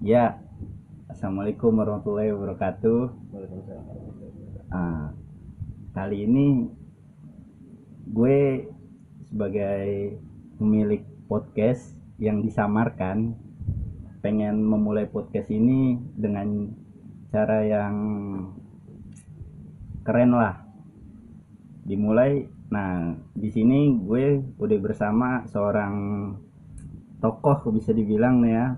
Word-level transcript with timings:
Ya, 0.00 0.40
assalamualaikum 1.12 1.76
warahmatullahi 1.76 2.32
wabarakatuh. 2.32 3.12
Ah, 4.72 5.12
kali 5.92 6.24
ini 6.24 6.72
gue 8.08 8.64
sebagai 9.28 10.16
pemilik 10.56 11.04
podcast 11.28 11.92
yang 12.16 12.40
disamarkan 12.40 13.36
pengen 14.24 14.64
memulai 14.64 15.04
podcast 15.04 15.52
ini 15.52 16.00
dengan 16.16 16.72
cara 17.28 17.60
yang 17.68 17.96
keren 20.00 20.32
lah. 20.32 20.64
Dimulai, 21.84 22.48
nah 22.72 23.20
di 23.36 23.52
sini 23.52 24.00
gue 24.00 24.40
udah 24.56 24.78
bersama 24.80 25.44
seorang 25.44 25.92
tokoh 27.20 27.68
bisa 27.68 27.92
dibilang 27.92 28.40
nih 28.40 28.56
ya. 28.56 28.68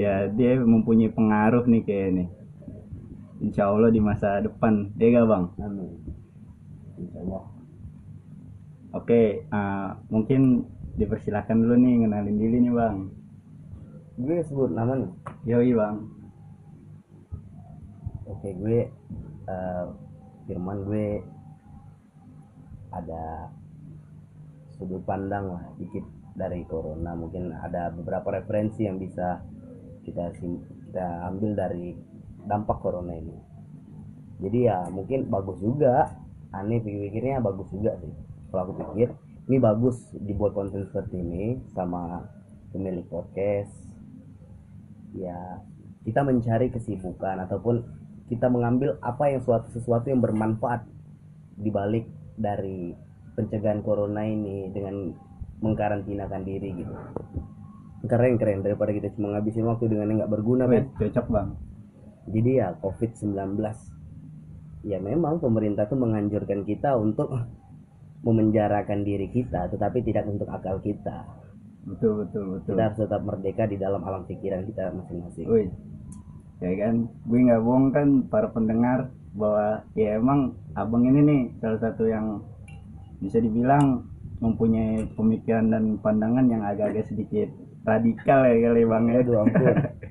Ya 0.00 0.32
dia 0.32 0.56
mempunyai 0.56 1.12
pengaruh 1.12 1.68
nih 1.68 1.82
kayak 1.84 2.10
nih. 2.16 2.28
Insya 3.44 3.68
Allah 3.68 3.92
di 3.92 4.00
masa 4.00 4.40
depan, 4.40 4.92
ya 4.96 5.12
gak 5.12 5.28
bang? 5.28 5.44
Amin. 5.60 5.92
Insya 6.96 7.18
Allah. 7.24 7.44
Oke, 8.96 9.44
ah, 9.52 10.00
mungkin 10.08 10.64
dipersilakan 10.96 11.64
dulu 11.64 11.74
nih 11.76 11.94
ngenalin 12.04 12.36
diri 12.40 12.56
nih 12.64 12.72
bang. 12.72 12.96
Gue 14.20 14.40
sebut 14.44 14.72
nama 14.72 14.96
nih. 14.96 15.12
Yoi 15.48 15.72
bang. 15.72 15.96
Oke, 18.28 18.48
gue 18.56 18.88
eh, 19.48 19.84
Firman 20.48 20.82
gue 20.84 21.22
ada 22.90 23.52
sudut 24.74 25.04
pandang 25.04 25.54
lah 25.54 25.64
dikit 25.80 26.04
dari 26.36 26.64
corona. 26.68 27.16
Mungkin 27.16 27.52
ada 27.52 27.92
beberapa 27.92 28.36
referensi 28.36 28.84
yang 28.84 28.98
bisa 28.98 29.40
kita 30.10 30.34
kita 30.90 31.06
ambil 31.30 31.54
dari 31.54 31.94
dampak 32.44 32.82
corona 32.82 33.14
ini. 33.14 33.36
Jadi 34.42 34.58
ya 34.66 34.90
mungkin 34.90 35.30
bagus 35.30 35.62
juga. 35.62 36.18
Aneh 36.50 36.82
pikir-pikirnya 36.82 37.38
bagus 37.38 37.70
juga 37.70 37.94
sih. 38.02 38.10
Kalau 38.50 38.66
aku 38.66 38.74
pikir 38.82 39.14
ini 39.46 39.56
bagus 39.62 40.02
dibuat 40.18 40.50
konten 40.58 40.82
seperti 40.82 41.22
ini 41.22 41.62
sama 41.70 42.26
pemilik 42.74 43.06
podcast. 43.06 43.70
Ya 45.14 45.62
kita 46.02 46.26
mencari 46.26 46.74
kesibukan 46.74 47.46
ataupun 47.46 47.86
kita 48.26 48.50
mengambil 48.50 48.98
apa 49.02 49.30
yang 49.30 49.42
suatu 49.42 49.70
sesuatu 49.74 50.10
yang 50.10 50.22
bermanfaat 50.22 50.86
dibalik 51.58 52.06
dari 52.34 52.94
pencegahan 53.34 53.82
corona 53.84 54.26
ini 54.26 54.70
dengan 54.74 55.12
mengkarantinakan 55.60 56.42
diri 56.46 56.72
gitu 56.82 56.94
keren 58.06 58.40
keren 58.40 58.64
daripada 58.64 58.90
kita 58.96 59.12
cuma 59.16 59.36
ngabisin 59.36 59.68
waktu 59.68 59.92
dengan 59.92 60.08
yang 60.08 60.18
nggak 60.24 60.32
berguna 60.32 60.64
Wih, 60.64 60.84
kan 60.84 60.84
cocok 60.96 61.26
bang. 61.28 61.48
jadi 62.30 62.50
ya 62.56 62.68
covid 62.80 63.10
19 63.12 63.60
ya 64.86 64.98
memang 65.00 65.36
pemerintah 65.40 65.84
tuh 65.84 66.00
menganjurkan 66.00 66.64
kita 66.64 66.96
untuk 66.96 67.28
memenjarakan 68.26 69.04
diri 69.04 69.28
kita 69.28 69.68
tetapi 69.72 70.04
tidak 70.04 70.28
untuk 70.28 70.48
akal 70.48 70.80
kita. 70.80 71.24
Betul 71.80 72.24
betul 72.24 72.60
betul. 72.60 72.76
kita 72.76 72.82
harus 72.92 72.98
tetap 73.00 73.20
merdeka 73.24 73.64
di 73.64 73.80
dalam 73.80 74.04
alam 74.04 74.28
pikiran 74.28 74.68
kita 74.68 74.92
masing-masing. 74.92 75.48
Wih, 75.48 75.68
ya 76.60 76.72
kan, 76.76 77.08
gue 77.08 77.40
nggak 77.40 77.60
bohong 77.64 77.88
kan 77.88 78.08
para 78.28 78.52
pendengar 78.52 79.08
bahwa 79.32 79.80
ya 79.96 80.20
emang 80.20 80.52
abang 80.76 81.08
ini 81.08 81.20
nih 81.24 81.42
salah 81.62 81.80
satu 81.80 82.04
yang 82.04 82.44
bisa 83.24 83.40
dibilang 83.40 84.04
mempunyai 84.40 85.08
pemikiran 85.16 85.72
dan 85.72 85.96
pandangan 86.00 86.48
yang 86.48 86.64
agak-agak 86.64 87.08
sedikit 87.08 87.48
radikal 87.86 88.40
ya 88.44 88.56
kali 88.68 88.82
bang 88.84 89.04
ya. 89.08 89.16
aduh 89.24 89.36
ampun 89.44 89.74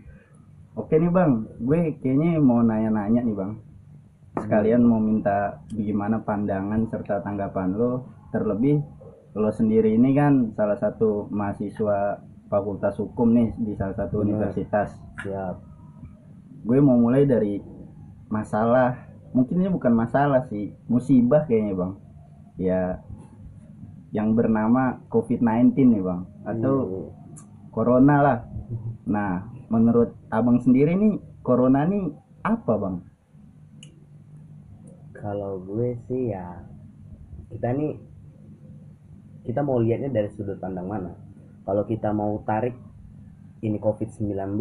Oke 0.79 0.95
nih 0.95 1.11
bang, 1.11 1.43
gue 1.59 1.99
kayaknya 1.99 2.39
mau 2.39 2.63
nanya-nanya 2.63 3.19
nih 3.19 3.35
bang. 3.35 3.51
Sekalian 4.39 4.79
mau 4.87 4.95
minta 5.03 5.59
bagaimana 5.75 6.23
pandangan 6.23 6.87
serta 6.87 7.19
tanggapan 7.19 7.75
lo, 7.75 8.07
terlebih 8.31 8.79
lo 9.35 9.51
sendiri 9.51 9.99
ini 9.99 10.15
kan 10.15 10.55
salah 10.55 10.79
satu 10.79 11.27
mahasiswa 11.35 12.23
fakultas 12.47 12.95
hukum 12.95 13.27
nih 13.35 13.51
di 13.59 13.75
salah 13.75 13.91
satu 13.91 14.23
Benar. 14.23 14.39
universitas. 14.39 14.95
siap 15.19 15.59
Gue 16.63 16.79
mau 16.79 16.95
mulai 16.95 17.27
dari 17.27 17.59
masalah, 18.31 19.03
mungkin 19.35 19.59
ini 19.59 19.67
bukan 19.67 19.91
masalah 19.91 20.47
sih, 20.47 20.71
musibah 20.87 21.43
kayaknya 21.43 21.75
bang. 21.75 21.93
Ya, 22.55 22.83
yang 24.15 24.31
bernama 24.31 25.03
COVID-19 25.11 25.75
nih 25.75 26.03
bang, 26.07 26.23
atau 26.47 26.75
Iya. 26.87 27.18
Corona 27.69 28.15
lah. 28.21 28.39
Nah, 29.09 29.45
menurut 29.69 30.13
abang 30.29 30.61
sendiri 30.61 30.93
nih, 30.97 31.17
corona 31.41 31.85
nih 31.85 32.13
apa 32.45 32.73
bang? 32.77 32.97
Kalau 35.19 35.59
gue 35.59 35.99
sih 36.07 36.31
ya 36.31 36.63
kita 37.49 37.75
nih 37.75 37.97
kita 39.43 39.65
mau 39.65 39.81
lihatnya 39.81 40.13
dari 40.13 40.29
sudut 40.31 40.61
pandang 40.61 40.87
mana. 40.87 41.13
Kalau 41.65 41.83
kita 41.85 42.13
mau 42.13 42.39
tarik 42.45 42.77
ini 43.65 43.77
COVID-19 43.77 44.57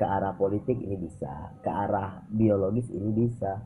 ke 0.00 0.04
arah 0.08 0.32
politik 0.32 0.80
ini 0.80 0.96
bisa, 0.96 1.52
ke 1.60 1.68
arah 1.68 2.24
biologis 2.32 2.88
ini 2.88 3.12
bisa. 3.12 3.60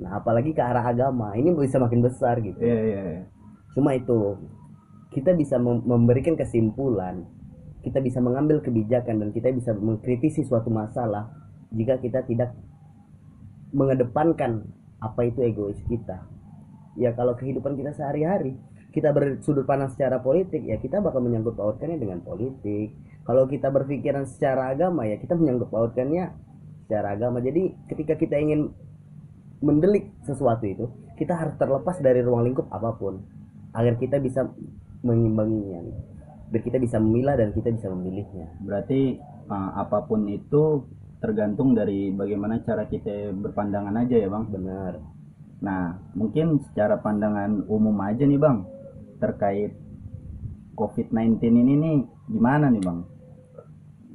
Nah, 0.00 0.18
apalagi 0.18 0.56
ke 0.56 0.62
arah 0.64 0.82
agama, 0.82 1.36
ini 1.38 1.54
bisa 1.54 1.78
makin 1.78 2.02
besar 2.02 2.40
gitu. 2.40 2.58
Iya 2.58 2.78
iya. 2.80 3.00
iya. 3.04 3.22
Cuma 3.76 3.94
itu 3.94 4.40
kita 5.14 5.30
bisa 5.38 5.56
mem- 5.62 5.86
memberikan 5.86 6.34
kesimpulan, 6.34 7.22
kita 7.86 8.02
bisa 8.02 8.18
mengambil 8.18 8.58
kebijakan 8.58 9.22
dan 9.22 9.28
kita 9.30 9.54
bisa 9.54 9.70
mengkritisi 9.70 10.42
suatu 10.42 10.74
masalah 10.74 11.30
jika 11.70 12.02
kita 12.02 12.26
tidak 12.26 12.50
mengedepankan 13.70 14.66
apa 14.98 15.20
itu 15.30 15.46
egois 15.46 15.78
kita. 15.86 16.26
Ya 16.98 17.14
kalau 17.14 17.38
kehidupan 17.38 17.78
kita 17.78 17.94
sehari-hari 17.94 18.58
kita 18.94 19.10
bersudut 19.10 19.66
pandang 19.66 19.90
secara 19.90 20.22
politik 20.22 20.62
ya 20.62 20.78
kita 20.78 21.02
bakal 21.02 21.18
menyangkut 21.18 21.58
pautkannya 21.58 21.98
dengan 21.98 22.22
politik. 22.22 22.94
Kalau 23.26 23.50
kita 23.50 23.70
berpikiran 23.74 24.26
secara 24.30 24.70
agama 24.70 25.02
ya 25.06 25.18
kita 25.18 25.34
menyangkut 25.34 25.70
pautkannya 25.70 26.30
secara 26.86 27.18
agama. 27.18 27.42
Jadi 27.42 27.74
ketika 27.90 28.14
kita 28.14 28.38
ingin 28.38 28.70
mendelik 29.58 30.14
sesuatu 30.22 30.62
itu 30.62 30.86
kita 31.18 31.34
harus 31.34 31.54
terlepas 31.58 31.98
dari 31.98 32.22
ruang 32.22 32.46
lingkup 32.46 32.70
apa 32.70 32.94
pun 32.94 33.26
agar 33.74 33.98
kita 33.98 34.22
bisa 34.22 34.46
mengimbanginya 35.04 35.84
biar 36.48 36.62
kita 36.64 36.80
bisa 36.80 36.96
memilah 36.96 37.36
dan 37.36 37.50
kita 37.52 37.72
bisa 37.72 37.88
memilihnya 37.92 38.46
Berarti 38.62 39.18
uh, 39.48 39.70
apa 39.80 40.06
pun 40.08 40.28
itu 40.28 40.86
tergantung 41.20 41.72
dari 41.72 42.12
bagaimana 42.12 42.60
cara 42.64 42.84
kita 42.88 43.32
berpandangan 43.32 43.96
aja 44.00 44.16
ya 44.16 44.28
bang. 44.28 44.44
benar 44.48 44.94
Nah, 45.64 45.96
mungkin 46.12 46.60
secara 46.60 47.00
pandangan 47.00 47.64
umum 47.72 47.96
aja 48.04 48.28
nih 48.28 48.36
bang 48.36 48.64
terkait 49.16 49.72
COVID-19 50.76 51.40
ini 51.40 51.74
nih 51.80 51.96
gimana 52.28 52.68
nih 52.68 52.82
bang? 52.84 52.98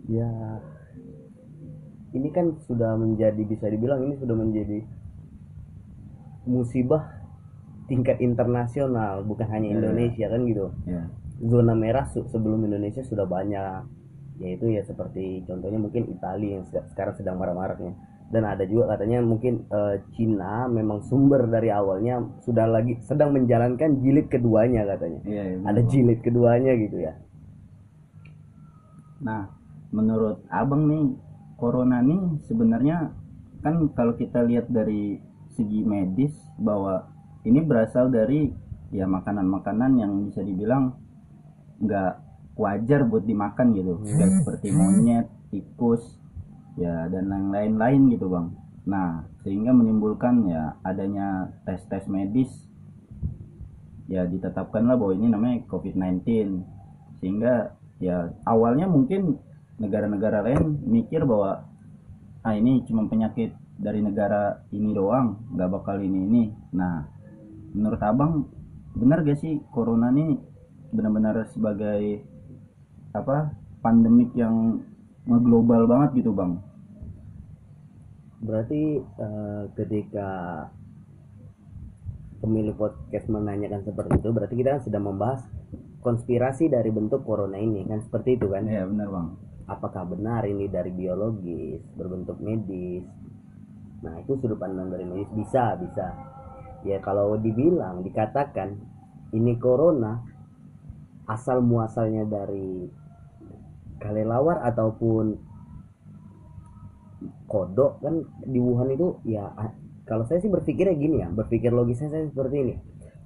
ya 0.09 0.29
ini 2.17 2.33
kan 2.33 2.57
sudah 2.66 2.97
menjadi 2.97 3.38
bisa 3.45 3.69
dibilang 3.69 4.09
ini 4.09 4.17
sudah 4.17 4.33
menjadi 4.33 4.81
musibah 6.50 7.19
tingkat 7.89 8.22
internasional 8.22 9.22
bukan 9.22 9.50
hanya 9.50 9.67
Ya. 9.67 9.75
Indonesia 9.75 10.25
kan 10.25 10.41
gitu 10.45 10.66
Ya. 10.85 11.03
zona 11.41 11.73
merah 11.73 12.05
se- 12.05 12.23
sebelum 12.25 12.61
Indonesia 12.61 13.01
sudah 13.01 13.25
banyak 13.25 13.83
yaitu 14.39 14.69
ya 14.69 14.79
seperti 14.81 15.44
contohnya 15.44 15.75
mungkin 15.75 16.07
Italia 16.07 16.55
yang 16.55 16.66
se- 16.66 16.85
sekarang 16.88 17.11
sedang 17.13 17.35
marah-marahnya 17.35 17.91
dan 18.29 18.45
ada 18.45 18.61
juga 18.61 18.94
katanya 18.94 19.19
mungkin 19.19 19.66
eh, 19.67 20.00
Cina 20.13 20.69
memang 20.69 21.01
sumber 21.01 21.44
dari 21.45 21.67
awalnya 21.69 22.22
sudah 22.39 22.63
lagi 22.66 22.95
sedang 23.01 23.33
menjalankan 23.33 24.00
jilid 24.00 24.29
keduanya 24.29 24.85
katanya 24.85 25.19
Iya, 25.25 25.44
iya, 25.44 25.56
ada 25.59 25.66
bener, 25.66 25.81
Bang. 25.81 25.89
jilid 25.89 26.19
keduanya 26.21 26.73
gitu 26.77 26.97
ya 27.00 27.13
Nah, 29.19 29.51
menurut 29.91 30.47
abang 30.47 30.88
nih, 30.88 31.12
corona 31.59 32.00
nih 32.00 32.39
sebenarnya 32.41 33.12
kan 33.59 33.91
kalau 33.91 34.15
kita 34.15 34.47
lihat 34.47 34.71
dari 34.71 35.19
segi 35.51 35.83
medis 35.83 36.31
bahwa 36.56 37.03
ini 37.47 37.59
berasal 37.63 38.12
dari 38.12 38.51
ya 38.89 39.06
makanan-makanan 39.06 39.91
yang 40.01 40.12
bisa 40.27 40.41
dibilang 40.41 40.97
nggak 41.80 42.13
wajar 42.59 43.07
buat 43.07 43.24
dimakan 43.24 43.71
gitu, 43.71 44.03
kayak 44.03 44.44
seperti 44.44 44.68
monyet, 44.75 45.27
tikus, 45.47 46.03
ya 46.75 47.07
dan 47.07 47.31
yang 47.31 47.47
lain-lain 47.53 48.12
gitu 48.12 48.27
bang. 48.27 48.47
Nah, 48.89 49.24
sehingga 49.45 49.71
menimbulkan 49.71 50.44
ya 50.50 50.75
adanya 50.83 51.53
tes-tes 51.63 52.09
medis. 52.12 52.51
Ya 54.09 54.25
ditetapkanlah 54.25 54.97
bahwa 54.97 55.13
ini 55.13 55.27
namanya 55.30 55.62
COVID-19 55.69 56.25
sehingga 57.21 57.77
ya 58.01 58.33
awalnya 58.47 58.89
mungkin 58.89 59.38
negara-negara 59.77 60.41
lain 60.44 60.81
mikir 60.88 61.24
bahwa 61.30 61.68
ah 62.41 62.56
ini 62.56 62.81
cuma 62.88 63.06
penyakit 63.06 63.53
dari 63.80 64.01
negara 64.03 64.63
ini 64.71 64.91
doang 64.95 65.39
nggak 65.56 65.69
bakal 65.71 66.00
ini 66.00 66.19
ini 66.25 66.44
nah 66.74 67.07
menurut 67.74 68.01
abang 68.01 68.50
benar 68.98 69.21
gak 69.21 69.39
sih 69.39 69.62
corona 69.69 70.10
ini 70.10 70.38
benar-benar 70.89 71.45
sebagai 71.54 72.25
apa 73.13 73.54
pandemik 73.81 74.33
yang 74.33 74.81
ngeglobal 75.25 75.86
banget 75.86 76.25
gitu 76.25 76.31
bang? 76.33 76.57
Berarti 78.39 78.81
eh, 79.01 79.63
ketika 79.77 80.30
pemilik 82.39 82.74
podcast 82.74 83.27
menanyakan 83.27 83.83
seperti 83.83 84.15
itu 84.24 84.30
berarti 84.31 84.56
kita 84.56 84.69
kan 84.80 84.81
sedang 84.81 85.04
membahas 85.12 85.44
konspirasi 86.00 86.72
dari 86.72 86.89
bentuk 86.89 87.22
corona 87.27 87.60
ini 87.60 87.86
kan? 87.86 88.00
Seperti 88.01 88.39
itu 88.39 88.50
kan? 88.50 88.65
Iya 88.65 88.88
benar 88.89 89.07
bang. 89.12 89.27
Apakah 89.69 90.04
benar 90.10 90.50
ini 90.50 90.65
dari 90.65 90.89
biologis 90.89 91.83
berbentuk 91.94 92.42
medis? 92.42 93.06
Nah 94.01 94.18
itu 94.18 94.33
sudut 94.39 94.57
pandang 94.57 94.89
dari 94.89 95.06
medis. 95.06 95.30
Bisa 95.36 95.77
bisa 95.77 96.07
ya 96.87 96.97
kalau 97.03 97.35
dibilang 97.35 98.01
dikatakan 98.05 98.79
ini 99.35 99.55
corona 99.59 100.23
asal 101.29 101.61
muasalnya 101.61 102.25
dari 102.25 102.89
kelelawar 104.01 104.63
ataupun 104.65 105.37
kodok 107.49 107.99
kan 107.99 108.23
di 108.47 108.59
Wuhan 108.61 108.95
itu 108.95 109.19
ya 109.27 109.51
kalau 110.09 110.25
saya 110.25 110.41
sih 110.41 110.49
berpikirnya 110.49 110.95
gini 110.97 111.21
ya 111.21 111.27
berpikir 111.29 111.69
logisnya 111.69 112.09
saya 112.09 112.25
seperti 112.25 112.55
ini. 112.65 112.75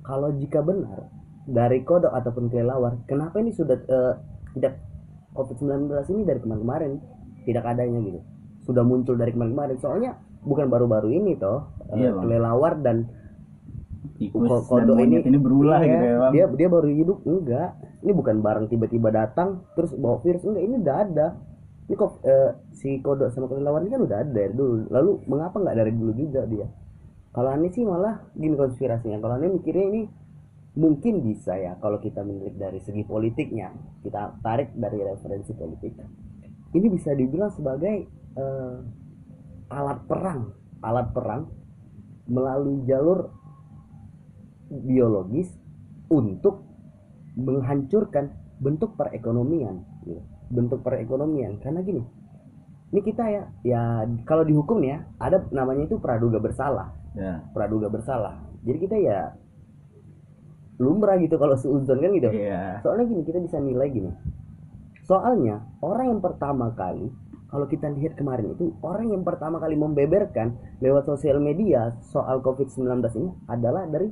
Kalau 0.03 0.35
jika 0.35 0.59
benar 0.59 1.07
dari 1.47 1.79
kodok 1.87 2.11
ataupun 2.11 2.51
kelelawar 2.51 2.99
kenapa 3.07 3.39
ini 3.39 3.55
sudah 3.55 3.79
eh, 3.79 4.13
tidak 4.59 4.83
COVID-19 5.31 5.87
ini 6.11 6.21
dari 6.27 6.39
kemarin-kemarin 6.43 6.91
tidak 7.47 7.63
adanya 7.71 7.99
gitu? 8.03 8.19
Sudah 8.67 8.83
muncul 8.83 9.15
dari 9.15 9.31
kemarin-kemarin 9.31 9.79
soalnya 9.79 10.19
bukan 10.43 10.67
baru-baru 10.67 11.07
ini 11.15 11.39
toh 11.39 11.71
eh, 11.95 12.03
Iya, 12.03 12.19
kelelawar 12.19 12.83
dan 12.83 13.07
tikus 14.19 14.67
kodok 14.67 14.95
monyet 14.95 15.25
ini, 15.25 15.39
berulah 15.39 15.79
Iya, 15.81 15.89
gitu 15.89 16.05
ya 16.05 16.15
bang. 16.19 16.31
Dia 16.31 16.45
dia 16.55 16.67
baru 16.69 16.87
hidup. 16.87 17.17
Enggak. 17.25 17.69
Ini 18.03 18.11
bukan 18.11 18.35
barang 18.43 18.65
tiba-tiba 18.67 19.09
datang 19.09 19.63
terus 19.75 19.91
bawa 19.95 20.19
virus. 20.21 20.43
Enggak 20.43 20.63
ini 20.63 20.75
udah 20.79 20.95
ada. 20.95 21.27
Ini 21.83 21.95
kok 21.99 22.11
eh, 22.23 22.51
si 22.75 22.89
kodok 23.03 23.31
sama 23.31 23.51
kelelawar 23.51 23.83
ini 23.83 23.91
kan 23.91 24.01
udah 24.03 24.17
ada 24.23 24.31
dari 24.31 24.53
dulu. 24.55 24.87
Lalu 24.87 25.11
mengapa 25.27 25.55
nggak 25.59 25.77
dari 25.77 25.91
dulu 25.95 26.11
juga 26.15 26.41
dia? 26.47 26.67
Kalau 27.33 27.49
aneh 27.49 27.71
sih 27.73 27.83
malah 27.83 28.23
gini 28.37 28.55
konspirasinya. 28.55 29.17
Kalau 29.19 29.33
aneh 29.35 29.49
mikirnya 29.49 29.85
ini 29.89 30.01
mungkin 30.73 31.21
bisa 31.21 31.53
ya 31.53 31.77
kalau 31.77 32.01
kita 32.01 32.21
menilik 32.23 32.55
dari 32.55 32.79
segi 32.79 33.03
politiknya. 33.03 33.73
Kita 34.05 34.39
tarik 34.39 34.75
dari 34.77 34.99
referensi 35.01 35.51
politik. 35.55 35.93
Ini 36.73 36.87
bisa 36.89 37.11
dibilang 37.13 37.51
sebagai 37.51 37.95
eh, 38.37 38.75
alat 39.73 39.99
perang. 40.05 40.41
Alat 40.83 41.07
perang 41.15 41.63
melalui 42.27 42.83
jalur 42.87 43.42
biologis 44.81 45.53
untuk 46.09 46.65
menghancurkan 47.37 48.33
bentuk 48.57 48.97
perekonomian 48.97 49.85
gitu. 50.05 50.21
bentuk 50.49 50.81
perekonomian. 50.81 51.61
Karena 51.61 51.81
gini 51.85 52.01
ini 52.93 53.01
kita 53.01 53.25
ya 53.25 53.43
ya 53.65 53.81
kalau 54.21 54.45
dihukum 54.45 54.85
ya 54.85 55.01
ada 55.17 55.41
namanya 55.49 55.89
itu 55.89 55.97
praduga 55.97 56.37
bersalah. 56.37 56.93
Ya. 57.17 57.41
Praduga 57.49 57.89
bersalah. 57.89 58.37
Jadi 58.61 58.77
kita 58.77 58.97
ya 59.01 59.19
lumrah 60.77 61.17
gitu 61.17 61.41
kalau 61.41 61.57
seuzon 61.57 61.97
kan 61.97 62.13
gitu. 62.13 62.29
Iya. 62.29 62.85
Soalnya 62.85 63.09
gini 63.09 63.21
kita 63.25 63.41
bisa 63.41 63.57
nilai 63.57 63.89
gini. 63.89 64.13
Soalnya 65.09 65.65
orang 65.81 66.13
yang 66.13 66.21
pertama 66.21 66.69
kali 66.77 67.09
kalau 67.53 67.69
kita 67.69 67.85
lihat 67.93 68.17
kemarin 68.17 68.53
itu 68.57 68.73
orang 68.81 69.13
yang 69.13 69.21
pertama 69.21 69.61
kali 69.61 69.77
membeberkan 69.77 70.57
lewat 70.81 71.05
sosial 71.05 71.37
media 71.37 71.97
soal 72.01 72.41
COVID-19 72.41 72.97
ini 73.17 73.29
adalah 73.45 73.85
dari 73.85 74.09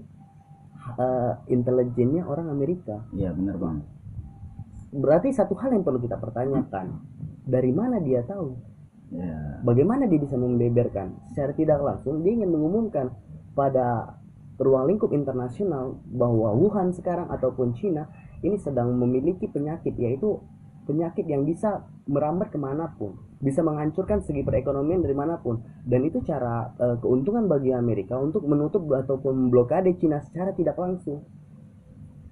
eh, 1.01 1.53
intelijennya 1.53 2.24
orang 2.30 2.53
Amerika. 2.53 3.01
Iya 3.12 3.33
benar 3.33 3.57
bang. 3.57 3.77
Berarti 4.92 5.33
satu 5.33 5.56
hal 5.57 5.74
yang 5.74 5.83
perlu 5.88 6.00
kita 6.03 6.19
pertanyakan. 6.19 7.01
Dari 7.42 7.71
mana 7.74 7.98
dia 7.98 8.21
tahu? 8.21 8.53
Ya 9.12 9.51
bagaimana 9.63 10.09
dia 10.09 10.19
bisa 10.21 10.36
membeberkan? 10.38 11.15
Secara 11.31 11.53
tidak 11.56 11.80
langsung 11.81 12.21
dia 12.25 12.33
ingin 12.38 12.51
mengumumkan 12.51 13.13
pada 13.53 14.18
ruang 14.62 14.89
lingkup 14.89 15.09
internasional 15.13 15.98
bahwa 16.06 16.53
Wuhan 16.53 16.94
sekarang 16.94 17.30
ataupun 17.33 17.74
Cina 17.74 18.09
ini 18.45 18.57
sedang 18.62 18.94
memiliki 18.94 19.50
penyakit 19.50 19.98
yaitu 19.98 20.38
penyakit 20.91 21.23
yang 21.23 21.47
bisa 21.47 21.88
merambat 22.11 22.51
ke 22.51 22.59
mana 22.59 22.91
pun 22.99 23.15
bisa 23.39 23.63
menghancurkan 23.63 24.19
segi 24.19 24.43
perekonomian 24.43 24.99
dari 24.99 25.15
mana 25.15 25.39
pun 25.39 25.63
dan 25.88 26.03
itu 26.03 26.19
cara 26.27 26.75
eh, 26.75 26.99
keuntungan 26.99 27.47
bagi 27.47 27.71
Amerika 27.71 28.19
untuk 28.19 28.43
menutup 28.43 28.83
ataupun 28.91 29.47
blokade 29.47 29.95
Cina 29.95 30.19
secara 30.19 30.51
tidak 30.51 30.75
langsung 30.75 31.23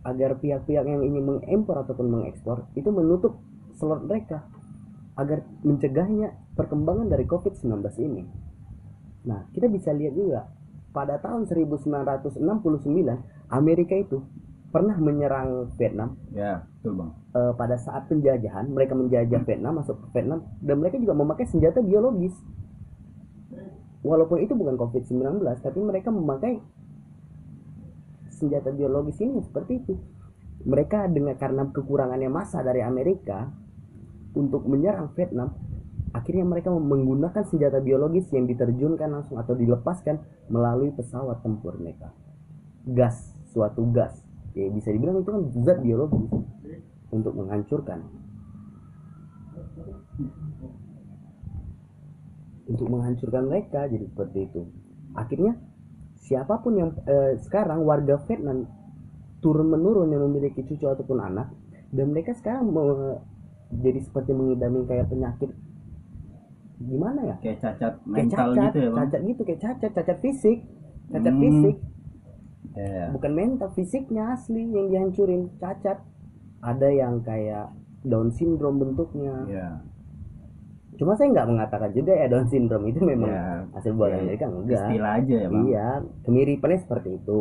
agar 0.04 0.36
pihak-pihak 0.44 0.84
yang 0.84 1.02
ingin 1.02 1.24
mengimpor 1.24 1.88
ataupun 1.88 2.08
mengekspor 2.12 2.68
itu 2.76 2.92
menutup 2.92 3.40
slot 3.80 4.04
mereka 4.04 4.44
agar 5.16 5.44
mencegahnya 5.64 6.32
perkembangan 6.56 7.12
dari 7.12 7.28
COVID-19 7.28 7.84
ini. 8.00 8.24
Nah, 9.28 9.52
kita 9.52 9.68
bisa 9.68 9.92
lihat 9.92 10.16
juga 10.16 10.48
pada 10.96 11.20
tahun 11.20 11.44
1969 11.44 12.40
Amerika 13.52 13.96
itu 14.00 14.24
pernah 14.70 14.96
menyerang 15.02 15.74
Vietnam. 15.76 16.18
Ya 16.30 16.66
betul 16.80 17.02
bang. 17.02 17.12
Eh, 17.34 17.54
pada 17.58 17.76
saat 17.82 18.06
penjajahan 18.06 18.70
mereka 18.70 18.94
menjajah 18.94 19.42
Vietnam 19.46 19.82
masuk 19.82 19.98
ke 19.98 20.08
Vietnam 20.18 20.46
dan 20.62 20.76
mereka 20.78 21.02
juga 21.02 21.18
memakai 21.18 21.46
senjata 21.50 21.82
biologis. 21.82 22.34
Walaupun 24.00 24.40
itu 24.40 24.56
bukan 24.56 24.80
COVID-19 24.80 25.44
tapi 25.60 25.80
mereka 25.84 26.14
memakai 26.14 26.62
senjata 28.32 28.72
biologis 28.72 29.18
ini 29.20 29.42
seperti 29.44 29.84
itu. 29.84 29.94
Mereka 30.64 31.10
dengan 31.12 31.36
karena 31.36 31.68
kekurangannya 31.68 32.30
massa 32.32 32.62
dari 32.64 32.86
Amerika 32.86 33.50
untuk 34.38 34.70
menyerang 34.70 35.12
Vietnam 35.18 35.50
akhirnya 36.14 36.46
mereka 36.46 36.74
menggunakan 36.74 37.44
senjata 37.46 37.82
biologis 37.82 38.30
yang 38.34 38.50
diterjunkan 38.50 39.10
langsung 39.10 39.38
atau 39.38 39.54
dilepaskan 39.58 40.22
melalui 40.50 40.94
pesawat 40.94 41.42
tempur 41.42 41.78
mereka. 41.78 42.14
Gas 42.86 43.34
suatu 43.50 43.86
gas 43.90 44.29
ya 44.60 44.70
bisa 44.70 44.90
dibilang 44.92 45.22
itu 45.22 45.30
kan 45.30 45.44
zat 45.64 45.80
biologis 45.80 46.28
untuk 47.10 47.34
menghancurkan. 47.34 48.00
Untuk 52.70 52.86
menghancurkan 52.86 53.50
mereka 53.50 53.90
jadi 53.90 54.06
seperti 54.06 54.46
itu. 54.46 54.62
Akhirnya 55.18 55.58
siapa 56.22 56.62
pun 56.62 56.78
yang 56.78 56.90
eh, 57.10 57.34
sekarang 57.42 57.82
warga 57.82 58.22
Vietnam 58.30 58.70
turun 59.42 59.74
menurun 59.74 60.12
yang 60.12 60.22
memiliki 60.30 60.62
cucu 60.62 60.86
ataupun 60.86 61.18
anak 61.18 61.50
dan 61.90 62.14
mereka 62.14 62.38
sekarang 62.38 62.70
me- 62.70 63.18
jadi 63.74 64.04
seperti 64.04 64.36
mengidami 64.36 64.86
kayak 64.86 65.10
penyakit 65.10 65.50
gimana 66.78 67.20
ya? 67.26 67.36
Kayak 67.42 67.58
cacat 67.60 67.94
kayak 67.98 68.06
mental 68.06 68.48
cacat 68.54 68.64
gitu 68.70 68.78
ya 68.78 68.90
bang? 68.90 68.98
cacat 69.00 69.22
gitu 69.26 69.42
kayak 69.44 69.62
cacat 69.62 69.92
cacat 69.92 70.18
fisik 70.22 70.58
cacat 71.10 71.34
Hmm. 71.34 71.42
fisik 71.42 71.76
ya 72.78 73.10
bukan 73.14 73.32
mental 73.34 73.70
fisiknya 73.74 74.36
asli 74.36 74.66
yang 74.70 74.88
dihancurin 74.92 75.50
cacat. 75.58 76.02
Ada 76.60 76.90
yang 76.92 77.24
kayak 77.24 77.72
Down 78.04 78.36
syndrome 78.36 78.84
bentuknya. 78.84 79.36
Ya 79.48 79.70
cuma 81.00 81.16
saya 81.16 81.32
nggak 81.32 81.48
mengatakan 81.48 81.96
juga 81.96 82.12
ya 82.12 82.28
Down 82.28 82.52
syndrome 82.52 82.92
itu 82.92 83.00
memang 83.08 83.32
ya 83.32 83.64
hasil 83.72 83.96
buatan 83.96 84.20
ya, 84.20 84.24
Amerika 84.28 84.46
enggak. 84.52 84.84
Istilah 84.84 85.12
aja 85.16 85.36
ya 85.40 85.48
bang. 85.48 85.64
Iya 85.64 85.88
kemiripannya 86.28 86.80
seperti 86.84 87.10
itu 87.16 87.40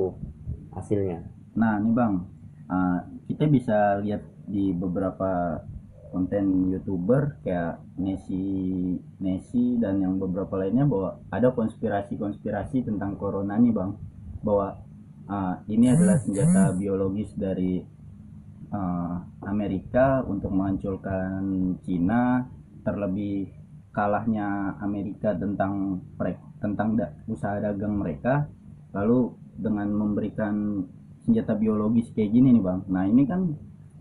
hasilnya. 0.79 1.19
Nah, 1.59 1.83
nih 1.83 1.91
Bang, 1.91 2.15
uh, 2.71 2.99
kita 3.27 3.51
bisa 3.51 3.99
lihat 3.99 4.23
di 4.47 4.71
beberapa 4.71 5.59
konten 6.09 6.73
YouTuber 6.73 7.45
kayak 7.45 7.83
Nesi 8.01 8.97
Nesi 9.21 9.77
dan 9.77 10.01
yang 10.01 10.17
beberapa 10.17 10.57
lainnya 10.57 10.89
bahwa 10.89 11.21
ada 11.29 11.53
konspirasi-konspirasi 11.53 12.87
tentang 12.87 13.19
corona 13.19 13.59
nih, 13.59 13.75
Bang. 13.75 13.99
Bahwa 14.41 14.79
uh, 15.29 15.55
ini 15.69 15.87
adalah 15.93 16.17
senjata 16.19 16.73
biologis 16.75 17.31
dari 17.37 17.79
uh, 18.73 19.15
Amerika 19.45 20.25
untuk 20.25 20.51
menghancurkan 20.51 21.77
Cina, 21.85 22.49
terlebih 22.83 23.53
kalahnya 23.93 24.79
Amerika 24.81 25.37
tentang 25.37 26.03
tentang 26.59 26.89
da- 26.97 27.15
usaha 27.29 27.61
dagang 27.61 28.01
mereka. 28.01 28.49
Lalu 28.97 29.37
dengan 29.59 29.93
memberikan 29.93 30.87
senjata 31.23 31.53
biologis 31.53 32.09
kayak 32.17 32.33
gini 32.33 32.57
nih 32.57 32.65
bang. 32.65 32.81
Nah 32.89 33.05
ini 33.05 33.23
kan 33.29 33.53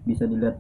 bisa 0.07 0.23
dilihat 0.23 0.55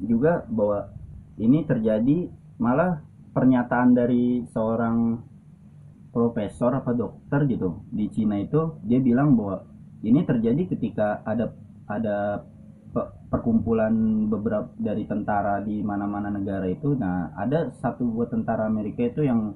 juga 0.00 0.48
bahwa 0.48 0.88
ini 1.36 1.68
terjadi 1.68 2.32
malah 2.56 3.04
pernyataan 3.36 3.92
dari 3.92 4.48
seorang 4.48 5.20
profesor 6.08 6.72
apa 6.72 6.96
dokter 6.96 7.44
gitu 7.44 7.84
di 7.92 8.08
Cina 8.08 8.40
itu. 8.40 8.80
Dia 8.88 8.96
bilang 9.04 9.36
bahwa 9.36 9.75
ini 10.06 10.22
terjadi 10.22 10.62
ketika 10.70 11.26
ada 11.26 11.50
ada 11.90 12.46
pe- 12.94 13.10
perkumpulan 13.28 13.92
beberapa 14.30 14.70
dari 14.78 15.04
tentara 15.04 15.58
di 15.62 15.82
mana-mana 15.82 16.30
negara 16.30 16.66
itu 16.70 16.94
nah 16.94 17.34
ada 17.34 17.74
satu 17.82 18.06
buat 18.06 18.30
tentara 18.30 18.70
Amerika 18.70 19.02
itu 19.02 19.26
yang 19.26 19.54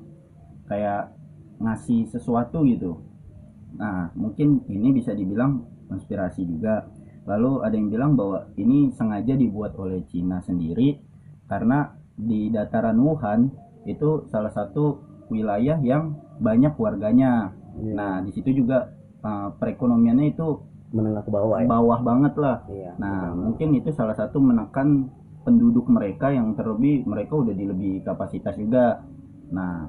kayak 0.67 1.15
ngasih 1.63 2.11
sesuatu 2.11 2.67
gitu 2.67 2.99
nah 3.79 4.11
mungkin 4.19 4.67
ini 4.67 4.91
bisa 4.91 5.15
dibilang 5.15 5.63
konspirasi 5.87 6.43
juga 6.43 6.91
lalu 7.25 7.63
ada 7.63 7.75
yang 7.79 7.89
bilang 7.89 8.13
bahwa 8.19 8.51
ini 8.59 8.91
sengaja 8.99 9.39
dibuat 9.39 9.79
oleh 9.79 10.03
Cina 10.11 10.43
sendiri 10.43 10.99
karena 11.47 11.95
di 12.21 12.51
dataran 12.53 12.99
Wuhan 12.99 13.51
itu 13.89 14.29
salah 14.29 14.53
satu 14.53 15.01
wilayah 15.33 15.79
yang 15.81 16.19
banyak 16.43 16.75
warganya. 16.77 17.55
Iya. 17.79 17.95
Nah, 17.97 18.15
di 18.27 18.31
situ 18.35 18.51
juga 18.61 18.93
uh, 19.25 19.49
perekonomiannya 19.57 20.35
itu 20.35 20.61
menengah 20.91 21.23
ke 21.23 21.31
bawah 21.31 21.63
ya 21.63 21.67
bawah 21.71 22.01
banget 22.03 22.35
lah. 22.35 22.57
iya 22.67 22.93
Nah, 22.99 23.31
mungkin 23.35 23.79
itu 23.79 23.95
salah 23.95 24.15
satu 24.19 24.43
menekan 24.43 25.07
penduduk 25.47 25.87
mereka 25.89 26.35
yang 26.35 26.53
terlebih 26.59 27.07
mereka 27.07 27.39
udah 27.39 27.55
di 27.55 27.65
lebih 27.65 27.93
kapasitas 28.03 28.59
juga. 28.59 29.01
Nah, 29.55 29.87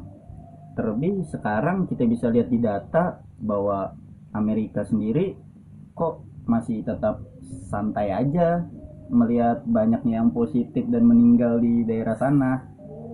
terlebih 0.77 1.25
sekarang 1.27 1.89
kita 1.89 2.05
bisa 2.05 2.29
lihat 2.29 2.47
di 2.47 2.61
data 2.61 3.19
bahwa 3.41 3.97
Amerika 4.31 4.85
sendiri 4.85 5.35
kok 5.97 6.23
masih 6.47 6.85
tetap 6.85 7.19
santai 7.67 8.13
aja 8.13 8.63
melihat 9.11 9.67
banyaknya 9.67 10.23
yang 10.23 10.31
positif 10.31 10.87
dan 10.87 11.03
meninggal 11.03 11.59
di 11.59 11.83
daerah 11.83 12.15
sana. 12.15 12.63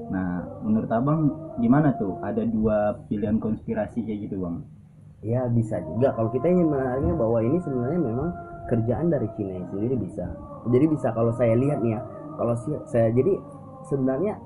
Nah, 0.07 0.61
menurut 0.61 0.87
Abang 0.93 1.21
gimana 1.57 1.97
tuh? 1.97 2.21
Ada 2.21 2.45
dua 2.45 3.01
pilihan 3.09 3.41
konspirasi 3.41 4.05
kayak 4.05 4.29
gitu, 4.29 4.45
Bang. 4.45 4.76
Ya 5.21 5.49
bisa 5.49 5.81
juga 5.81 6.13
kalau 6.13 6.29
kita 6.29 6.45
ingin 6.45 6.67
menariknya 6.69 7.15
bahwa 7.17 7.39
ini 7.41 7.57
sebenarnya 7.59 7.99
memang 7.99 8.29
kerjaan 8.67 9.07
dari 9.09 9.27
Cina 9.33 9.57
sendiri 9.71 9.95
bisa 9.97 10.25
jadi 10.69 10.85
bisa 10.85 11.07
kalau 11.15 11.31
saya 11.33 11.57
lihat 11.57 11.81
nih 11.81 11.97
ya 11.97 12.01
kalau 12.37 12.53
saya 12.85 13.09
jadi 13.09 13.33
sebenarnya 13.87 14.37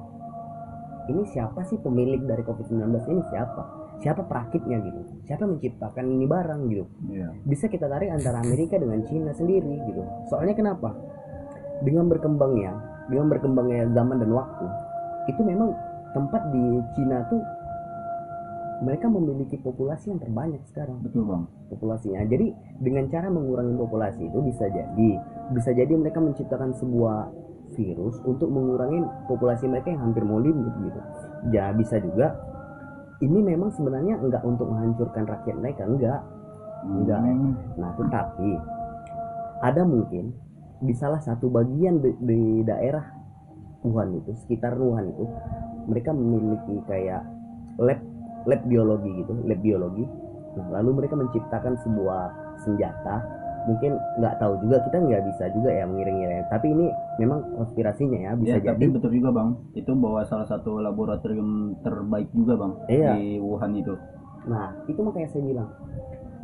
ini 1.09 1.25
siapa 1.27 1.65
sih 1.65 1.75
pemilik 1.81 2.21
dari 2.23 2.45
COVID-19 2.45 2.87
ini 3.09 3.21
siapa 3.27 3.61
siapa 3.99 4.21
perakitnya 4.25 4.79
gitu 4.81 5.01
siapa 5.25 5.43
menciptakan 5.43 6.05
ini 6.07 6.25
barang 6.25 6.61
gitu 6.71 6.85
Iya. 7.11 7.29
bisa 7.43 7.67
kita 7.67 7.85
tarik 7.85 8.09
antara 8.09 8.39
Amerika 8.39 8.79
dengan 8.79 9.03
Cina 9.05 9.29
sendiri 9.35 9.77
gitu. 9.85 10.01
Soalnya 10.31 10.55
kenapa? 10.55 10.89
Dengan 11.81 12.07
berkembangnya, 12.07 12.77
dengan 13.09 13.27
berkembangnya 13.29 13.89
zaman 13.91 14.21
dan 14.21 14.31
waktu, 14.31 14.65
itu 15.27 15.41
memang 15.41 15.73
tempat 16.13 16.41
di 16.53 16.63
Cina 16.93 17.25
tuh 17.25 17.41
mereka 18.81 19.05
memiliki 19.07 19.61
populasi 19.61 20.09
yang 20.09 20.17
terbanyak 20.17 20.61
sekarang 20.73 20.97
Betul, 21.05 21.29
Bang. 21.29 21.45
populasinya. 21.69 22.25
Jadi 22.25 22.49
dengan 22.81 23.05
cara 23.13 23.29
mengurangi 23.29 23.77
populasi 23.77 24.21
itu 24.25 24.39
bisa 24.41 24.65
jadi, 24.73 25.09
bisa 25.53 25.69
jadi 25.69 25.93
mereka 25.93 26.17
menciptakan 26.17 26.73
sebuah 26.73 27.29
virus 27.77 28.19
untuk 28.27 28.49
mengurangi 28.51 29.05
populasi 29.29 29.69
mereka 29.69 29.93
yang 29.93 30.11
hampir 30.11 30.25
mau 30.25 30.41
limit 30.41 30.73
gitu. 30.81 30.99
Ya 31.53 31.69
bisa 31.77 32.01
juga 32.01 32.35
ini 33.21 33.39
memang 33.45 33.69
sebenarnya 33.69 34.17
enggak 34.17 34.41
untuk 34.41 34.65
menghancurkan 34.67 35.29
rakyat 35.29 35.55
mereka, 35.61 35.85
enggak. 35.85 36.21
Enggak. 36.81 37.21
Hmm. 37.21 37.53
Nah, 37.77 37.91
tetapi 37.93 38.51
ada 39.61 39.81
mungkin 39.85 40.33
di 40.81 40.93
salah 40.97 41.21
satu 41.21 41.45
bagian 41.53 42.01
di, 42.01 42.09
di 42.17 42.41
daerah 42.65 43.05
Wuhan 43.85 44.17
itu, 44.17 44.33
sekitar 44.41 44.73
Wuhan 44.73 45.13
itu, 45.13 45.25
mereka 45.85 46.09
memiliki 46.13 46.81
kayak 46.89 47.21
lab 47.77 48.01
lab 48.45 48.61
biologi 48.65 49.11
gitu, 49.21 49.33
lab 49.45 49.59
biologi. 49.59 50.05
Nah, 50.51 50.67
lalu 50.79 51.03
mereka 51.03 51.15
menciptakan 51.15 51.79
sebuah 51.79 52.21
senjata. 52.59 53.23
Mungkin 53.61 53.93
nggak 54.17 54.41
tahu 54.41 54.57
juga 54.65 54.81
kita 54.81 54.97
nggak 54.97 55.21
bisa 55.29 55.43
juga 55.53 55.69
ya 55.69 55.85
mengiring-iring. 55.85 56.49
Tapi 56.49 56.67
ini 56.67 56.89
memang 57.17 57.45
konspirasinya 57.55 58.17
ya 58.17 58.31
bisa 58.33 58.49
Ya, 58.51 58.57
jadi. 58.57 58.67
tapi 58.73 58.85
betul 58.89 59.11
juga 59.13 59.29
bang. 59.31 59.49
Itu 59.77 59.91
bawa 59.93 60.25
salah 60.25 60.49
satu 60.49 60.81
laboratorium 60.81 61.77
terbaik 61.85 62.33
juga 62.33 62.57
bang 62.57 62.73
Iya. 62.89 63.11
di 63.15 63.37
Wuhan 63.37 63.77
itu. 63.77 63.93
Nah, 64.49 64.73
itu 64.89 64.97
makanya 64.99 65.29
saya 65.29 65.43
bilang. 65.45 65.69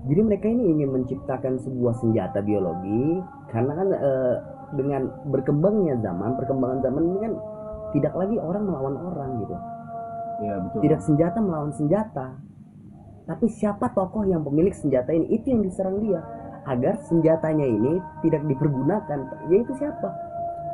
Jadi 0.08 0.22
mereka 0.24 0.46
ini 0.48 0.64
ingin 0.72 0.90
menciptakan 0.94 1.58
sebuah 1.58 1.98
senjata 1.98 2.40
biologi 2.40 3.20
karena 3.50 3.74
kan 3.74 3.88
eh, 3.92 4.36
dengan 4.78 5.02
berkembangnya 5.26 5.98
zaman, 6.00 6.38
perkembangan 6.38 6.80
zaman 6.80 7.02
ini 7.04 7.18
kan 7.18 7.34
tidak 7.92 8.14
lagi 8.14 8.38
orang 8.38 8.64
melawan 8.64 8.96
orang 8.96 9.30
gitu. 9.42 9.56
Iya 10.38 10.56
betul. 10.62 10.80
Tidak 10.86 11.02
senjata 11.02 11.38
melawan 11.42 11.74
senjata. 11.74 12.28
Tapi 13.28 13.46
siapa 13.52 13.92
tokoh 13.92 14.24
yang 14.24 14.46
pemilik 14.46 14.72
senjata 14.72 15.12
ini? 15.12 15.36
Itu 15.36 15.52
yang 15.52 15.62
diserang 15.66 16.00
dia. 16.00 16.24
Agar 16.68 17.00
senjatanya 17.04 17.68
ini 17.68 18.00
tidak 18.24 18.44
dipergunakan. 18.48 19.20
Yaitu 19.52 19.74
siapa? 19.76 20.10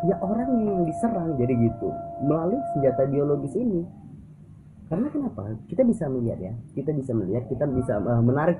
Ya 0.05 0.19
orangnya 0.19 0.77
yang 0.77 0.85
diserang 0.85 1.33
jadi 1.39 1.53
gitu. 1.57 1.89
Melalui 2.21 2.61
senjata 2.75 3.07
biologis 3.09 3.55
ini. 3.57 3.81
Karena 4.91 5.07
kenapa? 5.09 5.57
Kita 5.65 5.81
bisa 5.81 6.05
melihat 6.11 6.39
ya. 6.43 6.53
Kita 6.75 6.91
bisa 6.93 7.11
melihat, 7.15 7.49
kita 7.49 7.65
bisa 7.65 7.97
eh, 7.97 8.21
menarik 8.21 8.59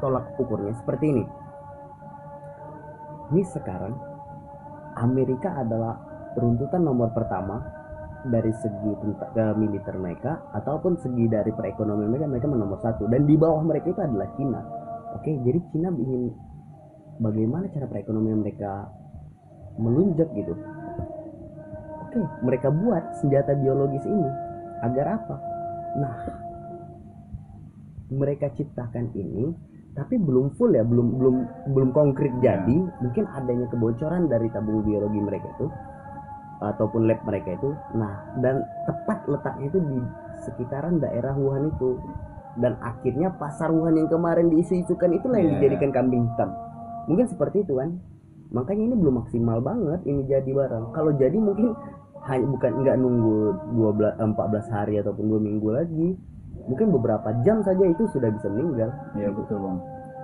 tolak 0.00 0.32
ukurnya 0.40 0.72
seperti 0.80 1.04
ini. 1.12 1.24
Ini 3.34 3.42
sekarang 3.50 3.94
Amerika 4.94 5.58
adalah 5.58 5.98
runtutan 6.38 6.86
nomor 6.86 7.10
pertama 7.12 7.83
dari 8.24 8.52
segi 8.60 8.92
tenta- 9.00 9.32
ke 9.36 9.44
militer 9.60 9.94
mereka 10.00 10.40
ataupun 10.56 10.96
segi 11.00 11.28
dari 11.28 11.52
perekonomian 11.52 12.08
mereka 12.08 12.26
mereka 12.26 12.46
nomor 12.48 12.80
satu. 12.80 13.04
Dan 13.08 13.28
di 13.28 13.36
bawah 13.36 13.60
mereka 13.60 13.92
itu 13.92 14.00
adalah 14.00 14.28
Cina 14.34 14.84
oke 15.14 15.30
jadi 15.46 15.58
Cina 15.70 15.88
ingin 15.94 16.34
bagaimana 17.22 17.70
cara 17.70 17.86
perekonomian 17.86 18.42
mereka 18.42 18.90
melunjak 19.78 20.28
gitu. 20.34 20.54
Oke 22.06 22.18
mereka 22.42 22.68
buat 22.70 23.02
senjata 23.22 23.54
biologis 23.58 24.02
ini 24.06 24.28
agar 24.82 25.06
apa? 25.18 25.36
Nah 25.98 26.16
mereka 28.14 28.50
ciptakan 28.54 29.14
ini 29.14 29.54
tapi 29.94 30.18
belum 30.18 30.58
full 30.58 30.74
ya 30.74 30.82
belum 30.82 31.22
belum 31.22 31.36
belum 31.70 31.90
konkret 31.94 32.34
jadi. 32.42 32.78
Mungkin 33.02 33.24
adanya 33.30 33.70
kebocoran 33.70 34.26
dari 34.26 34.50
tabung 34.50 34.82
biologi 34.82 35.22
mereka 35.22 35.46
itu 35.58 35.66
ataupun 36.72 37.04
lab 37.04 37.20
mereka 37.28 37.52
itu 37.56 37.76
nah 37.92 38.24
dan 38.40 38.64
tepat 38.88 39.24
letaknya 39.28 39.66
itu 39.68 39.80
di 39.84 39.98
sekitaran 40.44 41.00
daerah 41.00 41.32
Wuhan 41.34 41.72
itu. 41.72 41.96
Dan 42.54 42.78
akhirnya 42.78 43.34
pasar 43.34 43.74
Wuhan 43.74 43.98
yang 43.98 44.06
kemarin 44.06 44.46
diisu-isukan 44.46 45.10
itulah 45.10 45.42
yang 45.42 45.58
Iya. 45.58 45.74
dijadikan 45.74 45.90
kambing 45.90 46.22
hitam. 46.30 46.54
Mungkin 47.10 47.26
seperti 47.26 47.66
itu 47.66 47.74
kan? 47.74 47.98
Makanya 48.54 48.92
ini 48.92 48.94
belum 48.94 49.26
maksimal 49.26 49.58
banget 49.58 50.06
ini 50.06 50.22
jadi 50.30 50.46
barang. 50.46 50.94
Kalau 50.94 51.10
jadi 51.18 51.34
mungkin 51.34 51.74
hanya 52.30 52.46
bukan 52.46 52.70
nggak 52.86 52.96
nunggu 53.02 53.36
12 53.74 54.14
14 54.22 54.70
hari 54.70 55.02
ataupun 55.02 55.24
dua 55.26 55.40
minggu 55.42 55.68
lagi. 55.74 56.08
Mungkin 56.70 56.94
beberapa 56.94 57.34
jam 57.42 57.58
saja 57.66 57.82
itu 57.82 58.06
sudah 58.14 58.30
bisa 58.30 58.46
meninggal. 58.46 58.94
Iya 59.18 59.34
betul 59.34 59.58
bang. 59.58 59.76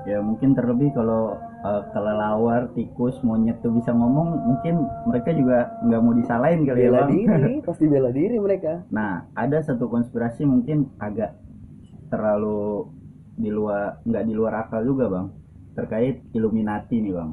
Ya 0.07 0.19
mungkin 0.23 0.55
terlebih 0.55 0.95
kalau 0.95 1.35
uh, 1.63 1.83
kelelawar, 1.93 2.73
tikus, 2.75 3.17
monyet 3.21 3.61
tuh 3.61 3.73
bisa 3.73 3.93
ngomong, 3.93 4.29
mungkin 4.47 4.85
mereka 5.07 5.31
juga 5.33 5.59
nggak 5.85 6.01
mau 6.01 6.15
disalahin 6.15 6.61
kali 6.65 6.81
ya 6.81 6.91
bela 6.91 7.01
bang. 7.05 7.11
diri 7.13 7.55
pasti 7.69 7.85
bela 7.87 8.11
diri 8.11 8.37
mereka 8.41 8.85
Nah, 8.91 9.29
ada 9.35 9.59
satu 9.61 9.89
konspirasi 9.89 10.45
mungkin 10.45 10.89
agak 10.99 11.37
terlalu 12.11 12.91
di 13.37 13.49
luar 13.49 14.03
nggak 14.05 14.25
di 14.27 14.35
luar 14.35 14.53
akal 14.67 14.83
juga 14.85 15.07
bang 15.09 15.27
terkait 15.73 16.21
Illuminati 16.35 16.99
nih 17.01 17.15
bang 17.15 17.31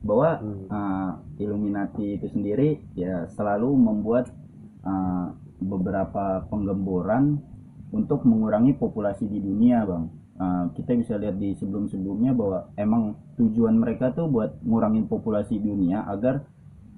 bahwa 0.00 0.40
Hmm. 0.40 0.64
uh, 0.72 1.12
Illuminati 1.36 2.16
itu 2.16 2.26
sendiri 2.32 2.80
ya 2.96 3.28
selalu 3.36 3.68
membuat 3.76 4.32
uh, 4.86 5.34
beberapa 5.60 6.48
penggemboran 6.48 7.36
untuk 7.92 8.24
mengurangi 8.24 8.72
populasi 8.72 9.28
di 9.28 9.42
dunia 9.42 9.84
bang 9.84 10.08
Uh, 10.40 10.72
kita 10.72 10.96
bisa 10.96 11.20
lihat 11.20 11.36
di 11.36 11.52
sebelum-sebelumnya 11.52 12.32
bahwa 12.32 12.72
emang 12.80 13.12
tujuan 13.36 13.76
mereka 13.76 14.08
tuh 14.16 14.24
buat 14.24 14.56
ngurangin 14.64 15.04
populasi 15.04 15.60
dunia 15.60 16.08
agar 16.08 16.48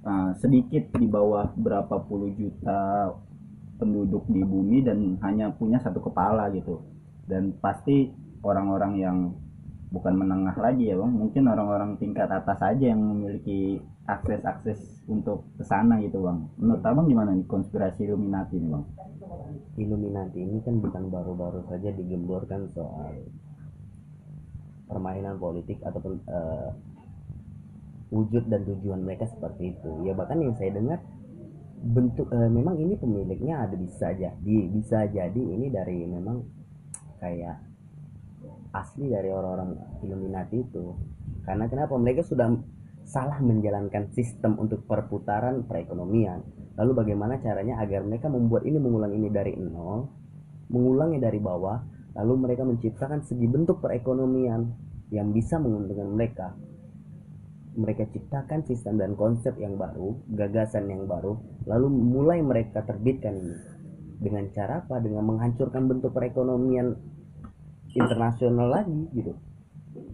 uh, 0.06 0.30
sedikit 0.38 0.94
di 0.94 1.10
bawah 1.10 1.50
berapa 1.58 2.06
puluh 2.06 2.30
juta 2.38 3.10
penduduk 3.82 4.30
di 4.30 4.46
bumi 4.46 4.86
dan 4.86 5.18
hanya 5.26 5.50
punya 5.50 5.82
satu 5.82 5.98
kepala 5.98 6.54
gitu. 6.54 6.86
Dan 7.26 7.58
pasti 7.58 8.14
orang-orang 8.46 8.92
yang 9.02 9.34
bukan 9.90 10.14
menengah 10.22 10.54
lagi 10.62 10.94
ya 10.94 11.02
bang. 11.02 11.10
Mungkin 11.10 11.42
orang-orang 11.42 11.98
tingkat 11.98 12.30
atas 12.30 12.62
aja 12.62 12.94
yang 12.94 13.02
memiliki 13.02 13.82
akses-akses 14.06 15.06
untuk 15.06 15.46
ke 15.54 15.62
sana 15.62 16.02
gitu 16.02 16.26
bang 16.26 16.38
menurut 16.58 16.82
abang 16.82 17.06
gimana 17.06 17.30
nih 17.34 17.46
konspirasi 17.46 18.06
Illuminati 18.06 18.58
nih 18.58 18.70
bang 18.70 18.84
Illuminati 19.78 20.38
ini 20.42 20.58
kan 20.60 20.78
bukan 20.82 21.08
baru-baru 21.08 21.64
saja 21.70 21.88
digemborkan 21.94 22.68
soal 22.74 23.14
permainan 24.92 25.40
politik 25.40 25.80
ataupun 25.80 26.20
eh, 26.28 26.70
wujud 28.12 28.44
dan 28.52 28.60
tujuan 28.68 29.00
mereka 29.00 29.24
seperti 29.24 29.72
itu. 29.72 29.90
Ya 30.04 30.12
bahkan 30.12 30.36
yang 30.44 30.52
saya 30.60 30.76
dengar 30.76 31.00
bentuk 31.80 32.28
eh, 32.28 32.50
memang 32.52 32.76
ini 32.76 32.94
pemiliknya 33.00 33.64
ada 33.64 33.74
bisa 33.74 34.12
jadi 34.12 34.58
bisa 34.68 35.08
jadi 35.08 35.42
ini 35.42 35.72
dari 35.72 36.04
memang 36.04 36.44
kayak 37.18 37.56
asli 38.76 39.08
dari 39.08 39.32
orang-orang 39.32 39.80
Illuminati 40.04 40.60
itu. 40.60 40.92
Karena 41.48 41.66
kenapa 41.66 41.96
mereka 41.96 42.22
sudah 42.22 42.52
salah 43.12 43.36
menjalankan 43.44 44.08
sistem 44.16 44.56
untuk 44.56 44.88
perputaran 44.88 45.68
perekonomian. 45.68 46.40
Lalu 46.80 46.92
bagaimana 46.96 47.36
caranya 47.44 47.76
agar 47.84 48.00
mereka 48.08 48.32
membuat 48.32 48.64
ini 48.64 48.80
mengulang 48.80 49.12
ini 49.12 49.28
dari 49.28 49.52
nol, 49.60 50.08
mengulangnya 50.72 51.28
dari 51.28 51.36
bawah, 51.36 51.76
lalu 52.16 52.32
mereka 52.48 52.64
menciptakan 52.64 53.20
segi 53.20 53.44
bentuk 53.44 53.84
perekonomian 53.84 54.64
yang 55.12 55.28
bisa 55.28 55.60
menguntungkan 55.60 56.08
mereka. 56.08 56.48
mereka 57.72 58.04
ciptakan 58.04 58.68
sistem 58.68 59.00
dan 59.00 59.16
konsep 59.16 59.56
yang 59.56 59.80
baru, 59.80 60.12
gagasan 60.28 60.92
yang 60.92 61.08
baru, 61.08 61.40
lalu 61.64 61.88
mulai 61.88 62.44
mereka 62.44 62.84
terbitkan 62.84 63.32
ini 63.32 63.56
dengan 64.20 64.44
cara 64.52 64.84
apa? 64.84 65.00
Dengan 65.00 65.24
menghancurkan 65.24 65.88
bentuk 65.88 66.12
perekonomian 66.12 66.92
internasional 67.96 68.68
lagi 68.76 69.08
gitu. 69.16 69.32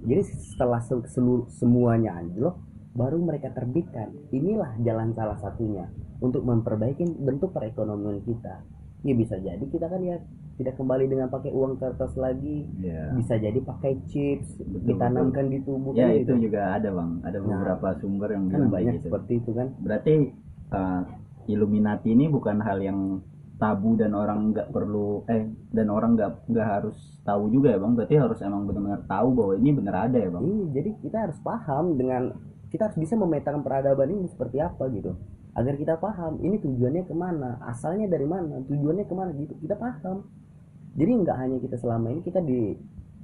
Jadi 0.06 0.22
setelah 0.22 0.78
seluruh 0.86 1.50
semuanya 1.50 2.14
anjlok, 2.14 2.67
baru 2.94 3.18
mereka 3.20 3.52
terbitkan. 3.52 4.12
Inilah 4.32 4.76
jalan 4.84 5.12
salah 5.16 5.38
satunya 5.40 5.88
untuk 6.20 6.44
memperbaiki 6.44 7.04
bentuk 7.20 7.52
perekonomian 7.52 8.22
kita. 8.24 8.64
Ya 9.06 9.14
bisa 9.14 9.38
jadi 9.38 9.62
kita 9.62 9.86
kan 9.86 10.02
ya 10.02 10.18
tidak 10.58 10.74
kembali 10.74 11.06
dengan 11.06 11.30
pakai 11.30 11.54
uang 11.54 11.78
kertas 11.78 12.18
lagi 12.18 12.66
yeah. 12.82 13.14
bisa 13.14 13.38
jadi 13.38 13.62
pakai 13.62 13.94
chips 14.10 14.58
betul, 14.58 14.90
ditanamkan 14.90 15.46
betul. 15.46 15.54
di 15.54 15.58
tubuh 15.62 15.92
ya 15.94 16.10
itu 16.10 16.34
gitu. 16.34 16.50
juga 16.50 16.74
ada 16.74 16.90
bang 16.90 17.10
ada 17.22 17.38
nah, 17.38 17.46
beberapa 17.46 17.88
sumber 18.02 18.28
yang 18.34 18.50
kan 18.50 18.66
banyak 18.66 18.94
gitu. 18.98 19.06
seperti 19.06 19.32
itu 19.38 19.50
kan 19.54 19.70
berarti 19.78 20.34
uh, 20.74 21.02
Illuminati 21.48 22.12
ini 22.12 22.26
bukan 22.26 22.58
hal 22.60 22.82
yang 22.82 23.22
tabu 23.56 23.94
dan 23.94 24.12
orang 24.18 24.50
nggak 24.50 24.68
perlu 24.74 25.22
eh 25.30 25.46
dan 25.70 25.86
orang 25.94 26.18
nggak 26.18 26.50
nggak 26.50 26.68
harus 26.68 26.98
tahu 27.22 27.54
juga 27.54 27.74
ya 27.74 27.78
bang 27.78 27.92
berarti 27.94 28.14
harus 28.18 28.38
emang 28.42 28.62
benar-benar 28.66 29.02
tahu 29.06 29.28
bahwa 29.38 29.52
ini 29.62 29.70
benar 29.78 29.94
ada 30.10 30.18
ya 30.18 30.30
bang 30.30 30.42
iya 30.42 30.64
jadi 30.74 30.90
kita 31.06 31.16
harus 31.22 31.38
paham 31.42 31.84
dengan 31.94 32.22
kita 32.68 32.88
harus 32.88 32.98
bisa 33.00 33.14
memetakan 33.16 33.64
peradaban 33.64 34.08
ini 34.12 34.28
seperti 34.28 34.60
apa 34.60 34.88
gitu. 34.92 35.16
Agar 35.56 35.74
kita 35.74 35.98
paham 35.98 36.38
ini 36.44 36.60
tujuannya 36.62 37.02
ke 37.08 37.14
mana 37.16 37.58
asalnya 37.66 38.06
dari 38.06 38.28
mana 38.28 38.62
tujuannya 38.68 39.04
ke 39.08 39.14
mana 39.16 39.30
gitu. 39.34 39.54
Kita 39.58 39.74
paham. 39.74 40.28
Jadi 40.98 41.10
nggak 41.24 41.36
hanya 41.36 41.56
kita 41.62 41.76
selama 41.80 42.12
ini 42.12 42.20
kita 42.22 42.40
di 42.44 42.76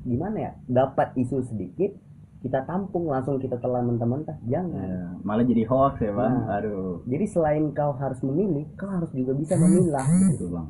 gimana 0.05 0.37
ya 0.37 0.53
dapat 0.69 1.17
isu 1.17 1.41
sedikit 1.49 1.97
kita 2.45 2.61
tampung 2.69 3.09
langsung 3.09 3.41
kita 3.41 3.57
telan 3.57 3.89
mentah-mentah 3.89 4.37
jangan. 4.45 4.85
Ya, 4.85 5.05
malah 5.25 5.49
jadi 5.49 5.65
hoax 5.65 5.97
ya 6.05 6.13
bang. 6.13 6.35
Nah, 6.45 6.61
aduh. 6.61 7.01
jadi 7.09 7.25
selain 7.25 7.73
kau 7.73 7.97
harus 7.97 8.21
memilih 8.21 8.69
kau 8.77 8.85
harus 8.85 9.09
juga 9.17 9.33
bisa 9.33 9.57
memilah. 9.65 10.05
Gitu 10.37 10.53
bang. 10.53 10.69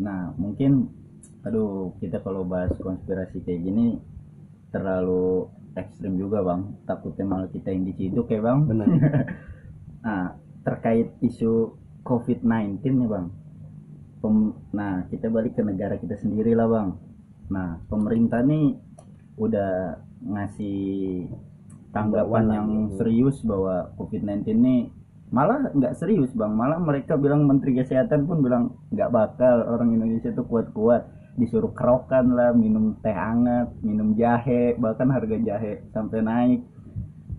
Nah 0.00 0.32
mungkin 0.40 0.88
aduh 1.44 1.92
kita 2.00 2.24
kalau 2.24 2.48
bahas 2.48 2.72
konspirasi 2.80 3.44
kayak 3.44 3.60
gini 3.68 4.00
terlalu 4.72 5.52
ekstrim 5.76 6.18
juga 6.20 6.44
bang. 6.44 6.60
Takutnya 6.84 7.24
malah 7.24 7.48
kita 7.48 7.72
yang 7.72 7.84
diciduk 7.88 8.28
ya 8.28 8.40
bang. 8.40 8.58
Benar. 8.68 8.88
Nah 10.02 10.34
terkait 10.66 11.14
isu 11.22 11.78
COVID-19 12.02 12.82
nih 12.82 13.06
bang. 13.06 13.26
Pem, 14.18 14.50
nah 14.74 15.06
kita 15.06 15.30
balik 15.30 15.54
ke 15.54 15.62
negara 15.62 15.94
kita 15.94 16.18
sendiri 16.18 16.58
lah 16.58 16.66
bang. 16.66 16.88
Nah 17.54 17.78
pemerintah 17.86 18.42
nih 18.42 18.74
udah 19.38 20.02
ngasih 20.26 21.26
tanggapan 21.94 22.44
yang 22.50 22.70
serius 22.98 23.38
bahwa 23.46 23.94
COVID-19 23.94 24.42
ini 24.58 24.90
malah 25.30 25.70
nggak 25.70 25.94
serius 25.94 26.34
bang. 26.34 26.50
Malah 26.50 26.82
mereka 26.82 27.14
bilang 27.14 27.46
menteri 27.46 27.78
kesehatan 27.78 28.26
pun 28.26 28.42
bilang 28.42 28.74
nggak 28.90 29.10
bakal 29.14 29.70
orang 29.70 29.94
Indonesia 29.94 30.34
tuh 30.34 30.50
kuat-kuat 30.50 31.21
disuruh 31.32 31.72
kerokan 31.72 32.36
lah 32.36 32.52
minum 32.52 33.00
teh 33.00 33.12
hangat 33.12 33.72
minum 33.80 34.12
jahe 34.12 34.76
bahkan 34.76 35.08
harga 35.08 35.36
jahe 35.40 35.80
sampai 35.88 36.20
naik 36.20 36.60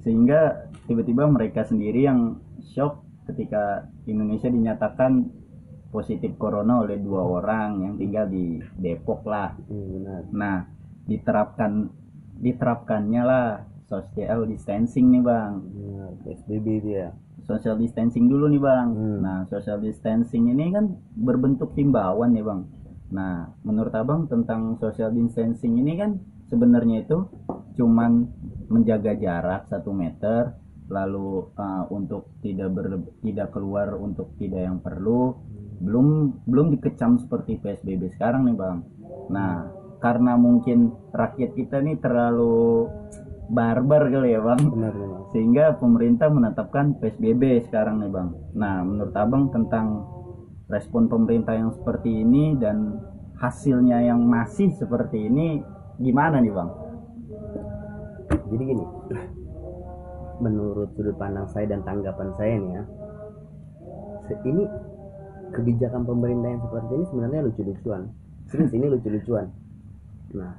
sehingga 0.01 0.67
tiba-tiba 0.89 1.29
mereka 1.29 1.63
sendiri 1.63 2.03
yang 2.03 2.41
shock 2.73 3.05
ketika 3.29 3.87
Indonesia 4.03 4.51
dinyatakan 4.51 5.31
positif 5.93 6.33
corona 6.41 6.81
oleh 6.81 6.97
dua 6.97 7.21
orang 7.21 7.85
yang 7.85 7.93
tinggal 8.01 8.25
di 8.25 8.57
Depok 8.75 9.23
lah. 9.29 9.53
Hmm, 9.69 10.33
Nah, 10.33 10.65
diterapkan 11.05 11.87
diterapkannya 12.41 13.21
lah 13.21 13.61
social 13.85 14.49
distancing 14.49 15.13
nih 15.13 15.21
bang. 15.21 15.53
Benar, 15.61 16.11
PSBB 16.25 16.67
dia. 16.81 17.13
Social 17.45 17.77
distancing 17.77 18.25
dulu 18.25 18.49
nih 18.49 18.59
bang. 18.59 18.87
Hmm. 18.89 19.19
Nah, 19.21 19.39
social 19.47 19.77
distancing 19.77 20.49
ini 20.49 20.73
kan 20.73 20.97
berbentuk 21.13 21.77
himbauan 21.77 22.33
nih 22.33 22.41
bang. 22.41 22.59
Nah, 23.13 23.45
menurut 23.61 23.93
abang 23.93 24.25
tentang 24.25 24.81
social 24.81 25.13
distancing 25.13 25.77
ini 25.77 25.93
kan 25.93 26.17
sebenarnya 26.49 27.05
itu 27.05 27.29
cuman 27.77 28.25
menjaga 28.73 29.13
jarak 29.17 29.69
satu 29.69 29.93
meter 29.93 30.57
lalu 30.89 31.47
uh, 31.57 31.85
untuk 31.93 32.37
tidak 32.43 32.69
ber, 32.73 33.01
tidak 33.21 33.53
keluar 33.53 33.93
untuk 33.95 34.33
tidak 34.41 34.61
yang 34.65 34.77
perlu. 34.81 35.37
Belum 35.83 36.37
belum 36.45 36.73
dikecam 36.77 37.21
seperti 37.21 37.61
PSBB 37.61 38.13
sekarang 38.17 38.49
nih 38.49 38.57
bang. 38.57 38.77
Nah 39.31 39.69
karena 40.01 40.35
mungkin 40.35 40.91
rakyat 41.15 41.55
kita 41.55 41.79
nih 41.79 41.97
terlalu 42.01 42.87
barbar 43.49 44.09
kali 44.09 44.35
ya 44.35 44.41
bang. 44.41 44.61
Benar, 44.69 44.93
benar. 44.93 45.21
sehingga 45.33 45.65
pemerintah 45.81 46.29
menetapkan 46.29 46.97
PSBB 47.01 47.67
sekarang 47.67 48.03
nih 48.03 48.11
bang. 48.11 48.29
Nah 48.53 48.85
menurut 48.85 49.15
abang 49.17 49.49
tentang 49.49 50.05
respon 50.71 51.11
pemerintah 51.11 51.55
yang 51.55 51.71
seperti 51.75 52.23
ini 52.23 52.55
dan 52.59 52.99
hasilnya 53.39 53.99
yang 54.07 54.23
masih 54.23 54.71
seperti 54.75 55.27
ini 55.27 55.59
gimana 55.99 56.39
nih 56.39 56.53
bang 56.53 56.69
jadi 58.53 58.63
gini 58.63 58.85
menurut 60.43 60.89
sudut 60.95 61.15
pandang 61.19 61.47
saya 61.51 61.69
dan 61.69 61.83
tanggapan 61.83 62.29
saya 62.39 62.53
nih 62.57 62.71
ya 62.73 62.83
ini 64.47 64.63
kebijakan 65.53 66.07
pemerintah 66.07 66.49
yang 66.49 66.61
seperti 66.63 66.91
ini 66.95 67.05
sebenarnya 67.11 67.39
lucu-lucuan 67.45 68.01
serius 68.49 68.71
ini 68.73 68.85
lucu-lucuan 68.89 69.47
nah 70.33 70.57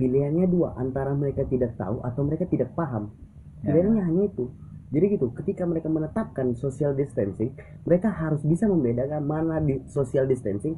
pilihannya 0.00 0.46
dua 0.48 0.78
antara 0.80 1.12
mereka 1.12 1.44
tidak 1.44 1.76
tahu 1.76 2.00
atau 2.00 2.22
mereka 2.24 2.48
tidak 2.48 2.72
paham 2.72 3.12
ya. 3.60 3.74
pilihannya 3.74 4.00
ya. 4.00 4.06
hanya 4.08 4.22
itu 4.30 4.44
jadi 4.92 5.16
gitu 5.16 5.32
ketika 5.32 5.64
mereka 5.64 5.88
menetapkan 5.88 6.52
social 6.52 6.92
distancing 6.92 7.56
mereka 7.88 8.12
harus 8.12 8.44
bisa 8.44 8.68
membedakan 8.68 9.24
mana 9.24 9.56
di 9.56 9.80
social 9.88 10.28
distancing 10.28 10.76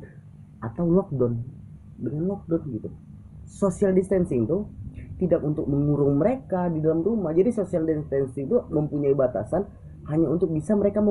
atau 0.63 0.87
lockdown. 0.87 1.43
Dengan 1.99 2.23
lockdown 2.31 2.63
gitu. 2.73 2.89
Social 3.45 3.91
distancing 3.93 4.47
itu 4.47 4.71
tidak 5.19 5.43
untuk 5.43 5.67
mengurung 5.67 6.23
mereka 6.23 6.71
di 6.71 6.79
dalam 6.79 7.03
rumah. 7.03 7.35
Jadi 7.35 7.51
social 7.51 7.83
distancing 7.85 8.47
itu 8.47 8.59
mempunyai 8.71 9.13
batasan 9.19 9.67
hanya 10.09 10.31
untuk 10.31 10.55
bisa 10.55 10.79
mereka 10.79 11.03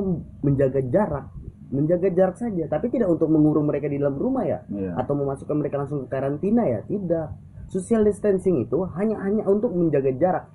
menjaga 0.42 0.80
jarak. 0.88 1.28
Menjaga 1.74 2.08
jarak 2.14 2.38
saja 2.40 2.70
tapi 2.72 2.88
tidak 2.88 3.12
untuk 3.12 3.28
mengurung 3.28 3.68
mereka 3.68 3.92
di 3.92 4.00
dalam 4.00 4.16
rumah 4.16 4.48
ya. 4.48 4.64
Yeah. 4.72 4.96
atau 4.96 5.14
memasukkan 5.20 5.56
mereka 5.60 5.76
langsung 5.76 6.06
ke 6.06 6.08
karantina 6.08 6.64
ya 6.66 6.80
tidak. 6.88 7.36
Social 7.68 8.06
distancing 8.08 8.64
itu 8.64 8.80
hanya 8.96 9.20
hanya 9.28 9.44
untuk 9.50 9.74
menjaga 9.74 10.14
jarak 10.16 10.46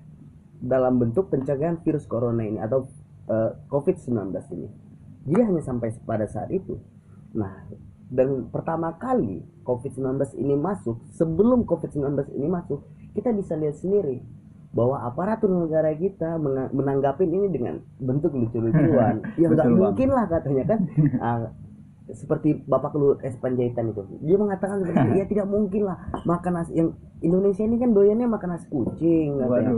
dalam 0.58 0.98
bentuk 0.98 1.30
pencegahan 1.30 1.78
virus 1.82 2.04
corona 2.10 2.42
ini 2.42 2.58
atau 2.58 2.86
uh, 3.30 3.34
eh, 3.34 3.52
covid-19 3.70 4.34
ini. 4.54 4.68
Jadi 5.28 5.40
hanya 5.44 5.62
sampai 5.62 5.94
pada 6.02 6.26
saat 6.26 6.50
itu. 6.50 6.78
Nah 7.36 7.68
dan 8.08 8.48
pertama 8.48 8.96
kali 8.96 9.44
covid-19 9.68 10.40
ini 10.40 10.56
masuk 10.56 11.04
sebelum 11.12 11.68
covid-19 11.68 12.32
ini 12.40 12.48
masuk 12.48 12.88
kita 13.12 13.36
bisa 13.36 13.52
lihat 13.52 13.76
sendiri 13.76 14.24
bahwa 14.72 15.00
aparatur 15.04 15.48
negara 15.48 15.92
kita 15.96 16.36
menanggapi 16.72 17.24
ini 17.24 17.48
dengan 17.48 17.80
bentuk 18.00 18.32
lucu-lucuan. 18.36 19.24
Ya 19.40 19.48
nggak 19.48 19.68
mungkin 19.72 20.08
lah 20.12 20.28
katanya 20.28 20.64
kan. 20.76 20.80
Uh, 21.18 21.40
seperti 22.14 22.64
bapak 22.64 22.96
luhut 22.96 23.20
es 23.20 23.36
panjaitan 23.36 23.92
itu. 23.92 24.00
Dia 24.24 24.36
mengatakan 24.40 24.80
seperti 24.80 25.08
ya 25.20 25.24
tidak 25.28 25.46
mungkin 25.48 25.82
lah 25.88 25.98
makan 26.24 26.52
nasi 26.60 26.72
yang 26.80 26.96
Indonesia 27.20 27.64
ini 27.66 27.76
kan 27.76 27.90
doyannya 27.92 28.28
makan 28.30 28.48
nasi 28.56 28.66
kucing 28.72 29.36
katanya. 29.36 29.72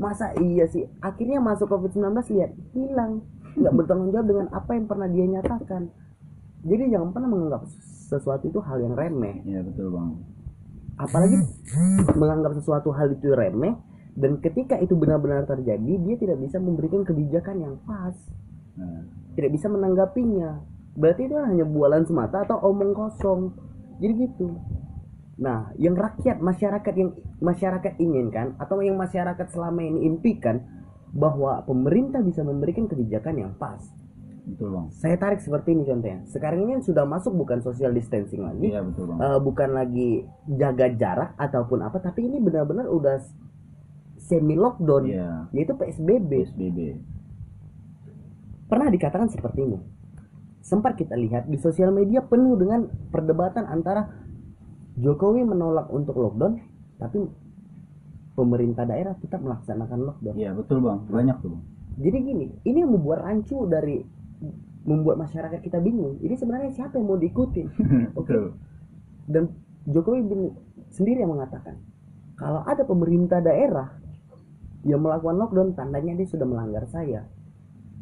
Masa 0.00 0.34
iya 0.42 0.66
sih? 0.66 0.88
Akhirnya 0.98 1.38
masuk 1.38 1.70
covid 1.70 1.94
19 1.94 2.10
lihat 2.34 2.50
hilang. 2.74 3.22
Nggak 3.56 3.74
bertanggung 3.78 4.10
jawab 4.10 4.26
dengan 4.26 4.46
apa 4.50 4.70
yang 4.74 4.86
pernah 4.90 5.08
dia 5.08 5.26
nyatakan. 5.26 5.82
Jadi 6.66 6.82
jangan 6.90 7.08
pernah 7.14 7.28
menganggap 7.30 7.62
sesuatu 8.10 8.44
itu 8.50 8.58
hal 8.58 8.78
yang 8.82 8.94
remeh. 8.98 9.46
Ya 9.46 9.62
betul 9.62 9.94
bang. 9.94 10.10
Apalagi 10.96 11.36
menganggap 12.16 12.56
sesuatu 12.56 12.90
hal 12.90 13.14
itu 13.14 13.30
remeh 13.30 13.76
dan 14.16 14.40
ketika 14.40 14.80
itu 14.80 14.96
benar-benar 14.96 15.44
terjadi 15.44 15.92
dia 16.00 16.16
tidak 16.16 16.40
bisa 16.40 16.56
memberikan 16.56 17.04
kebijakan 17.04 17.56
yang 17.62 17.74
pas. 17.84 18.16
Hmm. 18.76 19.08
tidak 19.32 19.56
bisa 19.56 19.72
menanggapinya 19.72 20.60
berarti 20.96 21.28
itu 21.28 21.36
hanya 21.36 21.64
bualan 21.68 22.02
semata 22.08 22.42
atau 22.42 22.58
omong 22.64 22.96
kosong 22.96 23.52
jadi 24.00 24.26
gitu 24.26 24.56
nah 25.36 25.68
yang 25.76 25.92
rakyat 25.92 26.40
masyarakat 26.40 26.94
yang 26.96 27.12
masyarakat 27.44 27.92
inginkan 28.00 28.56
atau 28.56 28.80
yang 28.80 28.96
masyarakat 28.96 29.46
selama 29.52 29.84
ini 29.84 30.08
impikan 30.08 30.64
bahwa 31.12 31.60
pemerintah 31.68 32.24
bisa 32.24 32.40
memberikan 32.40 32.88
kebijakan 32.88 33.44
yang 33.44 33.52
pas 33.60 33.84
betul 34.48 34.72
bang 34.72 34.88
saya 34.96 35.20
tarik 35.20 35.44
seperti 35.44 35.76
ini 35.76 35.84
contohnya 35.84 36.24
sekarang 36.32 36.64
ini 36.64 36.80
sudah 36.80 37.04
masuk 37.04 37.36
bukan 37.36 37.60
social 37.60 37.92
distancing 37.92 38.48
lagi 38.48 38.72
iya, 38.72 38.80
betul 38.80 39.12
bang. 39.12 39.18
Uh, 39.20 39.38
bukan 39.44 39.70
lagi 39.76 40.24
jaga 40.48 40.88
jarak 40.96 41.30
ataupun 41.36 41.84
apa 41.84 42.00
tapi 42.00 42.24
ini 42.24 42.40
benar-benar 42.40 42.88
udah 42.88 43.20
semi 44.26 44.58
lockdown 44.58 45.04
yeah. 45.06 45.46
yaitu 45.54 45.72
PSBB. 45.78 46.50
PSBB. 46.50 46.78
Pernah 48.66 48.90
dikatakan 48.90 49.30
seperti 49.30 49.62
ini. 49.62 49.78
Sempat 50.66 50.98
kita 50.98 51.14
lihat 51.14 51.46
di 51.46 51.54
sosial 51.62 51.94
media 51.94 52.26
penuh 52.26 52.58
dengan 52.58 52.90
perdebatan 53.14 53.70
antara 53.70 54.10
Jokowi 54.98 55.46
menolak 55.46 55.86
untuk 55.94 56.18
lockdown 56.18 56.58
tapi 56.98 57.22
pemerintah 58.34 58.82
daerah 58.82 59.14
tetap 59.14 59.46
melaksanakan 59.46 60.10
lockdown. 60.10 60.34
Iya 60.34 60.58
betul 60.58 60.82
bang, 60.82 61.06
banyak 61.06 61.36
tuh. 61.38 61.54
Bang. 61.54 61.62
Jadi 62.02 62.18
gini, 62.18 62.46
ini 62.66 62.82
yang 62.82 62.98
membuat 62.98 63.22
rancu 63.22 63.62
dari 63.70 64.02
membuat 64.82 65.22
masyarakat 65.22 65.62
kita 65.62 65.78
bingung. 65.78 66.18
Ini 66.18 66.34
sebenarnya 66.34 66.74
siapa 66.74 66.98
yang 66.98 67.14
mau 67.14 67.18
diikutin? 67.20 67.66
Oke. 68.18 68.26
Betul. 68.26 68.46
Dan 69.30 69.54
Jokowi 69.86 70.50
sendiri 70.90 71.22
yang 71.22 71.30
mengatakan 71.30 71.78
kalau 72.34 72.66
ada 72.66 72.82
pemerintah 72.82 73.38
daerah 73.38 73.94
yang 74.82 74.98
melakukan 74.98 75.38
lockdown 75.38 75.78
tandanya 75.78 76.18
dia 76.18 76.26
sudah 76.26 76.42
melanggar 76.42 76.90
saya. 76.90 77.22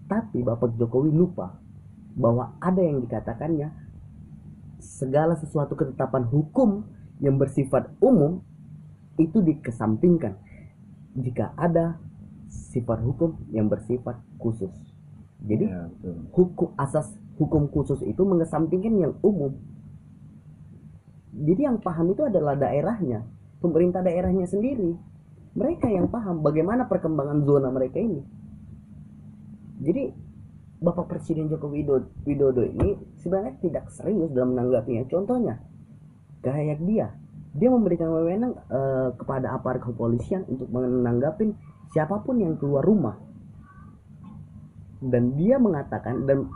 Tapi 0.08 0.40
Bapak 0.40 0.80
Jokowi 0.80 1.12
lupa 1.12 1.63
bahwa 2.14 2.54
ada 2.62 2.80
yang 2.80 3.02
dikatakannya 3.02 3.74
segala 4.78 5.34
sesuatu 5.34 5.74
ketetapan 5.74 6.24
hukum 6.30 6.86
yang 7.18 7.38
bersifat 7.38 7.90
umum 7.98 8.42
itu 9.18 9.38
dikesampingkan 9.42 10.38
jika 11.14 11.54
ada 11.54 11.98
sifat 12.50 13.02
hukum 13.02 13.38
yang 13.54 13.70
bersifat 13.70 14.18
khusus. 14.38 14.70
Jadi 15.44 15.70
betul. 15.70 16.16
hukum 16.34 16.68
asas 16.78 17.14
hukum 17.38 17.70
khusus 17.70 18.02
itu 18.02 18.22
mengesampingkan 18.22 18.94
yang 18.94 19.14
umum. 19.22 19.54
Jadi 21.34 21.66
yang 21.66 21.82
paham 21.82 22.14
itu 22.14 22.22
adalah 22.22 22.54
daerahnya, 22.54 23.26
pemerintah 23.58 24.02
daerahnya 24.06 24.46
sendiri. 24.46 24.94
Mereka 25.54 25.86
yang 25.90 26.10
paham 26.10 26.42
bagaimana 26.42 26.86
perkembangan 26.86 27.42
zona 27.46 27.70
mereka 27.70 27.98
ini. 27.98 28.22
Jadi 29.82 30.23
Bapak 30.82 31.06
Presiden 31.08 31.48
Joko 31.48 31.70
Widodo, 31.70 32.10
Widodo 32.26 32.62
ini 32.66 32.98
sebenarnya 33.22 33.54
tidak 33.62 33.84
serius 33.94 34.30
dalam 34.34 34.52
menanggapinya. 34.52 35.06
Contohnya, 35.08 35.62
kayak 36.44 36.82
dia, 36.84 37.14
dia 37.54 37.68
memberikan 37.70 38.10
wewenang 38.10 38.58
eh, 38.68 39.08
kepada 39.16 39.54
aparat 39.54 39.80
kepolisian 39.86 40.44
untuk 40.50 40.68
menanggapin 40.68 41.54
siapa 41.94 42.20
pun 42.26 42.42
yang 42.42 42.58
keluar 42.58 42.82
rumah 42.82 43.14
dan 45.04 45.36
dia 45.36 45.60
mengatakan 45.60 46.24
dan 46.24 46.48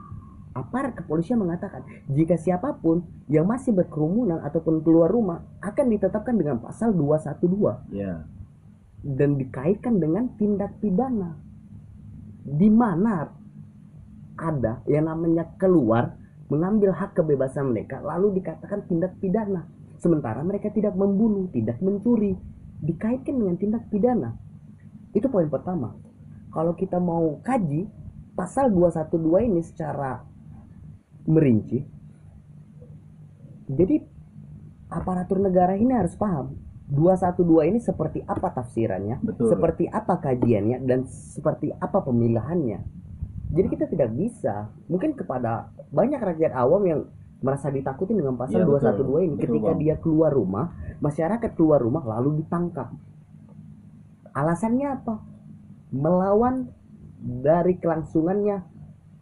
aparat 0.56 0.96
kepolisian 0.98 1.38
mengatakan 1.38 1.84
jika 2.10 2.34
siapa 2.34 2.74
pun 2.80 3.04
yang 3.30 3.46
masih 3.46 3.70
berkerumunan 3.76 4.40
ataupun 4.42 4.82
keluar 4.82 5.12
rumah 5.12 5.44
akan 5.62 5.86
ditetapkan 5.94 6.34
dengan 6.34 6.58
pasal 6.58 6.96
212 6.96 7.94
Iya. 7.94 8.26
dan 9.04 9.38
dikaitkan 9.38 10.00
dengan 10.02 10.34
tindak 10.34 10.74
pidana 10.82 11.38
di 12.42 12.72
mana 12.72 13.28
ada 14.38 14.80
yang 14.86 15.10
namanya 15.10 15.50
keluar 15.58 16.14
mengambil 16.48 16.94
hak 16.96 17.18
kebebasan 17.18 17.74
mereka 17.74 18.00
lalu 18.00 18.40
dikatakan 18.40 18.86
tindak 18.88 19.18
pidana. 19.20 19.68
Sementara 19.98 20.40
mereka 20.46 20.70
tidak 20.70 20.94
membunuh 20.94 21.50
tidak 21.50 21.82
mencuri 21.82 22.38
dikaitkan 22.80 23.34
dengan 23.34 23.58
tindak 23.58 23.84
pidana. 23.90 24.38
Itu 25.12 25.26
poin 25.28 25.50
pertama. 25.50 25.98
Kalau 26.54 26.72
kita 26.78 27.02
mau 27.02 27.42
kaji 27.42 27.90
pasal 28.38 28.70
212 28.70 29.50
ini 29.50 29.60
secara 29.66 30.22
merinci. 31.26 31.82
Jadi 33.68 34.00
aparatur 34.88 35.42
negara 35.44 35.76
ini 35.76 35.92
harus 35.92 36.16
paham. 36.16 36.56
212 36.88 37.68
ini 37.68 37.80
seperti 37.84 38.24
apa 38.24 38.48
tafsirannya 38.48 39.20
Betul. 39.20 39.52
seperti 39.52 39.84
apa 39.92 40.24
kajiannya 40.24 40.88
dan 40.88 41.04
seperti 41.04 41.68
apa 41.76 42.00
pemilahannya 42.00 42.80
jadi 43.48 43.66
kita 43.68 43.84
tidak 43.88 44.10
bisa 44.12 44.68
mungkin 44.88 45.16
kepada 45.16 45.72
banyak 45.88 46.20
rakyat 46.20 46.52
awam 46.52 46.82
yang 46.84 47.00
merasa 47.38 47.70
ditakuti 47.70 48.12
dengan 48.12 48.34
pasal 48.34 48.66
betul. 48.66 48.82
212 48.82 49.26
ini 49.30 49.34
Betul, 49.38 49.42
ketika 49.46 49.70
Bang. 49.72 49.80
dia 49.80 49.94
keluar 50.02 50.30
rumah 50.34 50.66
masyarakat 50.98 51.50
keluar 51.54 51.78
rumah 51.78 52.02
lalu 52.02 52.42
ditangkap 52.42 52.90
alasannya 54.34 54.88
apa 54.90 55.14
melawan 55.94 56.68
dari 57.18 57.78
kelangsungannya 57.78 58.62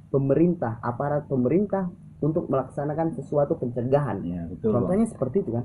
pemerintah 0.09 0.81
aparat 0.81 1.29
pemerintah 1.29 1.93
untuk 2.25 2.49
melaksanakan 2.49 3.13
sesuatu 3.13 3.61
pencegahan 3.61 4.25
Iya 4.25 4.43
betul. 4.49 4.73
Bang. 4.73 4.89
Contohnya 4.89 5.07
seperti 5.07 5.37
itu 5.45 5.51
kan. 5.53 5.65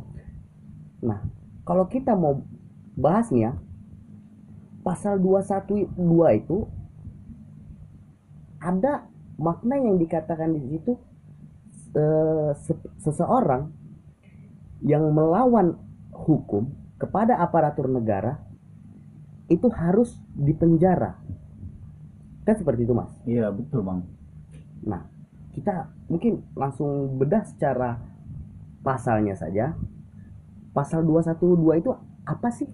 Nah, 1.02 1.20
kalau 1.64 1.88
kita 1.88 2.14
mau 2.14 2.44
bahasnya 3.00 3.56
pasal 4.84 5.18
212 5.24 5.96
itu 6.36 6.68
ada 8.62 9.10
makna 9.42 9.76
yang 9.82 9.98
dikatakan 9.98 10.54
di 10.54 10.78
situ 10.78 10.94
eh, 11.98 12.52
se- 12.56 12.92
seseorang 13.02 13.74
yang 14.86 15.10
melawan 15.14 15.78
hukum 16.14 16.70
kepada 17.02 17.42
aparatur 17.42 17.90
negara 17.90 18.38
itu 19.50 19.68
harus 19.74 20.16
dipenjara. 20.38 21.18
Kan 22.46 22.56
seperti 22.56 22.88
itu, 22.88 22.94
Mas. 22.96 23.12
Iya 23.28 23.52
betul 23.52 23.84
bang. 23.84 24.02
Nah, 24.88 25.06
kita 25.54 25.92
mungkin 26.08 26.42
langsung 26.56 27.20
bedah 27.20 27.44
secara 27.46 28.00
pasalnya 28.82 29.36
saja. 29.38 29.76
Pasal 30.72 31.04
212 31.04 31.84
itu 31.84 31.92
apa 32.24 32.48
sih 32.54 32.70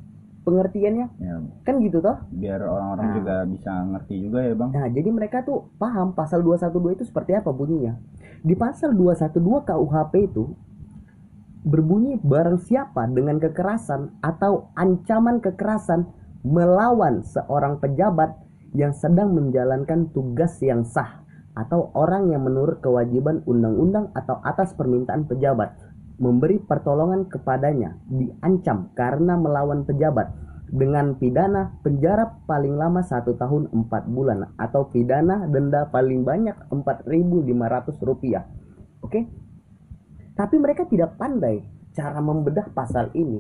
pengertiannya? 0.48 1.08
Ya 1.20 1.36
Kan 1.68 1.84
gitu 1.84 2.00
toh? 2.00 2.16
biar 2.32 2.64
orang-orang 2.64 3.12
Nah. 3.12 3.16
juga 3.20 3.36
bisa 3.44 3.72
ngerti 3.84 4.16
juga 4.24 4.40
ya 4.48 4.54
bang. 4.56 4.70
Nah, 4.72 4.88
jadi 4.88 5.10
mereka 5.12 5.44
tuh 5.44 5.68
paham 5.76 6.16
pasal 6.16 6.40
212 6.40 6.96
itu 6.96 7.04
seperti 7.04 7.36
apa 7.36 7.52
bunyinya. 7.52 8.00
Di 8.40 8.56
pasal 8.56 8.96
212 8.96 9.68
KUHP 9.68 10.14
itu 10.24 10.56
berbunyi 11.68 12.16
barang 12.24 12.64
siapa 12.64 13.12
dengan 13.12 13.44
kekerasan 13.44 14.24
atau 14.24 14.72
ancaman 14.74 15.44
kekerasan 15.44 16.08
melawan 16.48 17.28
seorang 17.28 17.76
pejabat 17.78 18.40
yang 18.72 18.96
sedang 18.96 19.36
menjalankan 19.36 20.08
tugas 20.16 20.56
yang 20.64 20.88
sah 20.88 21.28
atau 21.58 21.90
orang 21.92 22.30
yang 22.32 22.46
menurut 22.46 22.80
kewajiban 22.80 23.42
undang-undang 23.44 24.14
atau 24.14 24.40
atas 24.46 24.72
permintaan 24.78 25.26
pejabat 25.26 25.76
memberi 26.18 26.58
pertolongan 26.58 27.30
kepadanya 27.30 27.98
diancam 28.10 28.90
karena 28.98 29.38
melawan 29.38 29.86
pejabat 29.86 30.34
dengan 30.68 31.16
pidana 31.16 31.80
penjara 31.80 32.44
paling 32.44 32.76
lama 32.76 33.00
satu 33.00 33.40
tahun 33.40 33.72
empat 33.72 34.04
bulan 34.12 34.52
atau 34.60 34.92
pidana 34.92 35.48
denda 35.48 35.88
paling 35.88 36.28
banyak 36.28 36.58
4.500 36.68 38.04
rupiah. 38.04 38.44
Oke? 39.00 39.30
Tapi 40.36 40.56
mereka 40.60 40.84
tidak 40.90 41.16
pandai 41.16 41.64
cara 41.96 42.20
membedah 42.20 42.68
pasal 42.76 43.14
ini. 43.16 43.40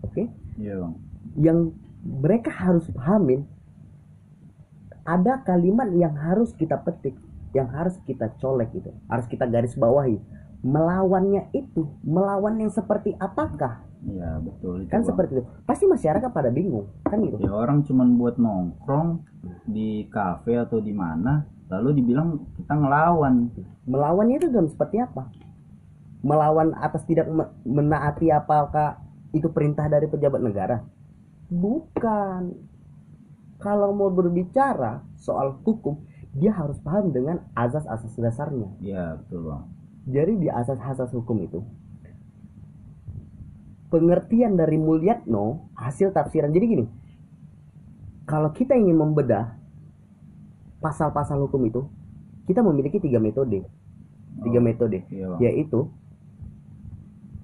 Oke? 0.00 0.32
Iya 0.56 0.80
bang. 0.80 0.94
yang 1.38 1.72
mereka 2.02 2.50
harus 2.50 2.88
pahamin 2.90 3.46
ada 5.04 5.40
kalimat 5.46 5.88
yang 5.94 6.16
harus 6.16 6.52
kita 6.56 6.80
petik 6.80 7.14
yang 7.54 7.70
harus 7.70 7.98
kita 8.06 8.30
colek 8.38 8.70
itu 8.74 8.90
harus 9.10 9.26
kita 9.26 9.46
garis 9.46 9.74
bawahi 9.74 10.18
melawannya 10.60 11.48
itu 11.56 11.88
melawan 12.04 12.60
yang 12.60 12.72
seperti 12.72 13.16
apakah? 13.16 13.84
Iya 14.00 14.40
betul 14.40 14.84
itu 14.84 14.92
kan 14.92 15.04
bang. 15.04 15.08
seperti 15.12 15.30
itu. 15.36 15.44
Pasti 15.68 15.84
masyarakat 15.84 16.30
pada 16.32 16.48
bingung 16.48 16.88
kan 17.04 17.20
gitu? 17.20 17.36
Ya 17.40 17.52
orang 17.52 17.84
cuman 17.84 18.16
buat 18.16 18.40
nongkrong 18.40 19.24
di 19.68 20.08
kafe 20.08 20.56
atau 20.56 20.80
di 20.80 20.92
mana, 20.92 21.44
lalu 21.68 22.00
dibilang 22.00 22.40
kita 22.56 22.74
ngelawan. 22.76 23.52
melawannya 23.84 24.36
itu 24.40 24.48
dalam 24.48 24.68
seperti 24.68 25.00
apa? 25.04 25.28
Melawan 26.20 26.76
atas 26.76 27.04
tidak 27.08 27.28
me- 27.28 27.52
menaati 27.64 28.28
apakah 28.28 29.00
itu 29.32 29.48
perintah 29.48 29.88
dari 29.88 30.08
pejabat 30.08 30.40
negara? 30.40 30.84
Bukan. 31.48 32.68
Kalau 33.60 33.92
mau 33.92 34.08
berbicara 34.08 35.04
soal 35.20 35.60
hukum 35.60 36.00
dia 36.32 36.54
harus 36.54 36.80
paham 36.80 37.12
dengan 37.12 37.44
azas-azas 37.52 38.16
dasarnya. 38.16 38.72
Iya 38.80 39.20
betul 39.20 39.52
bang. 39.52 39.79
Jadi 40.06 40.32
di 40.36 40.48
asas-asas 40.48 41.12
hukum 41.12 41.40
itu 41.40 41.60
pengertian 43.90 44.54
dari 44.54 44.78
Mulyatno 44.78 45.72
hasil 45.74 46.14
tafsiran 46.14 46.54
jadi 46.54 46.66
gini 46.66 46.86
kalau 48.24 48.54
kita 48.54 48.78
ingin 48.78 48.94
membedah 48.94 49.58
pasal-pasal 50.78 51.42
hukum 51.44 51.66
itu 51.66 51.82
kita 52.46 52.62
memiliki 52.62 53.02
tiga 53.02 53.18
metode 53.18 53.66
tiga 54.40 54.58
Oh, 54.58 54.64
metode 54.64 54.98
Iya 55.10 55.26
bang. 55.34 55.38
yaitu 55.42 55.90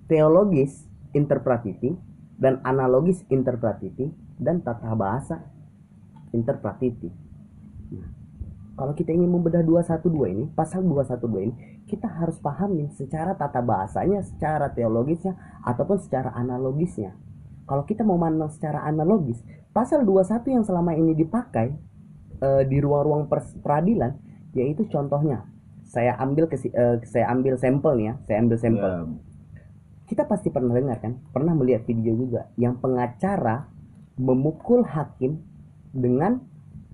teologis 0.07 0.87
interpretatif 1.13 1.99
dan 2.39 2.63
analogis 2.63 3.27
interpretatif 3.27 4.13
dan 4.37 4.61
tata 4.61 4.93
bahasa 4.93 5.41
interpretatif. 6.31 7.11
Nah, 7.91 8.07
kalau 8.77 8.93
kita 8.93 9.11
ingin 9.17 9.33
membedah 9.33 9.65
212 9.65 10.05
ini, 10.29 10.45
pasal 10.53 10.85
212 10.85 11.49
ini, 11.49 11.55
kita 11.87 12.11
harus 12.11 12.37
pahamin 12.39 12.91
secara 12.91 13.39
tata 13.39 13.63
bahasanya, 13.63 14.23
secara 14.23 14.75
teologisnya 14.75 15.39
ataupun 15.63 16.03
secara 16.03 16.35
analogisnya. 16.35 17.15
Kalau 17.67 17.83
kita 17.83 18.03
mau 18.03 18.19
mandang 18.19 18.51
secara 18.51 18.83
analogis, 18.83 19.43
pasal 19.71 20.03
21 20.03 20.51
yang 20.51 20.65
selama 20.67 20.95
ini 20.95 21.15
dipakai 21.15 21.75
eh, 22.37 22.63
di 22.67 22.79
ruang-ruang 22.79 23.27
peradilan 23.63 24.19
yaitu 24.53 24.87
contohnya 24.87 25.47
saya 25.85 26.19
ambil 26.19 26.47
kesi- 26.47 26.71
eh, 26.71 26.99
saya 27.07 27.31
ambil 27.31 27.55
sampel 27.57 27.95
nih 27.95 28.07
ya, 28.07 28.15
saya 28.25 28.37
ambil 28.43 28.57
sampel 28.59 28.91
Iya, 28.91 29.03
kita 30.07 30.23
pasti 30.25 30.49
pernah 30.51 30.71
dengar 30.71 30.99
kan 30.99 31.19
pernah 31.31 31.51
melihat 31.53 31.83
video 31.83 32.15
juga 32.15 32.47
yang 32.55 32.79
pengacara 32.79 33.67
memukul 34.15 34.87
hakim 34.87 35.43
dengan 35.91 36.39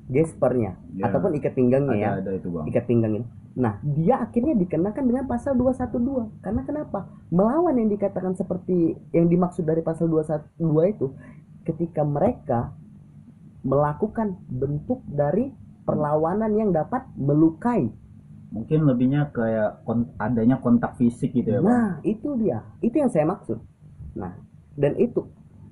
gespernya 0.07 0.77
Ya. 0.93 1.09
ataupun 1.09 1.33
ikat 1.37 1.53
pinggangnya 1.53 1.97
ya 1.97 2.09
ada 2.17 2.21
ada 2.21 2.33
itu 2.37 2.49
bang 2.49 2.65
ikat 2.69 2.85
pinggangin. 2.85 3.25
Nah, 3.53 3.77
dia 3.85 4.17
akhirnya 4.25 4.57
dikenakan 4.57 5.05
dengan 5.05 5.25
pasal 5.29 5.53
212. 5.55 6.29
Karena 6.41 6.65
kenapa? 6.65 7.05
Melawan 7.29 7.77
yang 7.77 7.93
dikatakan 7.93 8.33
seperti 8.33 8.97
yang 9.13 9.29
dimaksud 9.29 9.69
dari 9.69 9.85
pasal 9.85 10.09
212 10.09 10.89
itu 10.89 11.07
ketika 11.63 12.01
mereka 12.03 12.73
melakukan 13.63 14.41
bentuk 14.51 15.05
dari 15.07 15.53
perlawanan 15.85 16.53
yang 16.55 16.71
dapat 16.71 17.07
melukai. 17.15 17.91
mungkin 18.53 18.85
lebihnya 18.85 19.33
kayak 19.33 19.81
kon- 19.89 20.13
adanya 20.21 20.61
kontak 20.61 21.01
fisik 21.01 21.33
gitu 21.33 21.57
ya 21.57 21.65
bang 21.65 21.73
Nah, 21.73 21.91
itu 22.05 22.37
dia. 22.37 22.61
Itu 22.85 23.01
yang 23.01 23.09
saya 23.09 23.25
maksud. 23.25 23.57
Nah, 24.13 24.37
dan 24.77 24.93
itu 25.01 25.25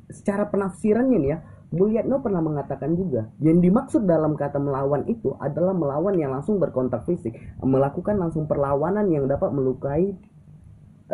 secara 0.09 0.49
penafsirannya 0.49 1.19
nih 1.21 1.29
ya, 1.29 1.38
Mulyatno 1.70 2.18
pernah 2.18 2.42
mengatakan 2.42 2.98
juga, 2.98 3.30
yang 3.38 3.62
dimaksud 3.62 4.02
dalam 4.02 4.35
kata 4.35 4.59
melawan 4.59 5.06
itu 5.06 5.38
adalah 5.38 5.70
melawan 5.70 6.18
yang 6.18 6.35
langsung 6.35 6.59
berkontak 6.59 7.06
fisik, 7.06 7.38
melakukan 7.62 8.18
langsung 8.18 8.50
perlawanan 8.50 9.06
yang 9.06 9.30
dapat 9.30 9.54
melukai 9.54 10.11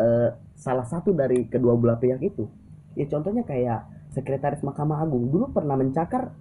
eh, 0.01 0.29
salah 0.57 0.89
satu 0.89 1.13
dari 1.13 1.45
kedua 1.45 1.77
belah 1.77 2.01
pihak 2.01 2.25
itu. 2.25 2.49
Ya 2.97 3.05
contohnya 3.05 3.45
kayak 3.45 3.85
sekretaris 4.17 4.65
Mahkamah 4.65 5.05
Agung 5.05 5.29
dulu 5.29 5.53
pernah 5.53 5.77
mencakar 5.77 6.33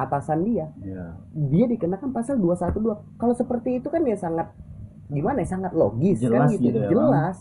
atasan 0.00 0.48
dia, 0.48 0.72
ya 0.80 1.12
dia 1.36 1.68
dikenakan 1.68 2.08
pasal 2.08 2.40
212. 2.40 3.20
Kalau 3.20 3.34
seperti 3.36 3.84
itu 3.84 3.92
kan 3.92 4.00
ya 4.08 4.16
sangat 4.16 4.48
gimana 5.12 5.44
ya 5.44 5.48
sangat 5.48 5.72
logis 5.76 6.24
kan 6.24 6.48
Jelas 6.48 6.50
gitu, 6.56 6.72
gitu 6.72 6.78
ya, 6.80 6.88
jelas. 6.88 7.36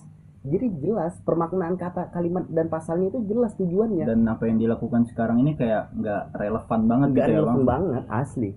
Jadi 0.47 0.67
jelas 0.79 1.13
permaknaan 1.27 1.75
kata 1.75 2.07
kalimat 2.15 2.47
dan 2.47 2.71
pasalnya 2.71 3.11
itu 3.11 3.19
jelas 3.27 3.51
tujuannya. 3.59 4.07
dan 4.07 4.23
apa 4.31 4.47
yang 4.47 4.57
dilakukan 4.63 5.03
sekarang 5.11 5.43
ini 5.43 5.59
kayak 5.59 5.91
nggak 5.91 6.23
relevan 6.39 6.81
banget 6.87 7.07
Nggak 7.11 7.27
gitu 7.27 7.31
ya 7.31 7.37
relevan 7.43 7.55
bang 7.57 7.67
banget 7.67 8.03
asli. 8.07 8.51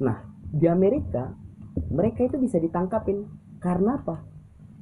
Nah 0.00 0.16
di 0.48 0.66
Amerika 0.66 1.24
mereka 1.92 2.20
itu 2.24 2.36
bisa 2.40 2.56
ditangkapin 2.56 3.28
karena 3.60 4.00
apa? 4.00 4.24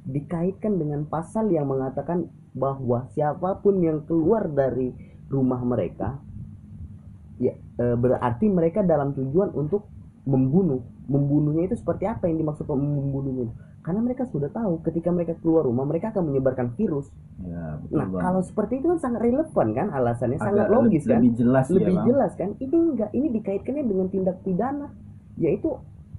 Dikaitkan 0.07 0.79
dengan 0.79 1.03
pasal 1.11 1.51
yang 1.51 1.67
mengatakan 1.67 2.31
bahwa 2.55 3.11
siapa 3.11 3.59
pun 3.59 3.83
yang 3.83 4.07
keluar 4.07 4.47
dari 4.47 4.95
rumah 5.27 5.59
mereka 5.59 6.23
ya 7.37 7.53
eh, 7.53 7.95
berarti 7.99 8.47
mereka 8.47 8.81
dalam 8.81 9.13
tujuan 9.13 9.51
untuk 9.51 9.85
membunuh. 10.23 10.83
Membunuhnya 11.07 11.71
itu 11.71 11.75
seperti 11.79 12.03
apa 12.03 12.27
yang 12.27 12.43
dimaksud 12.43 12.67
membunuhnya? 12.67 13.47
Karena 13.87 14.03
mereka 14.03 14.27
sudah 14.27 14.51
tahu 14.51 14.83
ketika 14.83 15.09
mereka 15.09 15.39
keluar 15.39 15.63
rumah 15.63 15.87
mereka 15.87 16.11
akan 16.11 16.27
menyebarkan 16.27 16.75
virus. 16.75 17.07
ya 17.39 17.79
betul 17.79 17.95
Nah, 17.95 18.05
bang 18.09 18.21
kalau 18.21 18.41
seperti 18.41 18.73
itu 18.77 18.87
kan 18.89 18.99
sangat 18.99 19.21
relevan 19.23 19.67
kan 19.71 19.87
alasannya, 19.89 20.35
Agak 20.35 20.47
sangat 20.51 20.67
logis 20.67 21.03
kan? 21.03 21.17
lebih 21.17 21.31
jelas 21.33 21.65
lebih 21.69 21.87
ya 21.87 21.95
bang. 21.95 22.05
jelas 22.05 22.31
kan? 22.33 22.49
Ini 22.57 22.75
enggak 22.75 23.11
ini 23.13 23.27
dikaitkannya 23.31 23.83
dengan 23.85 24.07
tindak 24.09 24.37
pidana 24.41 24.87
yaitu 25.37 25.69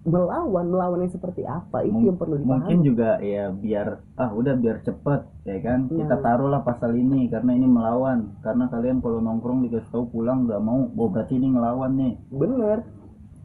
melawan 0.03 0.67
melawan 0.67 0.99
yang 0.99 1.13
seperti 1.13 1.45
apa? 1.45 1.85
Itu 1.85 2.01
yang 2.01 2.17
perlu 2.17 2.41
mungkin 2.41 2.49
dipahami 2.81 2.87
juga 2.87 3.11
ya 3.21 3.45
biar 3.51 3.87
ah 4.17 4.31
udah 4.33 4.55
biar 4.57 4.81
cepet 4.81 5.21
ya 5.45 5.57
kan? 5.61 5.79
Kita 5.87 6.15
Nah. 6.15 6.23
taruhlah 6.25 6.63
pasal 6.63 6.97
ini 6.97 7.29
karena 7.29 7.53
ini 7.53 7.69
melawan. 7.69 8.41
Karena 8.41 8.65
kalian 8.67 9.05
kalau 9.05 9.21
nongkrong 9.21 9.69
dikasih 9.69 9.91
tahu 9.91 10.09
pulang 10.09 10.49
nggak 10.49 10.63
mau 10.63 10.89
oh 10.89 11.09
berarti 11.13 11.37
ini 11.37 11.53
ngelawan 11.53 11.93
nih. 11.95 12.15
Bener. 12.31 12.79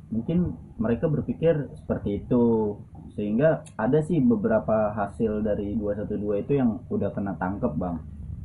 Mungkin 0.07 0.37
mereka 0.77 1.09
berpikir 1.09 1.73
seperti 1.75 2.21
itu 2.21 2.77
sehingga 3.13 3.61
ada 3.77 4.01
sih 4.01 4.17
beberapa 4.17 4.89
hasil 4.93 5.45
dari 5.45 5.77
212 5.77 6.43
itu 6.43 6.53
yang 6.57 6.81
udah 6.89 7.13
kena 7.13 7.37
tangkep 7.37 7.73
bang. 7.77 7.97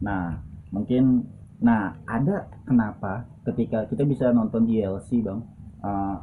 Nah 0.05 0.37
mungkin 0.69 1.25
nah 1.59 1.97
ada 2.07 2.47
kenapa 2.69 3.27
ketika 3.49 3.89
kita 3.89 4.05
bisa 4.05 4.31
nonton 4.31 4.69
ILC 4.69 5.25
bang 5.25 5.41
eh, 5.81 6.17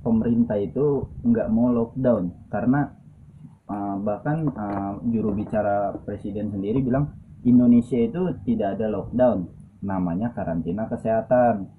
pemerintah 0.00 0.56
itu 0.56 1.04
nggak 1.20 1.52
mau 1.52 1.68
lockdown? 1.68 2.48
Karena 2.48 2.88
eh, 3.68 3.96
bahkan 4.00 4.48
eh, 4.48 4.92
juru 5.12 5.36
bicara 5.36 5.92
presiden 6.00 6.48
sendiri 6.48 6.80
bilang 6.80 7.12
Indonesia 7.44 8.00
itu 8.00 8.32
tidak 8.48 8.80
ada 8.80 8.88
lockdown. 8.88 9.52
Namanya 9.84 10.32
karantina 10.32 10.88
kesehatan 10.88 11.75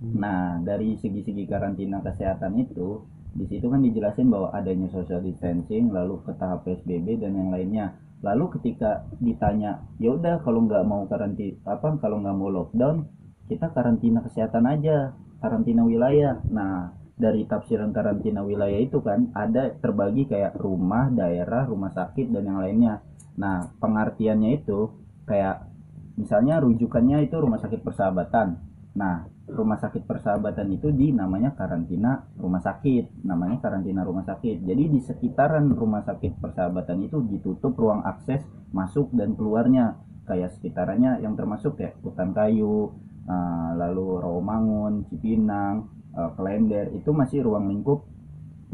Nah, 0.00 0.60
dari 0.60 1.00
segi-segi 1.00 1.48
karantina 1.48 2.04
kesehatan 2.04 2.60
itu, 2.60 3.00
di 3.36 3.44
situ 3.48 3.68
kan 3.68 3.80
dijelasin 3.80 4.28
bahwa 4.28 4.52
adanya 4.52 4.88
social 4.92 5.24
distancing, 5.24 5.88
lalu 5.92 6.20
ke 6.24 6.32
tahap 6.36 6.64
PSBB 6.68 7.20
dan 7.20 7.36
yang 7.36 7.48
lainnya. 7.48 7.96
Lalu 8.24 8.60
ketika 8.60 9.04
ditanya, 9.20 9.84
ya 10.00 10.16
udah 10.16 10.40
kalau 10.40 10.64
nggak 10.64 10.84
mau 10.88 11.04
karantina 11.04 11.56
apa 11.68 12.00
kalau 12.00 12.20
nggak 12.20 12.36
mau 12.36 12.48
lockdown, 12.48 13.08
kita 13.48 13.72
karantina 13.72 14.24
kesehatan 14.24 14.64
aja, 14.68 15.12
karantina 15.40 15.84
wilayah. 15.84 16.40
Nah, 16.48 16.96
dari 17.16 17.48
tafsiran 17.48 17.92
karantina 17.96 18.44
wilayah 18.44 18.80
itu 18.80 19.00
kan 19.00 19.32
ada 19.32 19.72
terbagi 19.80 20.28
kayak 20.28 20.56
rumah, 20.60 21.08
daerah, 21.08 21.64
rumah 21.64 21.92
sakit 21.92 22.32
dan 22.32 22.44
yang 22.44 22.60
lainnya. 22.60 23.00
Nah, 23.36 23.68
pengertiannya 23.80 24.64
itu 24.64 24.92
kayak 25.28 25.68
misalnya 26.16 26.60
rujukannya 26.60 27.24
itu 27.28 27.36
rumah 27.36 27.60
sakit 27.60 27.84
persahabatan. 27.84 28.60
Nah, 28.96 29.28
rumah 29.46 29.78
sakit 29.78 30.10
persahabatan 30.10 30.74
itu 30.74 30.90
di 30.90 31.14
namanya 31.14 31.54
karantina 31.54 32.26
rumah 32.34 32.58
sakit. 32.58 33.22
Namanya 33.22 33.62
karantina 33.62 34.02
rumah 34.02 34.26
sakit. 34.26 34.66
Jadi 34.66 34.84
di 34.90 34.98
sekitaran 34.98 35.70
rumah 35.70 36.02
sakit 36.02 36.42
persahabatan 36.42 37.06
itu 37.06 37.22
ditutup 37.22 37.78
ruang 37.78 38.02
akses 38.02 38.42
masuk 38.74 39.14
dan 39.14 39.38
keluarnya. 39.38 40.02
Kayak 40.26 40.58
sekitarannya 40.58 41.22
yang 41.22 41.38
termasuk 41.38 41.78
kayak 41.78 42.02
hutan 42.02 42.34
kayu 42.34 42.90
eh, 43.30 43.70
lalu 43.78 44.18
Rawamangun 44.18 45.06
Cipinang 45.06 45.86
eh, 46.18 46.30
Klender. 46.34 46.90
Itu 46.90 47.14
masih 47.14 47.46
ruang 47.46 47.70
lingkup 47.70 48.02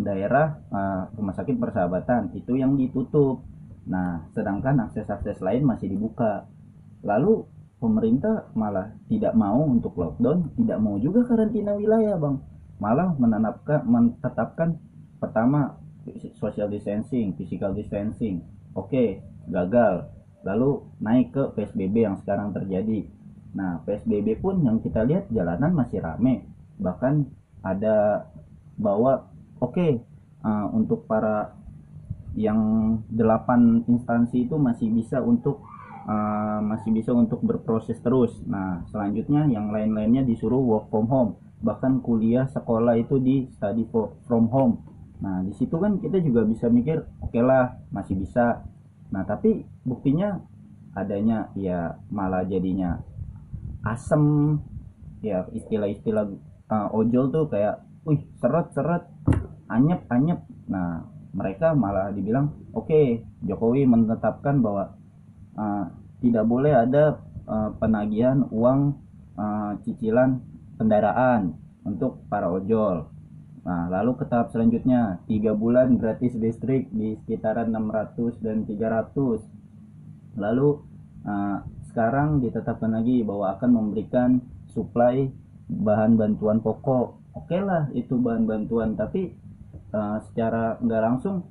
daerah 0.00 0.56
eh, 0.72 1.02
rumah 1.12 1.36
sakit 1.36 1.60
persahabatan. 1.60 2.32
Itu 2.32 2.56
yang 2.56 2.80
ditutup. 2.80 3.44
Nah 3.84 4.24
sedangkan 4.32 4.88
akses-akses 4.88 5.44
lain 5.44 5.68
masih 5.68 5.92
dibuka. 5.92 6.48
Lalu 7.04 7.44
pemerintah 7.82 8.46
malah 8.54 8.94
tidak 9.10 9.34
mau 9.34 9.66
untuk 9.66 9.98
lockdown, 9.98 10.54
tidak 10.54 10.78
mau 10.78 11.02
juga 11.02 11.26
karantina 11.26 11.74
wilayah, 11.74 12.14
Bang. 12.14 12.38
Malah 12.78 13.18
menetapkan 13.18 13.82
menetapkan 13.82 14.78
pertama 15.18 15.82
social 16.38 16.70
distancing, 16.70 17.34
physical 17.34 17.74
distancing. 17.74 18.46
Oke, 18.78 19.26
gagal. 19.50 20.06
Lalu 20.46 20.86
naik 21.02 21.34
ke 21.34 21.42
PSBB 21.58 22.06
yang 22.06 22.18
sekarang 22.22 22.54
terjadi. 22.54 23.06
Nah, 23.54 23.82
PSBB 23.82 24.38
pun 24.38 24.62
yang 24.62 24.78
kita 24.78 25.02
lihat 25.02 25.26
jalanan 25.34 25.74
masih 25.74 25.98
rame. 26.02 26.46
Bahkan 26.78 27.26
ada 27.62 28.26
bahwa 28.78 29.30
oke 29.62 30.02
eh, 30.42 30.66
untuk 30.74 31.06
para 31.06 31.54
yang 32.32 32.58
delapan 33.12 33.84
instansi 33.84 34.48
itu 34.48 34.56
masih 34.56 34.88
bisa 34.88 35.20
untuk 35.20 35.60
uh, 36.06 36.60
masih 36.62 36.90
bisa 36.94 37.10
untuk 37.14 37.42
berproses 37.42 37.98
terus. 38.02 38.34
Nah, 38.46 38.82
selanjutnya 38.90 39.46
yang 39.50 39.70
lain-lainnya 39.70 40.22
disuruh 40.26 40.60
work 40.60 40.86
from 40.90 41.06
home. 41.10 41.30
Bahkan 41.62 42.02
kuliah 42.02 42.50
sekolah 42.50 42.98
itu 42.98 43.22
di 43.22 43.46
study 43.54 43.86
from 44.26 44.50
home. 44.50 44.82
Nah, 45.22 45.46
di 45.46 45.54
situ 45.54 45.78
kan 45.78 46.02
kita 46.02 46.18
juga 46.18 46.42
bisa 46.42 46.66
mikir, 46.66 47.06
oke 47.22 47.38
lah, 47.38 47.78
masih 47.94 48.18
bisa. 48.18 48.66
Nah, 49.14 49.22
tapi 49.22 49.62
buktinya 49.86 50.42
adanya 50.92 51.48
ya 51.56 51.96
malah 52.12 52.44
jadinya 52.44 53.00
asem 53.86 54.58
ya 55.24 55.46
istilah-istilah 55.54 56.26
uh, 56.68 56.88
ojol 56.90 57.30
tuh 57.30 57.46
kayak, 57.46 57.86
wih 58.02 58.26
seret-seret, 58.42 59.06
anyep-anyep. 59.70 60.42
Nah, 60.66 61.06
mereka 61.32 61.72
malah 61.72 62.10
dibilang, 62.10 62.52
oke, 62.74 63.24
Jokowi 63.46 63.86
menetapkan 63.86 64.58
bahwa 64.58 64.98
uh, 65.56 65.84
tidak 66.22 66.44
boleh 66.46 66.72
ada 66.72 67.18
uh, 67.48 67.70
penagihan 67.76 68.46
uang 68.48 68.94
uh, 69.36 69.74
cicilan 69.82 70.40
kendaraan 70.78 71.56
untuk 71.82 72.22
para 72.30 72.48
ojol. 72.48 73.10
Nah, 73.62 73.86
lalu 73.86 74.18
ke 74.18 74.24
tahap 74.26 74.50
selanjutnya, 74.50 75.22
tiga 75.30 75.54
bulan 75.54 75.94
gratis 75.94 76.34
listrik 76.34 76.90
di 76.90 77.14
sekitaran 77.22 77.70
600 77.70 78.42
dan 78.42 78.66
300. 78.66 79.38
Lalu 80.34 80.68
uh, 81.22 81.58
sekarang 81.86 82.42
ditetapkan 82.42 82.90
lagi 82.90 83.22
bahwa 83.22 83.54
akan 83.54 83.70
memberikan 83.70 84.42
supply 84.74 85.30
bahan 85.70 86.18
bantuan 86.18 86.58
pokok. 86.58 87.22
Oke 87.38 87.62
lah 87.62 87.86
itu 87.94 88.18
bahan 88.18 88.50
bantuan, 88.50 88.98
tapi 88.98 89.30
uh, 89.94 90.18
secara 90.26 90.82
nggak 90.82 91.02
langsung 91.02 91.46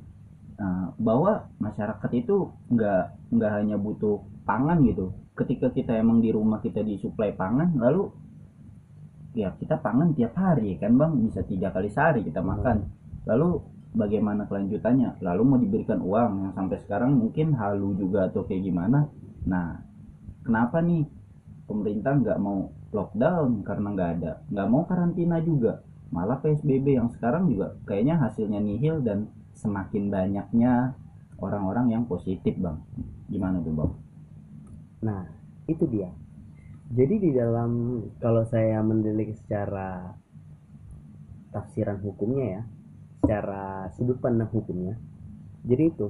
uh, 0.62 0.88
bahwa 1.02 1.50
masyarakat 1.58 2.12
itu 2.14 2.54
nggak 2.70 3.34
nggak 3.34 3.52
hanya 3.58 3.76
butuh 3.82 4.22
pangan 4.46 4.86
gitu. 4.86 5.12
Ketika 5.34 5.74
kita 5.74 5.98
emang 5.98 6.22
di 6.22 6.30
rumah 6.30 6.62
kita 6.62 6.86
disuplai 6.86 7.34
pangan, 7.34 7.74
lalu 7.82 8.14
ya 9.34 9.56
kita 9.58 9.80
pangan 9.82 10.14
tiap 10.14 10.38
hari 10.38 10.78
kan 10.78 10.94
bang? 10.94 11.12
Bisa 11.26 11.42
tiga 11.42 11.74
kali 11.74 11.90
sehari 11.90 12.22
kita 12.22 12.46
makan. 12.46 12.86
Lalu 13.26 13.64
bagaimana 13.96 14.46
kelanjutannya? 14.46 15.24
Lalu 15.24 15.42
mau 15.42 15.60
diberikan 15.60 16.00
uang. 16.04 16.32
Yang 16.46 16.54
sampai 16.54 16.78
sekarang 16.86 17.12
mungkin 17.18 17.58
halu 17.58 17.98
juga 17.98 18.30
atau 18.30 18.46
kayak 18.46 18.62
gimana. 18.62 19.10
Nah 19.50 19.82
kenapa 20.46 20.84
nih 20.84 21.08
pemerintah 21.66 22.14
nggak 22.22 22.38
mau 22.38 22.70
lockdown? 22.92 23.66
Karena 23.66 23.88
nggak 23.98 24.10
ada 24.20 24.32
nggak 24.52 24.68
mau 24.70 24.84
karantina 24.86 25.42
juga. 25.42 25.82
Malah 26.12 26.44
psbb 26.44 27.00
yang 27.00 27.08
sekarang 27.08 27.48
juga 27.48 27.80
kayaknya 27.88 28.20
hasilnya 28.20 28.60
nihil 28.60 29.00
dan 29.00 29.32
semakin 29.62 30.10
banyaknya 30.10 30.98
orang-orang 31.38 31.94
yang 31.94 32.04
positif 32.10 32.58
bang 32.58 32.82
gimana 33.30 33.62
tuh 33.62 33.74
bang 33.78 33.94
Nah, 35.02 35.26
itu 35.66 35.90
dia. 35.90 36.14
Jadi 36.94 37.16
di 37.18 37.30
dalam 37.34 38.04
kalau 38.22 38.46
saya 38.46 38.86
mendelik 38.86 39.34
secara 39.34 40.14
tafsiran 41.50 41.98
hukumnya 42.06 42.46
ya, 42.46 42.62
secara 43.22 43.90
sudut 43.98 44.22
pandang 44.22 44.50
hukumnya. 44.54 44.94
Jadi 45.66 45.84
itu 45.90 46.08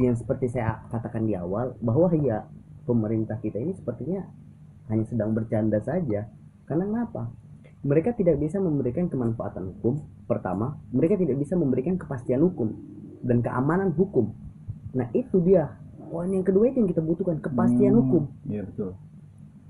yang 0.00 0.16
seperti 0.16 0.50
saya 0.50 0.82
katakan 0.90 1.28
di 1.28 1.38
awal 1.38 1.76
bahwa 1.78 2.10
ya 2.18 2.48
pemerintah 2.82 3.38
kita 3.38 3.62
ini 3.62 3.76
sepertinya 3.76 4.24
hanya 4.88 5.04
sedang 5.04 5.36
bercanda 5.36 5.78
saja. 5.84 6.28
Karena 6.64 6.88
kenapa? 6.88 7.28
Mereka 7.84 8.16
tidak 8.16 8.40
bisa 8.40 8.56
memberikan 8.56 9.12
kemanfaatan 9.12 9.76
hukum. 9.76 10.00
Pertama, 10.24 10.80
mereka 10.88 11.14
tidak 11.14 11.36
bisa 11.36 11.54
memberikan 11.54 11.94
kepastian 11.94 12.40
hukum 12.40 12.72
dan 13.20 13.40
keamanan 13.40 13.92
hukum. 13.92 14.32
Nah, 14.92 15.08
itu 15.12 15.40
dia. 15.40 15.68
Poin 16.08 16.28
yang 16.28 16.42
kedua 16.42 16.68
itu 16.68 16.78
yang 16.78 16.88
kita 16.88 17.02
butuhkan 17.02 17.38
kepastian 17.38 17.92
Hmm, 17.92 18.00
hukum. 18.00 18.22
iya 18.46 18.62
betul. 18.62 18.94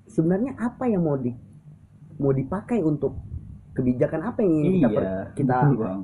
Sebenarnya 0.04 0.54
apa 0.54 0.84
yang 0.84 1.02
mau 1.02 1.16
di 1.16 1.32
mau 2.14 2.30
dipakai 2.30 2.78
untuk 2.78 3.18
kebijakan 3.74 4.22
apa 4.22 4.38
yang 4.38 4.52
ingin 4.54 4.72
kita 4.76 4.88
per- 4.88 5.02
iya 5.02 5.18
kita 5.34 5.56
betul, 5.58 5.74
bang. 5.82 6.00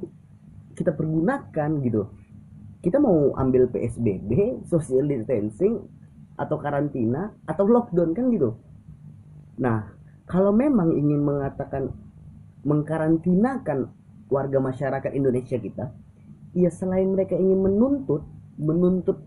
kita 0.75 0.91
pergunakan 0.91 1.71
gitu 1.81 2.03
kita 2.81 2.97
mau 2.99 3.31
ambil 3.39 3.71
PSBB 3.71 4.31
social 4.67 5.07
distancing 5.07 5.79
atau 6.35 6.59
karantina 6.59 7.31
atau 7.47 7.63
lockdown 7.63 8.11
kan 8.11 8.27
gitu 8.27 8.59
nah 9.55 9.87
kalau 10.27 10.51
memang 10.51 10.91
ingin 10.91 11.23
mengatakan 11.23 11.95
mengkarantinakan 12.67 13.93
warga 14.31 14.63
masyarakat 14.63 15.11
Indonesia 15.13 15.59
kita 15.59 15.91
ya 16.55 16.71
selain 16.71 17.11
mereka 17.11 17.35
ingin 17.35 17.59
menuntut 17.59 18.23
menuntut 18.59 19.19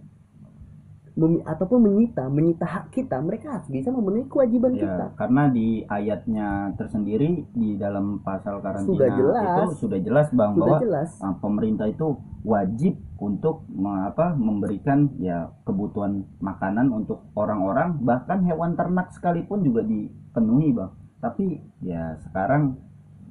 memi- 1.13 1.45
ataupun 1.45 1.79
menyita 1.79 2.25
menyita 2.25 2.65
hak 2.65 2.85
kita 2.89 3.21
mereka 3.21 3.57
harus 3.57 3.69
bisa 3.69 3.93
memenuhi 3.93 4.25
kewajiban 4.25 4.73
kita. 4.73 5.13
Ya, 5.13 5.15
karena 5.15 5.43
di 5.49 5.85
ayatnya 5.85 6.73
tersendiri 6.73 7.45
di 7.53 7.77
dalam 7.77 8.19
pasal 8.25 8.59
karantina 8.65 8.89
Sudah 8.97 9.09
jelas. 9.13 9.45
itu 9.45 9.63
sudah 9.85 9.99
jelas 10.01 10.27
bang 10.33 10.51
sudah 10.57 10.61
bahwa 10.65 10.77
jelas. 10.81 11.09
uh, 11.21 11.35
pemerintah 11.37 11.85
itu 11.85 12.07
wajib 12.43 12.97
untuk 13.21 13.63
apa 14.03 14.35
memberikan 14.35 15.13
ya 15.21 15.53
kebutuhan 15.63 16.25
makanan 16.41 16.91
untuk 16.91 17.23
orang-orang 17.37 18.01
bahkan 18.01 18.41
hewan 18.43 18.73
ternak 18.73 19.13
sekalipun 19.13 19.61
juga 19.61 19.85
dipenuhi 19.85 20.73
bang. 20.73 20.91
Tapi 21.21 21.45
ya 21.85 22.17
sekarang 22.25 22.75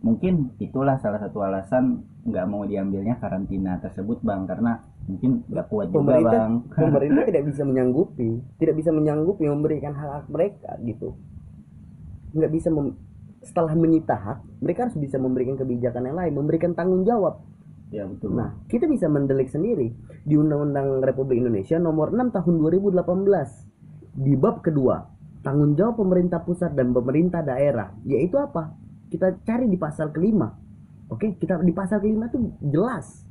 mungkin 0.02 0.50
itulah 0.58 0.98
salah 0.98 1.22
satu 1.22 1.46
alasan 1.46 2.02
nggak 2.26 2.46
mau 2.50 2.66
diambilnya 2.66 3.22
karantina 3.22 3.78
tersebut 3.78 4.18
bang 4.26 4.46
karena 4.50 4.82
mungkin 5.06 5.46
nggak 5.46 5.66
kuat 5.70 5.94
juga 5.94 5.98
pemerintah 6.02 6.42
bang. 6.42 6.52
pemerintah 6.90 7.22
tidak 7.30 7.44
bisa 7.46 7.62
menyanggupi 7.62 8.30
tidak 8.58 8.74
bisa 8.78 8.90
menyanggupi 8.90 9.44
memberikan 9.46 9.94
hak 9.94 10.10
hak 10.10 10.26
mereka 10.26 10.70
gitu. 10.82 11.14
Nggak 12.34 12.50
bisa 12.50 12.68
mem- 12.74 12.98
setelah 13.42 13.74
menyita 13.78 14.14
hak 14.18 14.38
mereka 14.58 14.90
harus 14.90 14.98
bisa 14.98 15.22
memberikan 15.22 15.54
kebijakan 15.54 16.02
yang 16.10 16.18
lain 16.18 16.32
memberikan 16.34 16.74
tanggung 16.74 17.06
jawab. 17.06 17.38
Ya 17.94 18.02
betul. 18.02 18.34
Nah 18.34 18.58
kita 18.66 18.90
bisa 18.90 19.06
mendelik 19.06 19.54
sendiri 19.54 19.94
di 20.26 20.34
Undang-Undang 20.34 20.98
Republik 21.02 21.38
Indonesia 21.38 21.78
nomor 21.78 22.10
6 22.10 22.34
tahun 22.34 22.54
2018 22.58 24.18
di 24.18 24.34
bab 24.34 24.66
kedua 24.66 24.98
tanggung 25.46 25.74
jawab 25.78 25.98
pemerintah 25.98 26.42
pusat 26.42 26.74
dan 26.74 26.90
pemerintah 26.94 27.42
daerah 27.42 27.94
yaitu 28.06 28.38
apa 28.38 28.74
kita 29.12 29.44
cari 29.44 29.68
di 29.68 29.76
pasal 29.76 30.08
kelima. 30.08 30.48
Oke? 31.12 31.36
Kita 31.36 31.60
di 31.60 31.76
pasal 31.76 32.00
kelima 32.00 32.32
itu 32.32 32.40
jelas. 32.64 33.28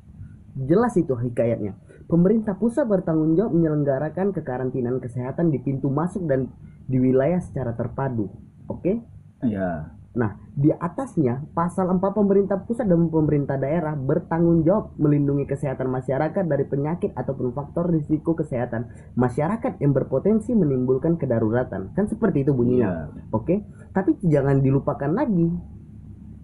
Jelas 0.54 0.94
itu 0.94 1.18
hikayatnya. 1.18 1.74
Pemerintah 2.06 2.54
pusat 2.54 2.86
bertanggung 2.86 3.34
jawab 3.34 3.58
menyelenggarakan 3.58 4.36
kekarantinaan 4.36 5.02
kesehatan 5.02 5.50
di 5.50 5.58
pintu 5.58 5.90
masuk 5.90 6.30
dan 6.30 6.54
di 6.86 7.02
wilayah 7.02 7.42
secara 7.42 7.74
terpadu. 7.74 8.30
Oke? 8.70 9.02
Ya 9.42 9.98
Nah, 10.12 10.36
di 10.52 10.68
atasnya 10.68 11.40
pasal 11.56 11.88
4 11.88 12.04
pemerintah 12.12 12.60
pusat 12.60 12.84
dan 12.84 13.08
pemerintah 13.08 13.56
daerah 13.56 13.96
bertanggung 13.96 14.68
jawab 14.68 14.92
melindungi 15.00 15.48
kesehatan 15.48 15.88
masyarakat 15.88 16.44
dari 16.44 16.68
penyakit 16.68 17.16
ataupun 17.16 17.56
faktor 17.56 17.88
risiko 17.88 18.36
kesehatan 18.36 18.92
masyarakat 19.16 19.80
yang 19.80 19.96
berpotensi 19.96 20.52
menimbulkan 20.52 21.16
kedaruratan. 21.16 21.96
Kan 21.96 22.12
seperti 22.12 22.44
itu 22.44 22.52
bunyinya. 22.52 23.08
iya 23.08 23.24
Oke. 23.32 23.64
Tapi 23.96 24.20
jangan 24.28 24.60
dilupakan 24.60 25.08
lagi 25.08 25.48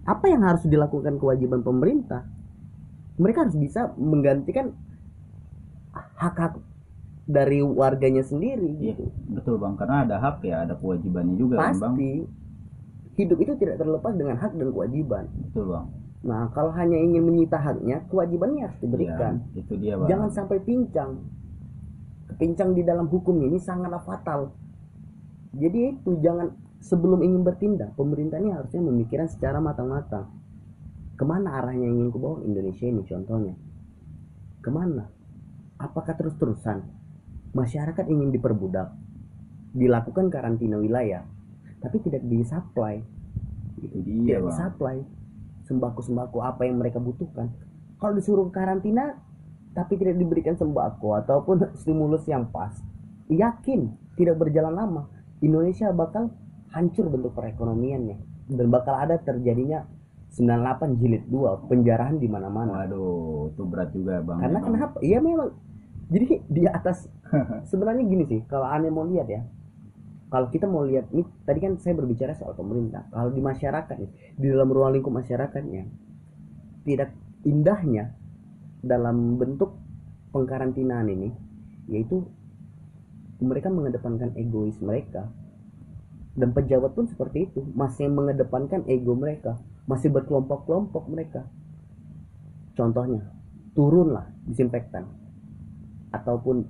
apa 0.08 0.24
yang 0.32 0.48
harus 0.48 0.64
dilakukan 0.64 1.20
kewajiban 1.20 1.60
pemerintah. 1.60 2.24
Mereka 3.20 3.44
harus 3.44 3.56
bisa 3.60 3.92
menggantikan 4.00 4.72
hak-hak 6.16 6.56
dari 7.28 7.60
warganya 7.60 8.24
sendiri 8.24 8.64
Iya, 8.80 8.96
gitu. 8.96 9.04
betul 9.28 9.60
bang 9.60 9.76
karena 9.76 10.08
ada 10.08 10.16
hak 10.16 10.40
ya 10.48 10.64
ada 10.64 10.74
kewajibannya 10.80 11.36
juga 11.36 11.60
kan 11.60 11.76
bang 11.76 11.92
Pasti 11.92 12.10
hidup 13.18 13.38
itu 13.42 13.52
tidak 13.58 13.82
terlepas 13.82 14.14
dengan 14.14 14.38
hak 14.38 14.54
dan 14.54 14.70
kewajiban. 14.70 15.26
betul 15.50 15.74
bang 15.74 15.86
Nah, 16.18 16.50
kalau 16.50 16.74
hanya 16.74 16.98
ingin 16.98 17.22
menyita 17.22 17.62
haknya, 17.62 18.02
kewajibannya 18.10 18.66
harus 18.66 18.78
diberikan. 18.82 19.38
Ya, 19.54 19.62
itu 19.62 19.74
dia 19.78 19.94
bang 19.94 20.08
Jangan 20.10 20.28
sampai 20.34 20.58
pincang. 20.66 21.22
Kepincang 22.26 22.74
di 22.74 22.82
dalam 22.82 23.06
hukum 23.06 23.38
ini 23.38 23.56
sangatlah 23.62 24.02
fatal. 24.02 24.50
Jadi 25.54 25.94
itu 25.94 26.18
jangan 26.18 26.50
sebelum 26.82 27.22
ingin 27.22 27.46
bertindak, 27.46 27.94
pemerintah 27.94 28.42
ini 28.42 28.50
harusnya 28.50 28.82
memikirkan 28.82 29.30
secara 29.30 29.62
matang-matang. 29.62 30.26
Ke 31.14 31.24
mana 31.26 31.58
arahnya 31.62 31.86
ingin 31.86 32.10
kubawa 32.10 32.42
Indonesia 32.42 32.86
ini 32.86 33.02
contohnya? 33.06 33.54
Ke 34.62 34.70
mana? 34.70 35.06
Apakah 35.78 36.18
terus-terusan 36.18 36.82
masyarakat 37.54 38.04
ingin 38.10 38.34
diperbudak, 38.34 38.90
dilakukan 39.74 40.30
karantina 40.30 40.78
wilayah, 40.78 41.22
tapi 41.78 41.96
tidak 42.02 42.22
disuplai 42.26 43.02
itu 43.78 43.98
dia 44.02 44.38
tidak 44.38 44.40
bang 44.42 44.50
disuplai 44.50 44.98
sembako-sembako 45.68 46.38
apa 46.42 46.64
yang 46.64 46.80
mereka 46.80 46.98
butuhkan. 46.98 47.52
Kalau 48.00 48.12
disuruh 48.16 48.48
karantina 48.48 49.20
tapi 49.76 50.00
tidak 50.00 50.16
diberikan 50.16 50.56
sembako 50.56 51.20
ataupun 51.22 51.56
stimulus 51.80 52.24
yang 52.26 52.48
pas, 52.48 52.72
yakin 53.28 53.92
tidak 54.16 54.40
berjalan 54.40 54.74
lama. 54.74 55.02
Indonesia 55.38 55.92
bakal 55.94 56.34
hancur 56.74 57.06
bentuk 57.12 57.36
perekonomiannya 57.36 58.16
dan 58.50 58.66
bakal 58.72 58.96
ada 58.98 59.20
terjadinya 59.22 59.86
98 60.34 60.98
jilid 61.00 61.24
2 61.30 61.70
penjarahan 61.70 62.18
di 62.20 62.28
mana-mana. 62.28 62.84
waduh 62.84 63.48
itu 63.54 63.62
berat 63.64 63.88
juga 63.96 64.20
bang 64.20 64.38
Karena 64.40 64.58
memang. 64.60 64.68
kenapa? 64.74 64.96
Iya 65.00 65.18
memang. 65.24 65.48
Jadi 66.08 66.26
di 66.48 66.62
atas 66.64 67.08
sebenarnya 67.70 68.04
gini 68.08 68.24
sih, 68.24 68.40
kalau 68.48 68.64
aneh 68.66 68.88
mau 68.88 69.04
lihat 69.04 69.28
ya. 69.28 69.44
Kalau 70.28 70.52
kita 70.52 70.68
mau 70.68 70.84
lihat 70.84 71.08
nih, 71.08 71.24
tadi 71.48 71.58
kan 71.64 71.80
saya 71.80 71.96
berbicara 71.96 72.36
soal 72.36 72.52
pemerintah. 72.52 73.08
Kalau 73.08 73.32
di 73.32 73.40
masyarakat 73.40 73.96
di 74.36 74.46
dalam 74.46 74.68
ruang 74.68 74.92
lingkup 74.92 75.08
masyarakatnya, 75.08 75.88
tidak 76.84 77.16
indahnya 77.48 78.12
dalam 78.84 79.40
bentuk 79.40 79.72
pengkarantinaan 80.36 81.08
ini, 81.08 81.32
yaitu 81.88 82.28
mereka 83.40 83.72
mengedepankan 83.72 84.36
egois 84.36 84.76
mereka. 84.84 85.32
Dan 86.36 86.52
pejabat 86.52 86.92
pun 86.92 87.08
seperti 87.08 87.48
itu, 87.48 87.64
masih 87.72 88.12
mengedepankan 88.12 88.84
ego 88.86 89.16
mereka, 89.16 89.58
masih 89.88 90.12
berkelompok-kelompok 90.12 91.08
mereka. 91.10 91.48
Contohnya, 92.76 93.26
turunlah 93.74 94.28
disinfektan 94.46 95.08
ataupun 96.14 96.62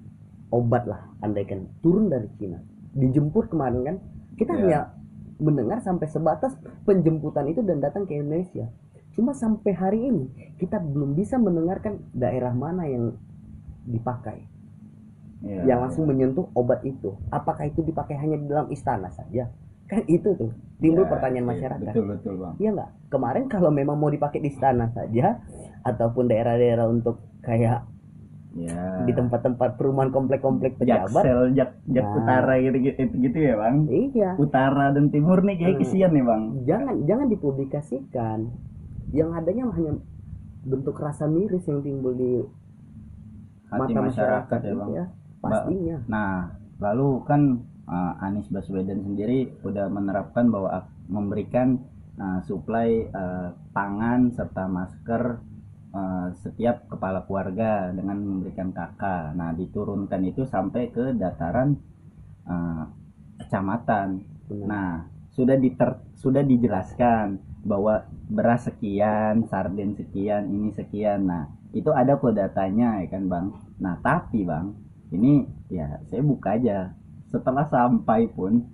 obat 0.48 0.88
lah 0.88 1.04
andaikan 1.20 1.68
turun 1.84 2.08
dari 2.08 2.26
Cina 2.40 2.58
dijemput 2.98 3.48
kemarin 3.48 3.80
kan? 3.84 3.96
Kita 4.34 4.52
Ya. 4.52 4.58
hanya 4.58 4.80
mendengar 5.38 5.78
sampai 5.78 6.10
sebatas 6.10 6.58
penjemputan 6.82 7.46
itu 7.46 7.62
dan 7.62 7.78
datang 7.78 8.04
ke 8.04 8.18
Indonesia. 8.18 8.66
Cuma 9.14 9.30
sampai 9.32 9.70
hari 9.72 10.00
ini 10.04 10.26
kita 10.58 10.78
belum 10.78 11.14
bisa 11.14 11.38
mendengarkan 11.38 12.02
daerah 12.10 12.50
mana 12.50 12.86
yang 12.86 13.14
dipakai. 13.84 14.46
Iya, 15.38 15.70
yang 15.70 15.78
langsung 15.86 16.10
menyentuh 16.10 16.50
obat 16.52 16.82
itu. 16.82 17.14
Apakah 17.30 17.70
itu 17.70 17.80
dipakai 17.80 18.18
hanya 18.18 18.34
di 18.34 18.46
dalam 18.50 18.66
istana 18.68 19.06
saja? 19.08 19.46
Kan 19.86 20.02
itu 20.04 20.34
tuh 20.34 20.50
timbul 20.76 21.06
Ya, 21.06 21.10
pertanyaan 21.10 21.46
iya, 21.46 21.52
masyarakat. 21.54 21.92
betul 21.94 22.06
betul 22.10 22.34
bang. 22.36 22.54
Iya 22.58 22.70
nggak? 22.74 22.90
Kemarin 23.08 23.44
kalau 23.46 23.70
memang 23.70 23.96
mau 23.96 24.10
dipakai 24.10 24.42
di 24.42 24.50
istana 24.50 24.90
saja 24.90 25.38
ataupun 25.80 26.26
daerah-daerah 26.26 26.90
untuk 26.90 27.22
kayak 27.40 27.86
ya 28.58 29.04
di 29.04 29.12
tempat-tempat 29.12 29.76
perumahan 29.76 30.10
komplek-komplek 30.10 30.76
pejabat. 30.76 31.22
Jaksel 31.22 31.54
jak 31.54 31.70
jak 31.86 32.02
Nah. 32.02 32.16
utara 32.18 32.54
gitu, 32.58 32.76
gitu 32.80 33.00
gitu 33.20 33.38
ya 33.38 33.54
bang 33.54 33.76
Iya. 33.86 34.30
utara 34.36 34.90
dan 34.90 35.06
timur 35.08 35.38
nih 35.40 35.56
kayak 35.56 35.74
Hmm. 35.74 35.82
kesian 35.82 36.10
nih 36.10 36.24
bang 36.24 36.42
Jangan 36.64 36.94
jangan 37.04 37.26
dipublikasikan. 37.28 38.38
Yang 39.08 39.30
adanya 39.34 39.64
hanya 39.70 39.92
bentuk 40.60 40.96
rasa 40.96 41.24
miris 41.24 41.64
yang 41.64 41.80
timbul 41.80 42.12
di 42.12 42.42
hati 43.68 43.92
mata 43.92 44.00
masyarakat 44.02 44.58
ya 44.58 44.74
bang 44.74 44.88
Iya, 44.90 45.04
pastinya. 45.38 45.96
nah 46.06 46.32
lalu 46.78 47.08
kan 47.22 47.42
uh, 47.84 48.20
Anies 48.20 48.48
Baswedan 48.48 49.00
sendiri 49.00 49.52
udah 49.60 49.88
menerapkan 49.88 50.48
bahwa 50.48 50.84
memberikan 51.06 51.80
uh, 52.16 52.40
suplai 52.40 53.08
uh, 53.08 53.48
pangan 53.72 54.28
serta 54.28 54.66
masker 54.66 55.40
uh, 55.98 56.26
setiap 56.38 56.86
kepala 56.86 57.26
keluarga 57.26 57.90
dengan 57.90 58.22
memberikan 58.22 58.70
kakak. 58.70 59.34
Nah, 59.34 59.50
diturunkan 59.58 60.22
itu 60.22 60.46
sampai 60.46 60.94
ke 60.94 61.10
dataran 61.18 61.74
uh, 62.46 62.86
kecamatan. 63.42 64.22
Nah, 64.64 65.10
sudah 65.34 65.58
diter 65.58 65.98
sudah 66.14 66.42
dijelaskan 66.46 67.42
bahwa 67.66 68.06
beras 68.30 68.70
sekian, 68.70 69.44
sarden 69.50 69.98
sekian, 69.98 70.46
ini 70.48 70.70
sekian. 70.72 71.26
Nah, 71.26 71.50
itu 71.74 71.90
ada 71.90 72.16
kok 72.16 72.34
datanya 72.34 73.02
ya 73.02 73.06
kan, 73.10 73.26
Bang. 73.26 73.46
Nah, 73.82 73.98
tapi 74.00 74.46
Bang, 74.46 74.78
ini 75.10 75.44
ya 75.68 76.00
saya 76.08 76.22
buka 76.22 76.56
aja 76.56 76.94
setelah 77.28 77.68
sampai 77.68 78.24
pun 78.32 78.64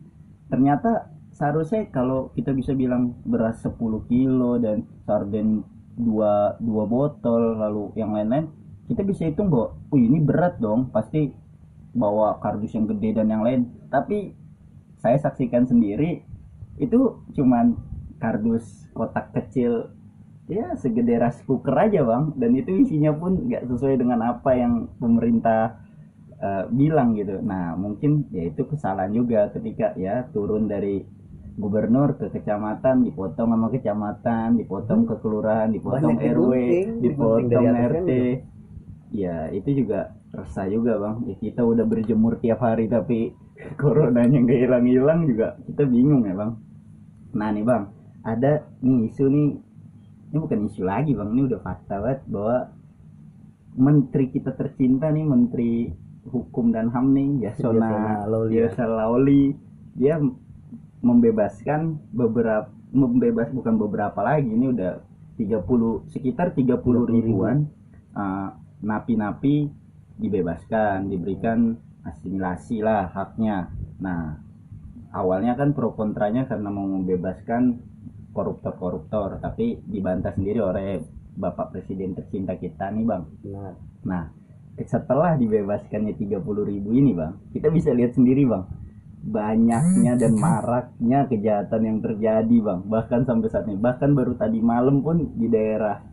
ternyata 0.46 1.10
seharusnya 1.34 1.90
kalau 1.90 2.30
kita 2.38 2.54
bisa 2.54 2.70
bilang 2.70 3.18
beras 3.26 3.58
10 3.66 3.74
kilo 4.06 4.62
dan 4.62 4.86
sarden 5.02 5.66
dua 5.94 6.58
dua 6.58 6.84
botol 6.84 7.58
lalu 7.58 7.94
yang 7.94 8.10
lain-lain 8.14 8.50
kita 8.90 9.00
bisa 9.06 9.24
hitung 9.30 9.48
bahwa 9.48 9.78
oh 9.90 9.98
ini 9.98 10.18
berat 10.20 10.60
dong 10.60 10.90
pasti 10.90 11.32
bawa 11.94 12.42
kardus 12.42 12.74
yang 12.74 12.90
gede 12.90 13.22
dan 13.22 13.30
yang 13.30 13.42
lain 13.46 13.70
tapi 13.88 14.34
saya 14.98 15.16
saksikan 15.20 15.64
sendiri 15.64 16.26
itu 16.82 17.22
cuman 17.38 17.78
kardus 18.18 18.90
kotak 18.96 19.30
kecil 19.30 19.94
ya 20.50 20.76
segede 20.76 21.16
rice 21.16 21.40
cooker 21.46 21.72
aja 21.72 22.04
bang 22.04 22.34
dan 22.36 22.50
itu 22.52 22.70
isinya 22.84 23.14
pun 23.14 23.48
nggak 23.48 23.64
sesuai 23.70 23.96
dengan 23.96 24.20
apa 24.20 24.50
yang 24.52 24.92
pemerintah 25.00 25.80
uh, 26.40 26.64
bilang 26.68 27.16
gitu. 27.16 27.40
Nah 27.40 27.72
mungkin 27.78 28.28
ya 28.28 28.52
itu 28.52 28.68
kesalahan 28.68 29.12
juga 29.12 29.48
ketika 29.56 29.96
ya 29.96 30.28
turun 30.36 30.68
dari 30.68 31.04
gubernur 31.54 32.18
ke 32.18 32.34
kecamatan 32.34 33.06
dipotong 33.06 33.54
sama 33.54 33.70
kecamatan 33.70 34.58
dipotong 34.58 35.06
ke 35.06 35.14
kelurahan 35.22 35.70
dipotong 35.70 36.18
Banyak 36.18 36.34
RW 36.34 36.52
dipotong 36.98 37.64
RT 37.70 38.10
ya 39.14 39.46
itu 39.54 39.86
juga 39.86 40.10
resah 40.34 40.66
juga 40.66 40.98
bang. 40.98 41.16
Ya, 41.30 41.34
kita 41.38 41.62
udah 41.62 41.86
berjemur 41.86 42.42
tiap 42.42 42.58
hari 42.66 42.90
tapi 42.90 43.30
coronanya 43.80 44.42
nggak 44.42 44.60
hilang-hilang 44.66 45.30
juga. 45.30 45.54
Kita 45.62 45.86
bingung 45.86 46.26
ya 46.26 46.34
bang. 46.34 46.52
Nah 47.38 47.48
nih 47.54 47.62
bang 47.62 47.84
ada 48.26 48.66
nih 48.82 49.14
isu 49.14 49.24
nih. 49.30 49.48
Ini 50.34 50.36
bukan 50.42 50.60
isu 50.66 50.82
lagi 50.82 51.14
bang. 51.14 51.30
Ini 51.30 51.42
udah 51.54 51.60
fakta 51.62 52.02
banget 52.02 52.20
bahwa 52.26 52.56
menteri 53.78 54.26
kita 54.34 54.50
tercinta 54.58 55.06
nih 55.14 55.22
menteri 55.22 55.72
hukum 56.26 56.74
dan 56.74 56.90
ham 56.90 57.14
nih 57.14 57.46
Yasona 57.50 58.26
Yasona 58.48 58.94
Lauli 58.96 59.52
dia 59.94 60.18
membebaskan 61.04 62.00
beberapa 62.10 62.72
membebas 62.94 63.50
bukan 63.50 63.74
beberapa 63.76 64.22
lagi 64.22 64.48
ini 64.48 64.70
udah 64.70 65.02
30 65.36 66.14
sekitar 66.14 66.54
30 66.54 66.78
ribuan 67.10 67.66
uh, 68.14 68.54
napi-napi 68.80 69.66
dibebaskan 70.14 71.10
diberikan 71.10 71.74
asimilasi 72.06 72.80
lah 72.80 73.10
haknya. 73.10 73.74
Nah 73.98 74.38
awalnya 75.10 75.58
kan 75.58 75.74
pro 75.74 75.92
kontranya 75.98 76.46
karena 76.46 76.70
mau 76.70 76.86
membebaskan 76.86 77.82
koruptor-koruptor 78.30 79.42
tapi 79.42 79.82
dibantah 79.84 80.34
sendiri 80.34 80.62
oleh 80.62 81.02
Bapak 81.34 81.74
Presiden 81.74 82.14
tercinta 82.14 82.54
kita 82.54 82.94
nih 82.94 83.04
Bang. 83.06 83.26
Nah, 83.42 83.74
nah 84.06 84.24
setelah 84.82 85.38
dibebaskannya 85.38 86.18
30 86.18 86.42
ribu 86.42 86.90
ini 86.90 87.14
bang 87.14 87.38
kita 87.54 87.70
bisa 87.70 87.94
lihat 87.94 88.18
sendiri 88.18 88.42
bang 88.42 88.66
banyaknya 89.24 90.20
dan 90.20 90.36
maraknya 90.36 91.24
kejahatan 91.24 91.82
yang 91.82 91.98
terjadi 92.04 92.56
bang. 92.60 92.80
Bahkan 92.84 93.24
sampai 93.24 93.48
saat 93.48 93.64
ini. 93.66 93.80
Bahkan 93.80 94.12
baru 94.12 94.36
tadi 94.36 94.60
malam 94.60 95.00
pun 95.00 95.32
di 95.32 95.48
daerah 95.48 96.04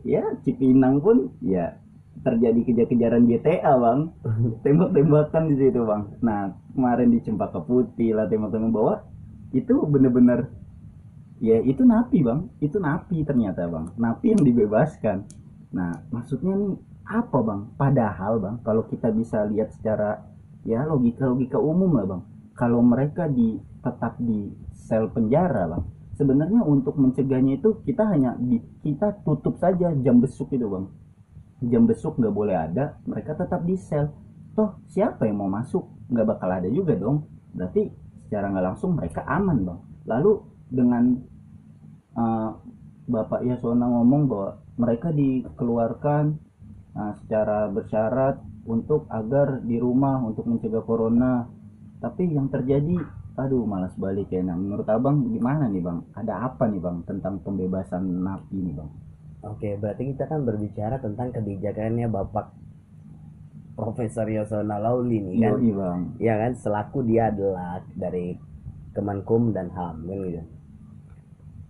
ya 0.00 0.24
Cipinang 0.40 1.04
pun 1.04 1.28
ya 1.44 1.76
terjadi 2.24 2.60
kejar-kejaran 2.64 3.28
GTA 3.28 3.72
bang. 3.76 4.00
Tembak-tembakan 4.64 5.42
di 5.52 5.54
situ 5.60 5.84
bang. 5.84 6.02
Nah 6.24 6.56
kemarin 6.72 7.08
di 7.12 7.20
Cempaka 7.20 7.60
Putih 7.60 8.16
lah 8.16 8.24
tembak-tembak 8.24 8.72
bawa 8.72 8.94
itu 9.52 9.74
bener-bener 9.84 10.48
ya 11.44 11.60
itu 11.60 11.84
napi 11.84 12.24
bang. 12.24 12.48
Itu 12.64 12.80
napi 12.80 13.28
ternyata 13.28 13.68
bang. 13.68 13.92
Napi 14.00 14.32
yang 14.32 14.40
dibebaskan. 14.40 15.28
Nah 15.76 16.00
maksudnya 16.08 16.56
nih 16.56 16.72
apa 17.04 17.38
bang? 17.44 17.60
Padahal 17.76 18.40
bang 18.40 18.56
kalau 18.64 18.88
kita 18.88 19.12
bisa 19.12 19.44
lihat 19.44 19.68
secara 19.76 20.24
ya 20.64 20.88
logika 20.88 21.28
logika 21.28 21.60
umum 21.60 21.92
lah 21.92 22.08
bang 22.08 22.22
kalau 22.58 22.82
mereka 22.82 23.30
di 23.30 23.54
tetap 23.78 24.18
di 24.18 24.50
sel 24.74 25.06
penjara 25.14 25.70
bang 25.70 25.84
sebenarnya 26.18 26.66
untuk 26.66 26.98
mencegahnya 26.98 27.62
itu 27.62 27.78
kita 27.86 28.02
hanya 28.10 28.34
di, 28.34 28.58
kita 28.82 29.22
tutup 29.22 29.54
saja 29.62 29.94
jam 30.02 30.18
besuk 30.18 30.50
itu 30.50 30.66
bang. 30.66 30.86
Jam 31.70 31.86
besuk 31.86 32.18
nggak 32.18 32.34
boleh 32.34 32.58
ada 32.58 32.98
mereka 33.06 33.38
tetap 33.38 33.62
di 33.62 33.78
sel. 33.78 34.10
Toh 34.58 34.82
siapa 34.90 35.30
yang 35.30 35.38
mau 35.38 35.50
masuk? 35.50 35.86
Nggak 36.10 36.26
bakal 36.34 36.50
ada 36.50 36.68
juga 36.68 36.98
dong. 36.98 37.30
Berarti 37.54 37.94
secara 38.26 38.50
nggak 38.50 38.66
langsung 38.74 38.98
mereka 38.98 39.22
aman 39.30 39.58
bang. 39.62 39.80
Lalu 40.10 40.32
dengan 40.68 41.04
uh, 42.18 42.50
bapak 43.06 43.46
Yasona 43.46 43.86
ngomong 43.86 44.22
bahwa 44.26 44.50
mereka 44.78 45.08
dikeluarkan 45.14 46.24
nah, 46.98 47.14
secara 47.22 47.70
bersyarat 47.70 48.42
untuk 48.66 49.06
agar 49.08 49.62
di 49.62 49.78
rumah 49.78 50.20
untuk 50.20 50.44
mencegah 50.44 50.82
corona 50.82 51.46
tapi 51.98 52.30
yang 52.30 52.46
terjadi 52.50 52.98
aduh 53.38 53.62
malas 53.62 53.94
balik 53.94 54.34
ya. 54.34 54.42
Nah 54.42 54.58
menurut 54.58 54.86
abang 54.90 55.22
gimana 55.30 55.70
nih 55.70 55.78
bang? 55.78 56.02
Ada 56.18 56.50
apa 56.50 56.66
nih 56.66 56.82
bang 56.82 57.06
tentang 57.06 57.38
pembebasan 57.42 58.02
napi 58.02 58.58
nih 58.58 58.74
bang? 58.74 58.90
Oke 59.46 59.78
berarti 59.78 60.10
kita 60.10 60.26
kan 60.26 60.42
berbicara 60.42 60.98
tentang 60.98 61.30
kebijakannya 61.30 62.10
bapak 62.10 62.50
Profesor 63.78 64.26
Yosona 64.26 64.82
Lauli 64.82 65.22
nih 65.22 65.34
kan? 65.38 65.54
Iya 65.62 65.74
bang. 65.78 66.00
Ya 66.18 66.34
kan? 66.34 66.52
Selaku 66.58 67.06
dia 67.06 67.30
adalah 67.30 67.78
dari 67.94 68.34
Kemenkum 68.90 69.54
dan 69.54 69.70
HAM 69.70 70.10
kan 70.10 70.18
gitu. 70.26 70.42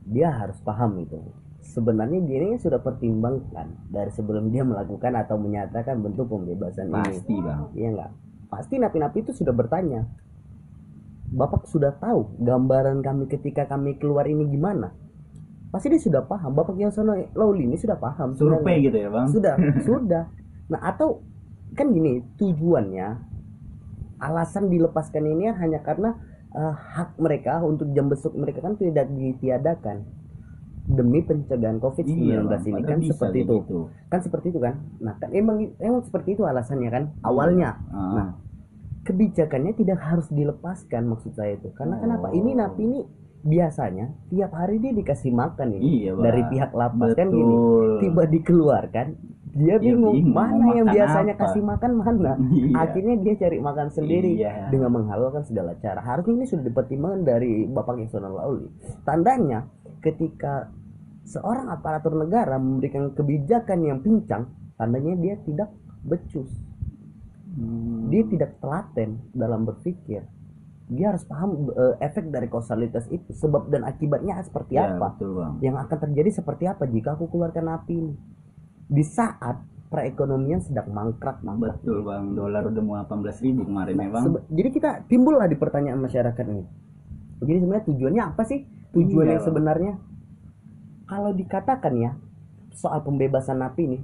Dia 0.09 0.33
harus 0.33 0.57
paham 0.64 0.97
itu. 1.05 1.20
Sebenarnya 1.61 2.24
dirinya 2.24 2.57
sudah 2.57 2.81
pertimbangkan 2.81 3.93
dari 3.93 4.09
sebelum 4.09 4.49
dia 4.49 4.64
melakukan 4.64 5.12
atau 5.20 5.37
menyatakan 5.37 6.01
bentuk 6.01 6.33
pembebasan 6.33 6.89
pasti, 6.89 6.97
ini. 6.97 7.12
Pasti 7.12 7.35
bang. 7.45 7.61
Iya 7.76 7.89
enggak? 7.93 8.12
Pasti 8.49 8.80
napi-napi 8.80 9.24
itu 9.24 9.32
sudah 9.36 9.53
bertanya. 9.53 10.09
Bapak 11.28 11.68
sudah 11.68 11.92
tahu 12.01 12.40
gambaran 12.40 13.05
kami 13.05 13.28
ketika 13.28 13.68
kami 13.68 14.01
keluar 14.01 14.24
ini 14.24 14.49
gimana? 14.49 14.92
Pasti 15.68 15.92
dia 15.92 16.01
sudah 16.01 16.24
paham. 16.24 16.57
Bapak 16.57 16.80
Yosono 16.80 17.12
Lawli 17.36 17.68
ini 17.68 17.76
sudah 17.76 18.01
paham. 18.01 18.32
Survei 18.32 18.80
gitu 18.80 18.96
ya 18.96 19.12
bang? 19.12 19.28
Sudah, 19.28 19.55
sudah. 19.88 20.24
Nah 20.72 20.80
atau 20.80 21.20
kan 21.76 21.92
gini 21.92 22.24
tujuannya 22.40 23.09
alasan 24.18 24.72
dilepaskan 24.72 25.24
ini 25.28 25.53
hanya 25.53 25.84
karena 25.84 26.16
uh, 26.57 26.74
hak 26.74 27.20
mereka 27.20 27.61
untuk 27.61 27.92
jam 27.92 28.09
besuk 28.09 28.32
mereka 28.34 28.64
kan 28.64 28.74
tidak 28.80 29.07
ditiadakan 29.12 30.09
demi 30.89 31.20
pencegahan 31.20 31.76
COVID-19 31.84 32.16
iya, 32.24 32.41
ini 32.41 32.82
kan 32.82 32.99
seperti 33.05 33.39
itu. 33.45 33.55
Gitu. 33.61 33.78
Kan 34.09 34.20
seperti 34.24 34.47
itu 34.57 34.61
kan. 34.64 34.74
Nah, 35.05 35.14
kan 35.20 35.30
emang 35.36 35.68
emang 35.76 36.01
seperti 36.01 36.32
itu 36.32 36.49
alasannya 36.49 36.89
kan 36.89 37.05
awalnya. 37.20 37.76
Ah. 37.93 38.01
Nah, 38.16 38.28
kebijakannya 39.05 39.76
tidak 39.76 40.01
harus 40.01 40.26
dilepaskan 40.32 41.05
maksud 41.12 41.36
saya 41.36 41.61
itu. 41.61 41.68
Karena 41.76 42.01
oh. 42.01 42.03
kenapa? 42.03 42.26
Ini 42.32 42.51
napi 42.57 42.80
ini 42.89 43.01
biasanya 43.39 44.11
tiap 44.32 44.51
hari 44.57 44.82
dia 44.82 44.91
dikasih 44.97 45.30
makan 45.30 45.78
ini 45.78 46.09
iya, 46.09 46.12
dari 46.16 46.43
pihak 46.49 46.72
lapas 46.72 47.12
kan 47.14 47.28
gini. 47.30 47.55
Tiba 48.03 48.22
dikeluarkan 48.24 49.07
dia 49.59 49.76
bingung, 49.80 50.14
ya, 50.14 50.22
bingung 50.22 50.36
mana 50.36 50.66
yang 50.76 50.86
biasanya 50.86 51.34
apa? 51.34 51.43
kasih 51.49 51.62
makan 51.64 51.93
mana 51.99 52.32
iya. 52.53 52.84
akhirnya 52.84 53.14
dia 53.24 53.34
cari 53.41 53.59
makan 53.59 53.89
sendiri 53.91 54.39
iya. 54.39 54.68
dengan 54.68 54.93
menghalalkan 54.93 55.43
segala 55.49 55.74
cara 55.80 55.99
harusnya 56.05 56.36
ini 56.39 56.47
sudah 56.47 56.64
dipertimbangkan 56.68 57.22
dari 57.26 57.64
bapak 57.66 57.97
Yasona 57.99 58.30
Lauli 58.30 58.68
tandanya 59.03 59.66
ketika 59.99 60.70
seorang 61.29 61.68
aparatur 61.68 62.16
negara 62.16 62.57
memberikan 62.57 63.12
kebijakan 63.12 63.85
yang 63.85 63.99
pincang 64.01 64.49
tandanya 64.81 65.14
dia 65.20 65.35
tidak 65.45 65.68
becus. 66.01 66.49
Hmm. 67.59 68.07
dia 68.07 68.22
tidak 68.29 68.61
telaten 68.62 69.18
dalam 69.35 69.66
berpikir. 69.66 70.22
Dia 70.89 71.12
harus 71.12 71.26
paham 71.26 71.68
uh, 71.74 71.99
efek 71.99 72.31
dari 72.31 72.47
kausalitas 72.47 73.11
itu 73.11 73.35
sebab 73.35 73.66
dan 73.68 73.83
akibatnya 73.83 74.39
seperti 74.41 74.79
ya, 74.79 74.95
apa. 74.95 75.18
betul 75.18 75.43
bang. 75.43 75.53
yang 75.61 75.76
akan 75.76 75.99
terjadi 76.09 76.31
seperti 76.39 76.64
apa 76.70 76.87
jika 76.87 77.18
aku 77.18 77.29
keluarkan 77.29 77.66
api 77.76 77.95
ini? 77.99 78.14
Di 78.89 79.05
saat 79.05 79.59
perekonomian 79.91 80.62
sedang 80.62 80.89
mangkrak 80.93 81.43
mangkrak. 81.43 81.83
Betul 81.83 82.07
bang. 82.07 82.33
Dolar 82.33 82.62
udah 82.68 82.83
mau 82.85 82.97
18 83.05 83.45
ribu 83.45 83.66
kemarin 83.66 83.95
nah, 83.97 84.05
ya 84.07 84.11
bang. 84.14 84.24
Jadi 84.55 84.68
kita 84.70 84.91
timbul 85.11 85.35
lah 85.37 85.49
di 85.51 85.57
pertanyaan 85.59 85.99
masyarakat 85.99 86.45
ini. 86.47 86.64
Jadi 87.43 87.59
sebenarnya 87.59 87.85
tujuannya 87.91 88.22
apa 88.22 88.43
sih? 88.47 88.61
Tujuan 88.95 89.26
iya, 89.29 89.33
yang 89.37 89.43
sebenarnya 89.45 89.93
kalau 91.09 91.32
dikatakan 91.32 91.94
ya 91.96 92.12
soal 92.76 93.00
pembebasan 93.02 93.64
napi 93.64 93.82
ini 93.88 93.98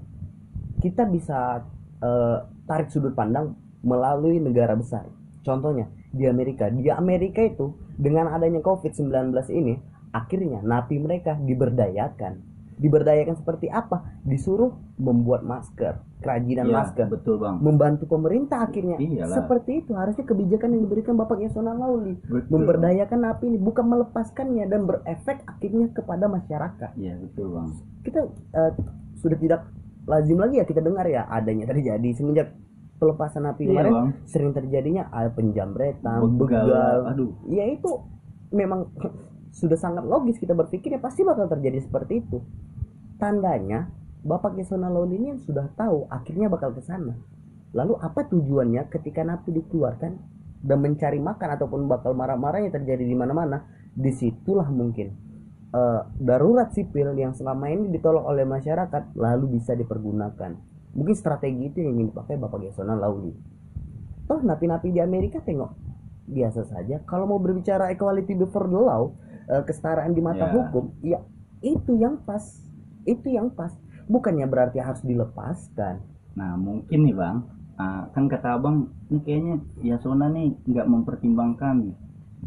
kita 0.81 1.07
bisa 1.07 1.63
uh, 2.01 2.37
tarik 2.65 2.91
sudut 2.91 3.13
pandang 3.13 3.55
melalui 3.85 4.41
negara 4.41 4.73
besar. 4.75 5.05
Contohnya 5.45 5.87
di 6.11 6.25
Amerika. 6.25 6.73
Di 6.73 6.89
Amerika 6.89 7.45
itu 7.45 7.77
dengan 8.01 8.33
adanya 8.33 8.65
COVID-19 8.65 9.13
ini 9.53 9.77
akhirnya 10.11 10.65
napi 10.65 10.97
mereka 10.99 11.37
diberdayakan 11.37 12.54
diberdayakan 12.77 13.35
seperti 13.35 13.67
apa? 13.67 14.03
Disuruh 14.23 14.71
membuat 14.97 15.43
masker 15.43 15.99
kerajinan 16.19 16.65
Iya, 16.65 16.75
masker. 16.75 17.07
betul 17.07 17.37
bang. 17.37 17.61
Membantu 17.61 18.05
pemerintah 18.07 18.65
akhirnya. 18.65 18.97
Iyalah. 18.97 19.37
seperti 19.37 19.81
itu. 19.81 19.93
Harusnya 19.93 20.25
kebijakan 20.25 20.73
yang 20.73 20.83
diberikan 20.85 21.15
Bapak 21.15 21.37
Yasona 21.39 21.73
Lauli 21.73 22.17
Betul. 22.19 22.49
memberdayakan 22.51 23.21
napi 23.21 23.45
ini 23.47 23.59
bukan 23.59 23.85
melepaskannya 23.85 24.65
dan 24.65 24.85
berefek 24.85 25.45
akhirnya 25.45 25.87
kepada 25.91 26.25
masyarakat. 26.27 26.91
Iya 26.97 27.15
betul 27.19 27.47
bang. 27.53 27.69
Kita 28.03 28.21
eh, 28.31 28.73
sudah 29.15 29.37
tidak 29.37 29.61
lazim 30.05 30.37
lagi 30.37 30.59
ya 30.59 30.65
kita 30.65 30.81
dengar 30.81 31.05
ya 31.05 31.25
adanya 31.27 31.65
terjadi 31.67 32.09
semenjak 32.13 32.53
pelepasan 32.95 33.43
napi 33.43 33.65
Iya, 33.65 33.71
kemarin 33.71 33.93
Bang. 33.93 34.09
sering 34.25 34.53
terjadinya 34.53 35.09
ada 35.09 35.29
penjamretan 35.29 36.19
Begal, 36.37 36.65
begal. 36.69 36.99
aduh. 37.09 37.31
ya 37.47 37.65
itu 37.67 37.91
memang 38.51 38.87
sudah 39.55 39.79
sangat 39.79 40.03
logis 40.03 40.37
kita 40.43 40.53
berpikir 40.53 40.99
ya 40.99 41.01
pasti 41.01 41.23
bakal 41.23 41.47
terjadi 41.47 41.79
seperti 41.79 42.21
itu. 42.27 42.43
Tandanya 43.17 43.87
Bapak 44.27 44.59
Yasona 44.59 44.91
Lawli 44.91 45.21
ini 45.21 45.27
yang 45.37 45.41
sudah 45.41 45.71
tahu 45.79 46.11
akhirnya 46.11 46.51
bakal 46.51 46.75
ke 46.75 46.83
sana. 46.83 47.15
Lalu 47.71 47.95
apa 48.03 48.27
tujuannya 48.27 48.91
ketika 48.91 49.23
napi 49.23 49.55
dikeluarkan 49.55 50.13
dan 50.65 50.79
mencari 50.83 51.23
makan 51.23 51.49
ataupun 51.55 51.87
bakal 51.87 52.19
marah-marah 52.19 52.67
yang 52.67 52.73
terjadi 52.75 53.07
di 53.07 53.15
mana-mana? 53.15 53.63
Di 53.95 54.11
situlah 54.11 54.67
mungkin 54.75 55.15
eh, 55.71 56.01
darurat 56.19 56.75
sipil 56.75 57.15
yang 57.15 57.39
selama 57.39 57.71
ini 57.71 57.95
ditolak 57.95 58.27
oleh 58.27 58.43
masyarakat 58.43 59.15
lalu 59.15 59.61
bisa 59.61 59.79
dipergunakan. 59.79 60.51
Mungkin 60.99 61.15
strategi 61.15 61.71
itu 61.71 61.79
yang 61.79 61.95
ingin 61.95 62.11
dipakai 62.11 62.35
Bapak 62.35 62.59
Yasona 62.59 62.99
Lawli 62.99 63.55
toh 64.25 64.41
napi-napi 64.41 64.89
di 64.93 65.01
Amerika 65.01 65.41
tengok 65.45 65.77
biasa 66.25 66.65
saja. 66.65 67.05
Kalau 67.05 67.29
mau 67.29 67.41
berbicara 67.41 67.93
equality 67.93 68.33
before 68.33 68.69
the 68.69 68.81
law 68.81 69.13
eh, 69.49 69.63
kesetaraan 69.65 70.13
di 70.13 70.23
mata 70.25 70.47
Ya. 70.49 70.53
hukum 70.53 70.85
ya 71.05 71.19
itu 71.65 71.97
yang 71.97 72.21
pas 72.23 72.43
itu 73.05 73.29
yang 73.33 73.53
pas 73.53 73.73
bukannya 74.09 74.45
berarti 74.49 74.81
harus 74.81 75.01
dilepaskan 75.05 76.15
Nah 76.35 76.59
mungkin 76.59 77.07
nih 77.07 77.15
bang, 77.15 77.37
ah, 77.79 78.11
kan 78.11 78.27
kata 78.27 78.59
abang, 78.59 78.91
ini 79.11 79.19
kayaknya 79.23 79.55
Yasona 79.87 80.27
nih 80.31 80.55
nggak 80.67 80.87
mempertimbangkan 80.91 81.95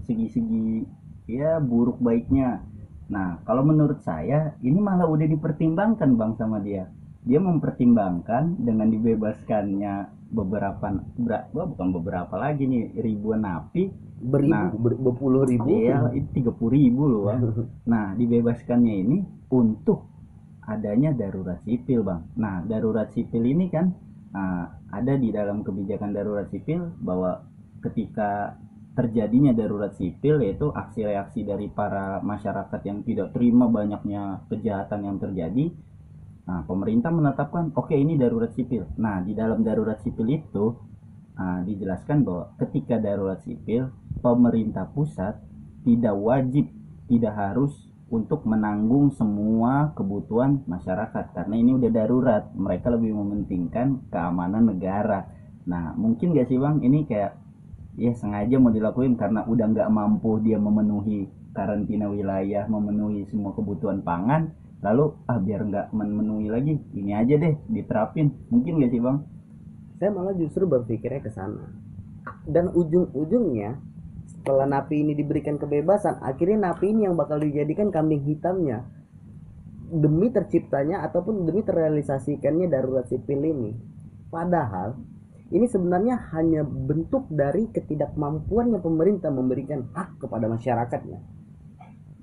segi-segi 0.04 0.84
ya 1.28 1.60
buruk 1.64 2.00
baiknya. 2.04 2.64
Nah 3.08 3.40
kalau 3.48 3.64
menurut 3.64 4.04
saya 4.04 4.56
ini 4.60 4.80
malah 4.80 5.08
udah 5.08 5.28
dipertimbangkan 5.28 6.20
bang 6.20 6.32
sama 6.36 6.60
dia. 6.60 6.92
Dia 7.28 7.40
mempertimbangkan 7.44 8.60
dengan 8.64 8.88
dibebaskannya 8.88 9.96
beberapa, 10.28 10.86
ber- 11.18 11.48
bukan 11.52 11.88
beberapa 11.96 12.36
lagi 12.36 12.68
nih 12.68 13.00
ribuan 13.00 13.44
napi. 13.44 14.08
beribu 14.18 14.50
Nah. 14.50 14.74
ber- 14.74 14.98
berpuluh 14.98 15.46
ribu 15.46 15.78
Iya 15.78 16.10
itu 16.18 16.42
tiga 16.42 16.50
ribu 16.58 17.06
loh 17.06 17.30
bang. 17.30 17.42
Nah, 17.94 18.18
dibebaskannya 18.18 18.94
ini 19.06 19.18
untuk 19.54 20.10
adanya 20.68 21.16
darurat 21.16 21.64
sipil, 21.64 22.04
Bang. 22.04 22.28
Nah, 22.36 22.60
darurat 22.68 23.08
sipil 23.16 23.46
ini 23.48 23.72
kan 23.72 23.96
ah, 24.36 24.76
ada 24.92 25.16
di 25.16 25.32
dalam 25.32 25.64
kebijakan 25.64 26.12
darurat 26.12 26.52
sipil 26.52 26.92
bahwa 27.00 27.48
ketika 27.80 28.60
terjadinya 28.98 29.54
darurat 29.54 29.94
sipil 29.94 30.42
yaitu 30.42 30.74
aksi 30.74 31.06
reaksi 31.06 31.46
dari 31.46 31.70
para 31.70 32.18
masyarakat 32.26 32.82
yang 32.84 33.06
tidak 33.06 33.30
terima 33.32 33.70
banyaknya 33.70 34.44
kejahatan 34.52 35.06
yang 35.08 35.18
terjadi. 35.22 35.72
Nah, 36.48 36.64
pemerintah 36.64 37.12
menetapkan 37.12 37.76
oke 37.76 37.92
ini 37.92 38.16
darurat 38.16 38.56
sipil. 38.56 38.88
Nah, 38.96 39.20
di 39.20 39.36
dalam 39.36 39.68
darurat 39.68 40.00
sipil 40.00 40.32
itu 40.32 40.72
ah, 41.36 41.60
dijelaskan 41.62 42.24
bahwa 42.24 42.56
ketika 42.64 42.96
darurat 42.98 43.44
sipil 43.44 43.92
pemerintah 44.24 44.88
pusat 44.88 45.36
tidak 45.84 46.16
wajib 46.16 46.72
tidak 47.12 47.36
harus 47.36 47.76
untuk 48.08 48.48
menanggung 48.48 49.12
semua 49.12 49.92
kebutuhan 49.92 50.64
masyarakat. 50.64 51.36
Karena 51.36 51.56
ini 51.60 51.76
udah 51.76 51.92
darurat 51.92 52.44
mereka 52.56 52.96
lebih 52.96 53.12
mementingkan 53.12 54.08
keamanan 54.08 54.72
negara. 54.72 55.28
Nah 55.68 55.92
mungkin 56.00 56.32
gak 56.32 56.48
sih 56.48 56.56
bang? 56.56 56.80
Ini 56.80 57.04
kayak 57.04 57.32
ya 57.98 58.14
sengaja 58.16 58.56
mau 58.62 58.72
dilakuin 58.72 59.18
karena 59.18 59.44
udah 59.44 59.66
nggak 59.74 59.90
mampu 59.90 60.38
dia 60.46 60.62
memenuhi 60.62 61.28
karantina 61.52 62.06
wilayah 62.06 62.70
memenuhi 62.70 63.26
semua 63.26 63.58
kebutuhan 63.58 64.06
pangan 64.06 64.54
lalu 64.78 65.10
ah 65.26 65.42
biar 65.42 65.66
nggak 65.66 65.88
memenuhi 65.90 66.48
lagi 66.54 66.78
ini 66.94 67.12
aja 67.14 67.36
deh 67.38 67.54
diterapin. 67.70 68.30
Mungkin 68.54 68.82
gak 68.82 68.92
sih 68.94 69.02
bang? 69.02 69.18
Saya 69.98 70.10
malah 70.14 70.36
justru 70.38 70.70
berpikirnya 70.70 71.22
ke 71.26 71.32
sana. 71.34 71.66
Dan 72.46 72.70
ujung-ujungnya 72.70 73.82
setelah 74.28 74.68
napi 74.70 75.02
ini 75.02 75.18
diberikan 75.18 75.58
kebebasan 75.58 76.22
akhirnya 76.22 76.72
napi 76.72 76.94
ini 76.94 77.10
yang 77.10 77.18
bakal 77.18 77.42
dijadikan 77.42 77.90
kambing 77.90 78.22
hitamnya. 78.28 78.86
Demi 79.88 80.30
terciptanya 80.30 81.02
ataupun 81.08 81.48
demi 81.48 81.64
terrealisasikannya 81.64 82.68
darurat 82.68 83.08
sipil 83.08 83.40
ini. 83.40 83.72
Padahal 84.28 85.00
ini 85.48 85.64
sebenarnya 85.64 86.28
hanya 86.36 86.68
bentuk 86.68 87.32
dari 87.32 87.72
ketidakmampuannya 87.72 88.84
pemerintah 88.84 89.32
memberikan 89.32 89.88
hak 89.96 90.20
kepada 90.20 90.52
masyarakatnya 90.52 91.37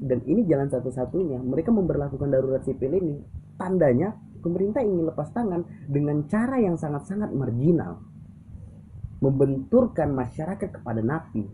dan 0.05 0.21
ini 0.29 0.45
jalan 0.45 0.69
satu-satunya 0.69 1.41
mereka 1.41 1.73
memperlakukan 1.73 2.29
darurat 2.29 2.61
sipil 2.63 2.93
ini 2.93 3.17
tandanya 3.57 4.13
pemerintah 4.45 4.85
ingin 4.85 5.09
lepas 5.09 5.33
tangan 5.33 5.65
dengan 5.89 6.29
cara 6.29 6.61
yang 6.61 6.77
sangat-sangat 6.77 7.33
marginal 7.33 8.05
membenturkan 9.25 10.13
masyarakat 10.13 10.69
kepada 10.69 11.01
napi 11.01 11.49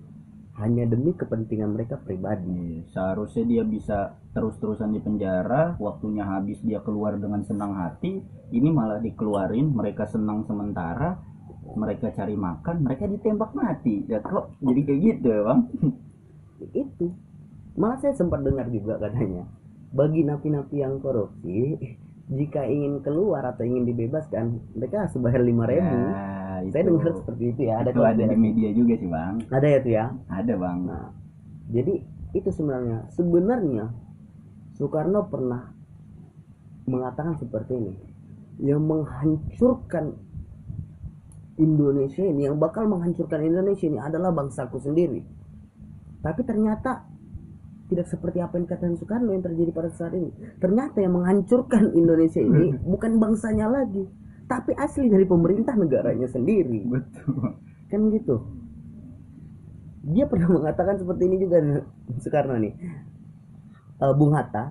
hanya 0.59 0.85
demi 0.85 1.15
kepentingan 1.15 1.73
mereka 1.73 1.97
pribadi 1.97 2.51
Iya, 2.51 2.83
seharusnya 2.93 3.45
dia 3.49 3.63
bisa 3.65 3.99
terus-terusan 4.37 4.93
di 4.93 5.01
penjara, 5.01 5.79
waktunya 5.81 6.27
habis 6.27 6.61
dia 6.61 6.85
keluar 6.85 7.17
dengan 7.17 7.41
senang 7.47 7.73
hati, 7.81 8.21
ini 8.53 8.69
malah 8.69 9.01
dikeluarin, 9.01 9.73
mereka 9.73 10.05
senang 10.05 10.45
sementara, 10.45 11.17
mereka 11.79 12.13
cari 12.13 12.37
makan, 12.37 12.85
mereka 12.85 13.09
ditembak 13.09 13.57
mati. 13.57 14.05
Ya 14.05 14.21
kok 14.21 14.53
jadi 14.61 14.81
kayak 14.85 15.01
gitu 15.01 15.33
Bang? 15.47 15.61
itu 16.61 17.07
malah 17.79 17.99
saya 18.03 18.15
sempat 18.17 18.43
dengar 18.43 18.67
juga 18.71 18.99
katanya 18.99 19.47
bagi 19.91 20.23
napi-napi 20.23 20.77
yang 20.81 21.03
korupsi 21.03 21.75
jika 22.31 22.63
ingin 22.63 23.03
keluar 23.03 23.43
atau 23.43 23.67
ingin 23.67 23.91
dibebaskan 23.91 24.63
mereka 24.79 25.07
harus 25.07 25.19
bayar 25.19 25.43
lima 25.43 25.67
ribu 25.67 25.99
Ya, 26.61 26.77
saya 26.77 26.93
dengar 26.93 27.09
seperti 27.17 27.45
itu 27.57 27.61
ya 27.73 27.81
ada 27.81 27.91
itu 27.91 28.05
ada 28.05 28.21
di 28.21 28.37
media 28.37 28.69
juga 28.77 28.95
sih, 29.01 29.09
Bang. 29.09 29.41
ada 29.49 29.65
ya 29.67 29.79
tuh 29.81 29.93
ya 29.97 30.07
Ada, 30.29 30.53
Bang. 30.61 30.79
Nah, 30.85 31.09
jadi 31.73 32.05
itu 32.37 32.49
sebenarnya 32.53 33.09
sebenarnya 33.17 33.85
Soekarno 34.77 35.27
pernah 35.33 35.73
mengatakan 36.85 37.35
seperti 37.41 37.81
ini 37.81 37.95
yang 38.61 38.85
menghancurkan 38.85 40.15
Indonesia 41.57 42.25
ini 42.25 42.49
yang 42.49 42.57
bakal 42.57 42.89
menghancurkan 42.89 43.41
Indonesia 43.41 43.89
ini 43.89 43.99
adalah 44.01 44.33
bangsaku 44.33 44.81
sendiri. 44.81 45.21
Tapi 46.21 46.41
ternyata 46.45 47.10
tidak 47.91 48.07
seperti 48.07 48.39
apa 48.39 48.55
yang 48.57 48.65
dikatakan 48.71 48.95
Soekarno 48.95 49.35
yang 49.35 49.43
terjadi 49.43 49.71
pada 49.75 49.91
saat 49.91 50.15
ini. 50.15 50.31
Ternyata 50.63 51.03
yang 51.03 51.19
menghancurkan 51.19 51.91
Indonesia 51.99 52.39
ini 52.39 52.79
bukan 52.87 53.19
bangsanya 53.19 53.67
lagi, 53.67 54.07
tapi 54.47 54.73
asli 54.79 55.11
dari 55.11 55.27
pemerintah 55.27 55.75
negaranya 55.75 56.31
sendiri. 56.31 56.87
Betul. 56.87 57.59
kan 57.91 58.07
gitu. 58.15 58.37
Dia 60.15 60.31
pernah 60.31 60.49
mengatakan 60.63 61.03
seperti 61.03 61.27
ini 61.27 61.37
juga 61.43 61.59
Soekarno 62.23 62.55
nih. 62.63 62.75
Eh, 64.01 64.15
Bung 64.15 64.33
Hatta 64.33 64.71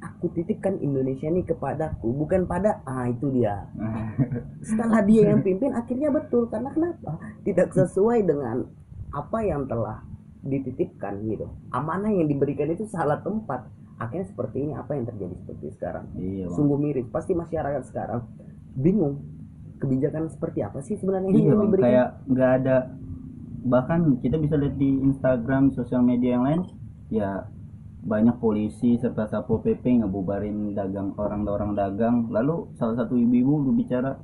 aku 0.00 0.32
titipkan 0.32 0.80
Indonesia 0.80 1.28
ini 1.28 1.44
kepadaku 1.44 2.08
bukan 2.12 2.48
pada 2.48 2.80
ah 2.88 3.04
itu 3.08 3.28
dia. 3.32 3.68
Setelah 4.66 5.04
dia 5.04 5.32
yang 5.32 5.44
pimpin 5.44 5.76
akhirnya 5.76 6.08
betul. 6.08 6.48
Karena 6.48 6.72
kenapa? 6.72 7.20
Tidak 7.44 7.68
sesuai 7.72 8.24
dengan 8.24 8.64
apa 9.12 9.38
yang 9.44 9.68
telah 9.68 10.02
dititipkan 10.46 11.20
gitu. 11.26 11.50
Amanah 11.74 12.10
yang 12.10 12.30
diberikan 12.30 12.70
itu 12.70 12.86
salah 12.86 13.20
tempat. 13.20 13.66
Akhirnya 13.96 14.28
seperti 14.28 14.62
ini 14.62 14.72
apa 14.76 14.92
yang 14.92 15.08
terjadi 15.08 15.34
seperti 15.40 15.66
sekarang? 15.72 16.04
Iya, 16.16 16.52
sungguh 16.52 16.78
miris. 16.78 17.08
Pasti 17.08 17.32
masyarakat 17.32 17.82
sekarang 17.88 18.24
bingung. 18.76 19.24
Kebijakan 19.76 20.32
seperti 20.32 20.64
apa 20.64 20.80
sih 20.80 20.96
sebenarnya 20.96 21.28
ini 21.28 21.36
Iya, 21.36 21.48
yang 21.52 21.60
diberikan? 21.68 21.84
Kayak 21.84 22.08
nggak 22.32 22.50
ada 22.62 22.76
bahkan 23.66 24.00
kita 24.22 24.36
bisa 24.40 24.54
lihat 24.56 24.76
di 24.78 24.90
Instagram, 25.04 25.74
sosial 25.74 26.00
media 26.00 26.38
yang 26.38 26.44
lain, 26.46 26.60
ya 27.12 27.44
banyak 28.06 28.38
polisi 28.38 28.94
serta 28.96 29.26
satpol 29.26 29.60
pp 29.60 29.82
ngebubarin 30.00 30.72
dagang 30.72 31.12
orang-orang 31.18 31.76
dagang. 31.76 32.16
Lalu 32.32 32.72
salah 32.78 33.04
satu 33.04 33.18
ibu-ibu 33.18 33.68
berbicara 33.68 34.16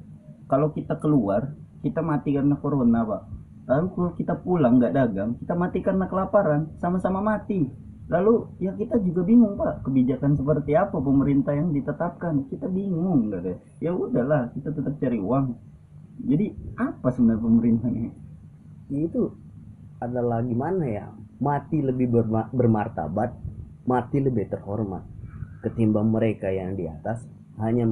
kalau 0.47 0.73
kita 0.73 0.97
keluar 1.01 1.53
kita 1.83 2.05
mati 2.05 2.37
karena 2.37 2.55
corona 2.61 3.03
pak 3.03 3.42
lalu 3.63 3.87
kalau 3.95 4.11
kita 4.19 4.35
pulang 4.43 4.83
nggak 4.83 4.95
dagang 4.95 5.39
kita 5.39 5.55
mati 5.55 5.79
karena 5.81 6.07
kelaparan 6.11 6.75
sama-sama 6.83 7.23
mati. 7.23 7.71
Lalu 8.11 8.59
ya 8.61 8.75
kita 8.75 8.99
juga 9.01 9.23
bingung 9.25 9.57
pak 9.57 9.87
kebijakan 9.87 10.37
seperti 10.37 10.77
apa 10.77 10.99
pemerintah 10.99 11.55
yang 11.55 11.71
ditetapkan? 11.71 12.51
Kita 12.51 12.67
bingung 12.69 13.31
nggak 13.31 13.41
deh 13.47 13.59
ya 13.79 13.95
udahlah 13.95 14.51
kita 14.53 14.75
tetap 14.75 14.95
cari 14.99 15.19
uang. 15.23 15.47
Jadi 16.23 16.47
apa 16.77 17.09
sebenarnya 17.15 17.41
pemerintah 17.41 17.89
ini? 17.89 18.11
Itu 18.93 19.33
adalah 20.03 20.45
gimana 20.45 20.85
ya? 20.85 21.07
Mati 21.43 21.83
lebih 21.83 22.07
berma- 22.11 22.51
bermartabat 22.55 23.31
mati 23.83 24.23
lebih 24.23 24.47
terhormat 24.47 25.03
ketimbang 25.63 26.11
mereka 26.11 26.51
yang 26.51 26.75
di 26.79 26.87
atas 26.87 27.23
hanya 27.53 27.85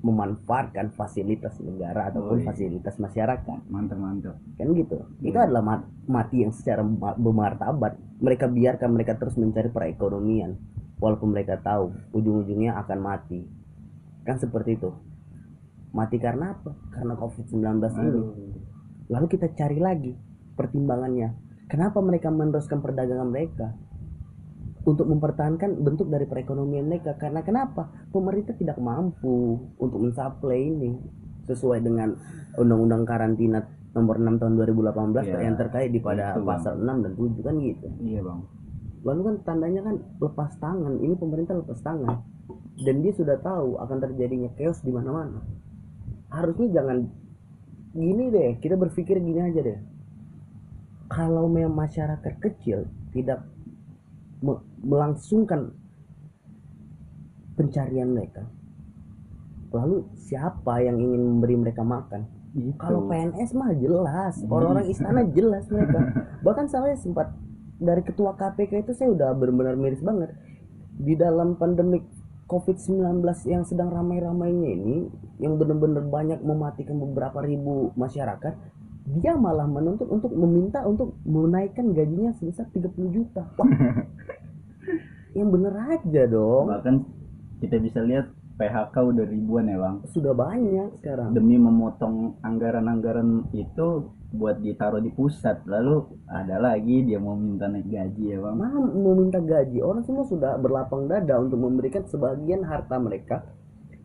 memanfaatkan 0.00 0.88
fasilitas 0.90 1.60
negara 1.60 2.08
ataupun 2.08 2.36
Oh, 2.36 2.40
iya. 2.40 2.46
fasilitas 2.48 2.96
masyarakat. 2.96 3.58
Mantap 3.68 3.98
mantap 3.98 4.36
kan 4.56 4.68
gitu. 4.72 4.96
Itu 5.20 5.36
Iya. 5.36 5.44
adalah 5.44 5.62
ma- 5.62 5.84
mati 6.06 6.40
yang 6.40 6.50
secara 6.50 6.80
ma- 6.80 7.12
bermartabat 7.12 8.00
mereka 8.18 8.48
biarkan 8.48 8.90
mereka 8.90 9.14
terus 9.14 9.36
mencari 9.36 9.68
perekonomian 9.68 10.56
walaupun 10.96 11.30
mereka 11.30 11.60
tahu 11.60 11.92
ujung-ujungnya 12.12 12.80
akan 12.80 12.98
mati. 12.98 13.44
Kan 14.24 14.40
seperti 14.40 14.80
itu. 14.80 14.88
Mati 15.92 16.16
karena 16.16 16.56
apa? 16.56 16.72
Karena 16.90 17.12
covid-19 17.14 17.92
ini. 18.00 18.20
Lalu 19.06 19.26
kita 19.28 19.52
cari 19.52 19.78
lagi 19.78 20.16
pertimbangannya. 20.54 21.36
Kenapa 21.68 22.00
mereka 22.00 22.28
meneruskan 22.28 22.80
perdagangan 22.80 23.28
mereka 23.28 23.76
untuk 24.84 25.08
mempertahankan 25.08 25.80
bentuk 25.80 26.12
dari 26.12 26.28
perekonomian 26.28 26.86
mereka. 26.88 27.16
Karena 27.16 27.40
kenapa? 27.40 27.88
Pemerintah 28.12 28.52
tidak 28.56 28.76
mampu 28.76 29.56
untuk 29.80 29.98
mensuplai 30.00 30.60
ini 30.60 30.92
sesuai 31.44 31.80
dengan 31.84 32.12
undang-undang 32.56 33.04
karantina 33.04 33.64
nomor 33.94 34.18
6 34.18 34.40
tahun 34.42 34.52
2018 34.58 35.28
Iya, 35.28 35.38
yang 35.44 35.56
terkait 35.56 35.90
di 35.94 36.00
pada 36.02 36.34
itu, 36.34 36.42
Bang. 36.42 36.58
pasal 36.58 36.74
6 36.82 37.04
dan 37.04 37.12
7 37.14 37.40
kan 37.46 37.54
gitu. 37.62 37.86
Iya 38.02 38.20
bang. 38.26 38.40
Lalu 39.04 39.20
kan 39.20 39.34
tandanya 39.44 39.80
kan 39.84 39.96
lepas 40.18 40.52
tangan. 40.58 40.92
Ini 40.98 41.14
pemerintah 41.20 41.54
lepas 41.60 41.80
tangan. 41.84 42.16
Dan 42.74 42.96
dia 43.04 43.12
sudah 43.14 43.38
tahu 43.38 43.78
akan 43.78 43.98
terjadinya 44.02 44.50
chaos 44.58 44.82
di 44.82 44.90
mana-mana. 44.90 45.44
Harusnya 46.32 46.72
jangan 46.74 47.06
gini 47.94 48.32
deh. 48.34 48.58
Kita 48.58 48.74
berpikir 48.74 49.20
gini 49.22 49.40
aja 49.44 49.60
deh. 49.62 49.78
Kalau 51.06 51.46
memang 51.46 51.86
masyarakat 51.86 52.34
kecil 52.42 52.88
tidak 53.14 53.46
melangsungkan 54.84 55.72
pencarian 57.56 58.12
mereka. 58.12 58.44
Lalu 59.74 60.06
siapa 60.14 60.84
yang 60.84 61.00
ingin 61.00 61.22
memberi 61.22 61.56
mereka 61.58 61.82
makan? 61.82 62.44
Gitu. 62.54 62.78
kalau 62.78 63.10
PNS 63.10 63.50
mah 63.58 63.74
jelas 63.74 64.38
orang-orang 64.46 64.86
istana 64.86 65.26
jelas 65.34 65.66
mereka. 65.74 65.98
Bahkan 66.46 66.70
saya 66.70 66.94
sempat 66.94 67.34
dari 67.82 67.98
ketua 68.06 68.38
KPK 68.38 68.86
itu 68.86 68.94
saya 68.94 69.10
udah 69.10 69.34
benar-benar 69.34 69.74
miris 69.74 69.98
banget. 69.98 70.30
Di 70.94 71.18
dalam 71.18 71.58
pandemik 71.58 72.06
COVID-19 72.46 73.26
yang 73.50 73.66
sedang 73.66 73.90
ramai-ramainya 73.90 74.68
ini 74.70 74.96
yang 75.42 75.58
benar-benar 75.58 76.06
banyak 76.06 76.38
mematikan 76.46 77.02
beberapa 77.02 77.42
ribu 77.42 77.90
masyarakat 77.98 78.54
dia 79.04 79.36
malah 79.36 79.68
menuntut 79.68 80.08
untuk 80.08 80.32
meminta 80.32 80.80
untuk 80.88 81.20
menaikkan 81.28 81.92
gajinya 81.92 82.32
sebesar 82.40 82.64
30 82.72 82.88
juta. 83.12 83.44
Wah. 83.60 83.68
Yang 85.36 85.48
bener 85.50 85.74
aja 85.76 86.22
dong. 86.24 86.72
Bahkan 86.72 86.96
kita 87.60 87.76
bisa 87.84 88.00
lihat 88.00 88.32
PHK 88.54 88.94
udah 88.94 89.24
ribuan 89.26 89.66
ya 89.66 89.76
bang. 89.76 89.96
Sudah 90.14 90.32
banyak 90.32 90.94
sekarang. 91.02 91.34
Demi 91.34 91.58
memotong 91.58 92.38
anggaran-anggaran 92.40 93.50
itu 93.52 94.14
buat 94.30 94.62
ditaruh 94.62 95.02
di 95.02 95.10
pusat. 95.10 95.66
Lalu 95.66 96.22
ada 96.30 96.62
lagi 96.62 97.02
dia 97.02 97.18
mau 97.18 97.34
minta 97.34 97.66
naik 97.66 97.90
gaji 97.90 98.24
ya 98.24 98.38
bang. 98.40 98.54
Malah 98.56 98.78
mau 98.94 99.14
minta 99.18 99.42
gaji. 99.42 99.82
Orang 99.82 100.06
semua 100.06 100.24
sudah 100.24 100.54
berlapang 100.56 101.10
dada 101.10 101.36
untuk 101.42 101.60
memberikan 101.60 102.06
sebagian 102.06 102.62
harta 102.64 102.96
mereka 102.96 103.42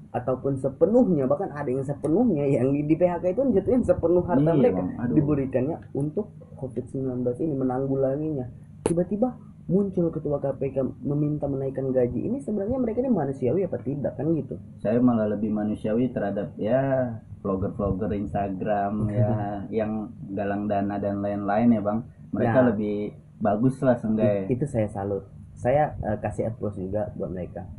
ataupun 0.09 0.57
sepenuhnya 0.57 1.29
bahkan 1.29 1.53
ada 1.53 1.69
yang 1.69 1.85
sepenuhnya 1.85 2.49
yang 2.49 2.73
di, 2.73 2.81
di 2.81 2.95
PHK 2.97 3.29
itu 3.29 3.41
jatuhin 3.53 3.85
sepenuh 3.85 4.25
harta 4.25 4.41
Iya, 4.41 4.57
mereka. 4.57 4.81
Bang. 4.81 5.13
Diberikannya 5.13 5.77
untuk 5.93 6.33
COVID-19 6.57 7.21
ini 7.39 7.53
menanggulanginya. 7.53 8.45
Tiba-tiba 8.83 9.37
muncul 9.69 10.09
ketua 10.09 10.41
KPK 10.41 10.81
meminta 11.05 11.45
menaikkan 11.45 11.93
gaji. 11.93 12.25
Ini 12.25 12.41
sebenarnya 12.41 12.81
mereka 12.81 13.05
ini 13.05 13.13
manusiawi 13.13 13.69
apa 13.69 13.77
tidak 13.85 14.17
kan 14.17 14.33
gitu? 14.33 14.57
Saya 14.81 14.97
malah 14.97 15.29
lebih 15.29 15.53
manusiawi 15.53 16.09
terhadap 16.09 16.57
ya 16.57 17.13
vlogger-vlogger 17.45 18.09
Instagram 18.17 18.93
ya 19.13 19.29
yang 19.69 20.09
galang 20.33 20.65
dana 20.65 20.97
dan 20.97 21.21
lain-lain 21.21 21.69
ya 21.77 21.81
bang. 21.85 21.99
Mereka 22.33 22.59
Nah. 22.59 22.67
lebih 22.73 22.97
bagus 23.37 23.77
lah 23.85 23.93
seenggaknya. 23.93 24.49
Itu 24.49 24.65
saya 24.65 24.89
salut. 24.89 25.29
Saya 25.53 25.93
eh, 26.01 26.17
kasih 26.17 26.49
applause 26.49 26.81
juga 26.81 27.13
buat 27.13 27.29
mereka. 27.29 27.69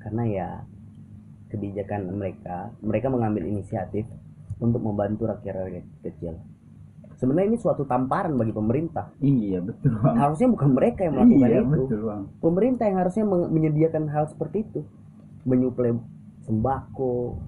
Karena 0.00 0.24
ya 0.24 0.48
kebijakan 1.52 2.08
mereka 2.10 2.72
mereka 2.80 3.06
mengambil 3.06 3.44
inisiatif 3.44 4.08
untuk 4.56 4.80
membantu 4.80 5.28
rakyat-rakyat 5.28 5.84
kecil. 6.00 6.40
Sebenarnya 7.14 7.54
ini 7.54 7.58
suatu 7.60 7.84
tamparan 7.84 8.34
bagi 8.34 8.50
pemerintah. 8.50 9.14
Iya 9.20 9.62
betul 9.62 9.94
bang. 9.94 10.16
Harusnya 10.18 10.48
bukan 10.50 10.70
mereka 10.74 11.06
yang 11.06 11.14
melakukan 11.14 11.38
iya 11.46 11.60
itu. 11.60 11.70
Betul 11.86 12.00
bang. 12.02 12.22
Pemerintah 12.40 12.84
yang 12.90 12.98
harusnya 12.98 13.24
menyediakan 13.26 14.04
hal 14.10 14.24
seperti 14.26 14.66
itu. 14.66 14.80
Menyuplai 15.44 15.94
sembako. 16.42 17.38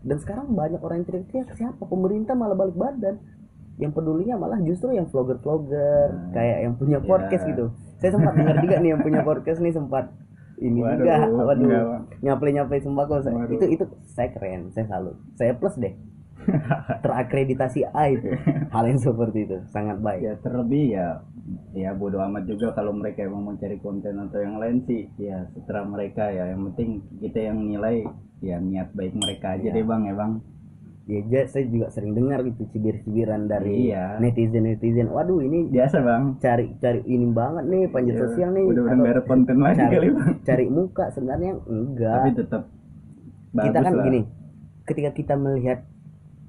Dan 0.00 0.16
sekarang 0.16 0.48
banyak 0.48 0.80
orang 0.80 1.02
yang 1.02 1.08
teriak-teriak 1.08 1.52
siapa? 1.52 1.82
Pemerintah 1.82 2.32
malah 2.32 2.56
balik 2.56 2.72
badan. 2.72 3.20
Yang 3.76 3.92
pedulinya 3.92 4.40
malah 4.40 4.56
justru 4.64 4.96
yang 4.96 5.04
vlogger-vlogger 5.04 6.08
Hmm. 6.08 6.32
kayak 6.32 6.58
yang 6.64 6.74
punya 6.74 6.96
Ya. 6.96 7.04
podcast 7.04 7.44
gitu. 7.44 7.64
Saya 8.00 8.10
sempat 8.16 8.32
dengar 8.32 8.56
juga 8.60 8.76
nih 8.78 8.90
yang 8.96 9.02
punya 9.04 9.20
podcast 9.20 9.60
nih 9.60 9.72
sempat 9.72 10.08
ini 10.58 10.80
Waduh, 10.80 10.96
juga 10.98 11.14
waduh. 11.38 11.68
Bang. 11.68 12.02
nyaple-nyaple 12.20 12.78
sembako 12.78 13.14
Saya- 13.20 13.36
Waduh. 13.36 13.54
itu 13.54 13.64
itu 13.70 13.84
saya 14.06 14.28
keren 14.30 14.70
saya 14.70 14.86
salut. 14.86 15.16
Saya 15.32 15.52
plus 15.52 15.76
deh. 15.76 15.94
Terakreditasi 17.02 17.84
A 17.86 18.08
itu. 18.08 18.30
Hal 18.68 18.84
yang 18.86 18.96
seperti 18.96 19.44
itu 19.44 19.56
sangat 19.66 19.98
baik. 19.98 20.20
Ya 20.22 20.34
terlebih 20.38 20.84
ya 20.92 21.08
ya 21.72 21.90
bodo 21.92 22.18
amat 22.20 22.44
juga 22.44 22.72
kalau 22.72 22.90
mereka 22.90 23.22
emang 23.22 23.42
mau 23.42 23.54
cari 23.54 23.76
konten 23.76 24.16
atau 24.16 24.38
yang 24.38 24.56
lain 24.56 24.82
sih. 24.82 25.10
Ya 25.16 25.46
setelah 25.50 25.84
mereka 25.84 26.28
ya. 26.28 26.48
Yang 26.48 26.60
penting 26.70 26.90
kita 27.20 27.38
yang 27.44 27.58
nilai 27.60 28.06
ya 28.38 28.56
niat 28.58 28.92
baik 28.92 29.12
mereka 29.14 29.54
aja 29.54 29.64
Ya. 29.64 29.72
deh 29.72 29.82
bang 29.82 30.02
ya 30.04 30.14
bang 30.14 30.32
ya 31.06 31.22
ja- 31.24 31.46
saya 31.46 31.64
juga 31.64 31.86
sering 31.88 32.12
dengar 32.12 32.42
gitu 32.42 32.66
cibir-cibiran 32.68 33.46
dari 33.46 33.88
Iya. 33.88 34.18
netizen 34.18 34.64
netizen 34.64 35.06
waduh 35.08 35.38
ini 35.38 35.66
biasa 35.66 36.02
bang. 36.02 36.22
cari 36.36 36.74
cari 36.76 37.00
ini 37.04 37.26
banget 37.28 37.64
nih 37.64 37.82
panjat 37.86 38.12
Iya, 38.12 38.22
sosial 38.22 38.48
nih. 38.52 38.64
Udah 38.66 38.82
udah 38.84 39.10
atau 39.12 39.22
konten 39.24 39.56
lagi 39.56 39.78
cari, 39.78 39.92
kali 39.92 40.08
bang. 40.10 40.32
cari 40.42 40.64
muka 40.66 41.04
sebenarnya 41.08 41.50
enggak. 41.64 42.14
Tapi 42.16 42.30
tetap 42.34 42.62
kita 43.56 43.78
kan 43.80 43.92
lah. 43.92 44.04
gini 44.04 44.20
ketika 44.84 45.10
kita 45.12 45.34
melihat 45.34 45.78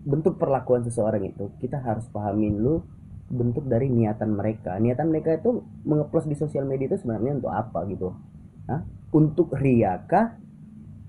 bentuk 0.04 0.36
perlakuan 0.36 0.82
seseorang 0.82 1.22
itu 1.24 1.54
kita 1.58 1.78
harus 1.78 2.06
pahamin 2.08 2.58
lu 2.58 2.82
bentuk 3.28 3.64
dari 3.64 3.88
niatan 3.88 4.32
mereka. 4.32 4.76
Niatan 4.76 5.08
mereka 5.08 5.36
itu 5.36 5.52
mengeplos 5.84 6.24
di 6.24 6.34
sosial 6.34 6.64
media 6.64 6.88
itu 6.88 6.98
sebenarnya 6.98 7.36
untuk 7.36 7.52
apa 7.52 7.86
gitu? 7.86 8.10
Hah? 8.66 8.82
untuk 9.10 9.54
riakah 9.54 10.36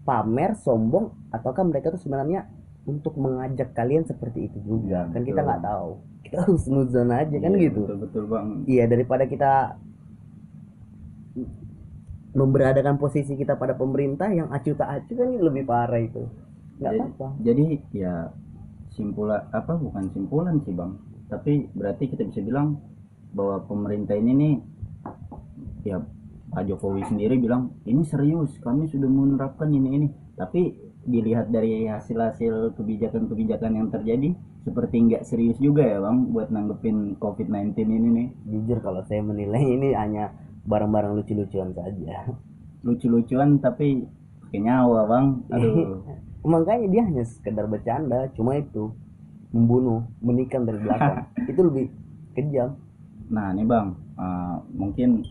pamer 0.02 0.54
sombong 0.54 1.10
ataukah 1.28 1.62
mereka 1.62 1.90
itu 1.90 2.00
sebenarnya 2.00 2.46
untuk 2.88 3.14
mengajak 3.20 3.76
kalian 3.76 4.08
seperti 4.08 4.48
itu 4.48 4.58
juga. 4.64 5.04
Ya, 5.04 5.12
kan 5.12 5.22
kita 5.28 5.40
nggak 5.44 5.62
tahu. 5.62 5.90
Kita 6.24 6.36
harus 6.48 6.64
nuzon 6.64 7.12
aja 7.12 7.36
kan 7.36 7.52
Iya, 7.52 7.68
gitu. 7.68 7.80
betul 7.84 7.96
betul 8.00 8.24
bang. 8.32 8.46
Iya 8.64 8.84
daripada 8.88 9.24
kita 9.28 9.52
memberadakan 12.32 12.96
posisi 13.00 13.36
kita 13.36 13.56
pada 13.56 13.76
pemerintah 13.76 14.28
yang 14.32 14.48
acuh 14.52 14.76
tak 14.76 14.88
acuh 15.04 15.16
kan 15.16 15.28
lebih 15.36 15.64
parah 15.68 16.00
itu. 16.00 16.24
Nggak 16.78 16.92
jadi, 16.92 16.98
apa-apa. 17.00 17.26
jadi 17.44 17.66
ya 17.92 18.14
simpulan 18.94 19.42
apa 19.52 19.72
bukan 19.76 20.04
simpulan 20.16 20.56
sih 20.64 20.72
bang. 20.72 20.92
Tapi 21.28 21.68
berarti 21.76 22.04
kita 22.08 22.24
bisa 22.24 22.40
bilang 22.40 22.80
bahwa 23.36 23.60
pemerintah 23.68 24.16
ini 24.16 24.32
nih 24.32 24.54
ya 25.84 26.00
Pak 26.48 26.64
Jokowi 26.64 27.04
sendiri 27.04 27.36
bilang 27.36 27.76
ini 27.84 28.00
serius 28.08 28.56
kami 28.64 28.88
sudah 28.88 29.08
menerapkan 29.08 29.68
ini 29.68 29.88
ini. 30.00 30.08
Tapi 30.36 30.87
dilihat 31.08 31.48
dari 31.48 31.88
hasil-hasil 31.88 32.76
kebijakan-kebijakan 32.76 33.72
yang 33.72 33.88
terjadi 33.88 34.36
seperti 34.68 35.08
nggak 35.08 35.24
serius 35.24 35.56
juga 35.56 35.80
ya 35.80 35.98
bang 36.04 36.28
buat 36.28 36.52
nanggepin 36.52 37.16
COVID-19 37.16 37.72
ini 37.88 38.08
nih. 38.12 38.28
Jujur 38.44 38.78
kalau 38.84 39.00
saya 39.08 39.24
menilai 39.24 39.64
ini 39.64 39.96
hanya 39.96 40.36
barang-barang 40.68 41.16
lucu-lucuan 41.16 41.72
saja. 41.72 42.28
Lucu-lucuan 42.84 43.56
tapi 43.64 44.04
pakai 44.44 44.60
nyawa 44.60 45.00
bang. 45.08 45.26
Aduh. 45.56 46.04
Makanya 46.52 46.86
dia 46.92 47.02
hanya 47.08 47.24
sekedar 47.24 47.64
bercanda 47.66 48.28
cuma 48.36 48.60
itu 48.60 48.92
membunuh 49.50 50.04
menikam 50.20 50.68
dari 50.68 50.78
belakang. 50.80 51.24
Itu 51.50 51.60
lebih 51.64 51.88
kejam. 52.36 52.76
Nah 53.32 53.52
nih 53.56 53.64
bang, 53.64 53.96
eh, 54.16 54.56
mungkin 54.76 55.24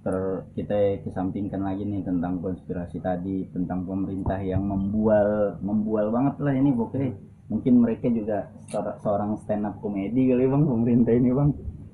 ter 0.00 0.16
kita 0.56 1.04
kesampingkan 1.04 1.60
lagi 1.60 1.84
nih 1.84 2.00
tentang 2.00 2.40
konspirasi 2.40 3.04
tadi 3.04 3.44
tentang 3.52 3.84
pemerintah 3.84 4.40
yang 4.40 4.64
membual 4.64 5.60
membual 5.60 6.08
banget 6.08 6.40
lah 6.40 6.54
ini 6.56 6.72
pokoknya 6.72 7.12
mungkin 7.52 7.74
mereka 7.84 8.08
juga 8.08 8.48
seor- 8.72 8.96
seorang 9.04 9.36
stand 9.44 9.68
up 9.68 9.76
komedi 9.84 10.32
kali 10.32 10.48
bang 10.48 10.62
pemerintah 10.64 11.12
ini 11.12 11.30
bang. 11.34 11.50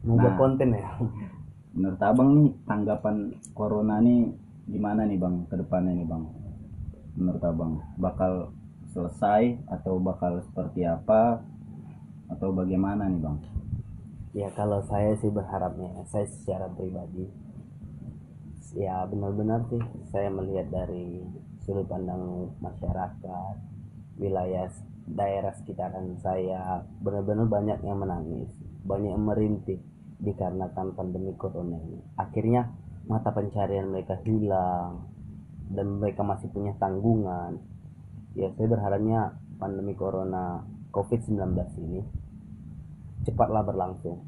membuat 0.07 0.33
Nah. 0.33 0.39
konten 0.39 0.69
ya 0.71 0.87
Menurut 1.77 2.01
abang 2.01 2.29
nih 2.41 2.49
tanggapan 2.65 3.17
corona 3.53 4.01
nih 4.01 4.33
gimana 4.71 5.05
nih 5.05 5.19
bang 5.21 5.45
ke 5.51 5.55
depannya 5.61 5.93
nih 5.93 6.09
bang? 6.09 6.23
Menurut 7.19 7.43
abang 7.45 7.73
bakal 8.01 8.55
selesai 8.95 9.61
atau 9.69 10.01
bakal 10.01 10.41
seperti 10.47 10.87
apa 10.89 11.43
atau 12.31 12.49
bagaimana 12.55 13.11
nih 13.11 13.21
bang? 13.21 13.37
ya 14.37 14.53
kalau 14.53 14.85
saya 14.85 15.17
sih 15.17 15.33
berharapnya 15.33 16.05
saya 16.13 16.29
secara 16.29 16.69
pribadi 16.69 17.25
ya 18.77 19.09
benar-benar 19.09 19.65
sih. 19.73 19.81
Saya 20.13 20.29
melihat 20.29 20.69
dari 20.69 21.25
sudut 21.65 21.89
pandang 21.89 22.53
masyarakat 22.61 23.57
wilayah 24.21 24.69
daerah 25.07 25.55
sekitaran 25.57 26.19
saya 26.21 26.83
benar-benar 26.99 27.47
banyak 27.47 27.79
yang 27.87 28.03
menangis 28.03 28.51
banyak 28.87 29.11
yang 29.15 29.27
merintih 29.27 29.79
dikarenakan 30.23 30.95
pandemi 30.95 31.35
corona 31.35 31.77
ini. 31.77 32.01
Akhirnya 32.17 32.71
mata 33.11 33.35
pencarian 33.35 33.91
mereka 33.91 34.19
hilang 34.23 35.11
dan 35.73 35.99
mereka 35.99 36.23
masih 36.23 36.49
punya 36.55 36.73
tanggungan. 36.79 37.59
Ya 38.39 38.53
saya 38.55 38.69
berharapnya 38.71 39.41
pandemi 39.59 39.97
corona 39.97 40.63
covid-19 40.93 41.57
ini 41.83 42.01
cepatlah 43.27 43.67
berlangsung. 43.67 44.23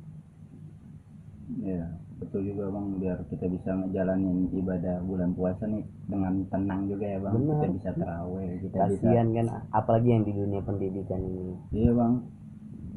Ya 1.63 2.08
betul 2.19 2.43
juga 2.43 2.65
bang 2.75 2.87
biar 2.99 3.19
kita 3.31 3.47
bisa 3.47 3.71
ngejalanin 3.79 4.51
ibadah 4.51 4.99
bulan 5.07 5.31
puasa 5.39 5.71
nih 5.71 5.87
dengan 6.11 6.43
tenang 6.51 6.91
juga 6.91 7.07
ya 7.07 7.19
bang. 7.23 7.35
Benar. 7.39 7.55
kita 7.55 7.67
bisa 7.79 7.91
terawih 7.95 8.51
kita 8.59 8.75
bisa 8.75 8.83
kasihan 8.99 9.27
kan 9.31 9.47
apalagi 9.71 10.09
yang 10.11 10.23
di 10.27 10.33
dunia 10.35 10.61
pendidikan 10.67 11.21
ini. 11.23 11.55
Iya 11.71 11.91
bang. 11.95 12.13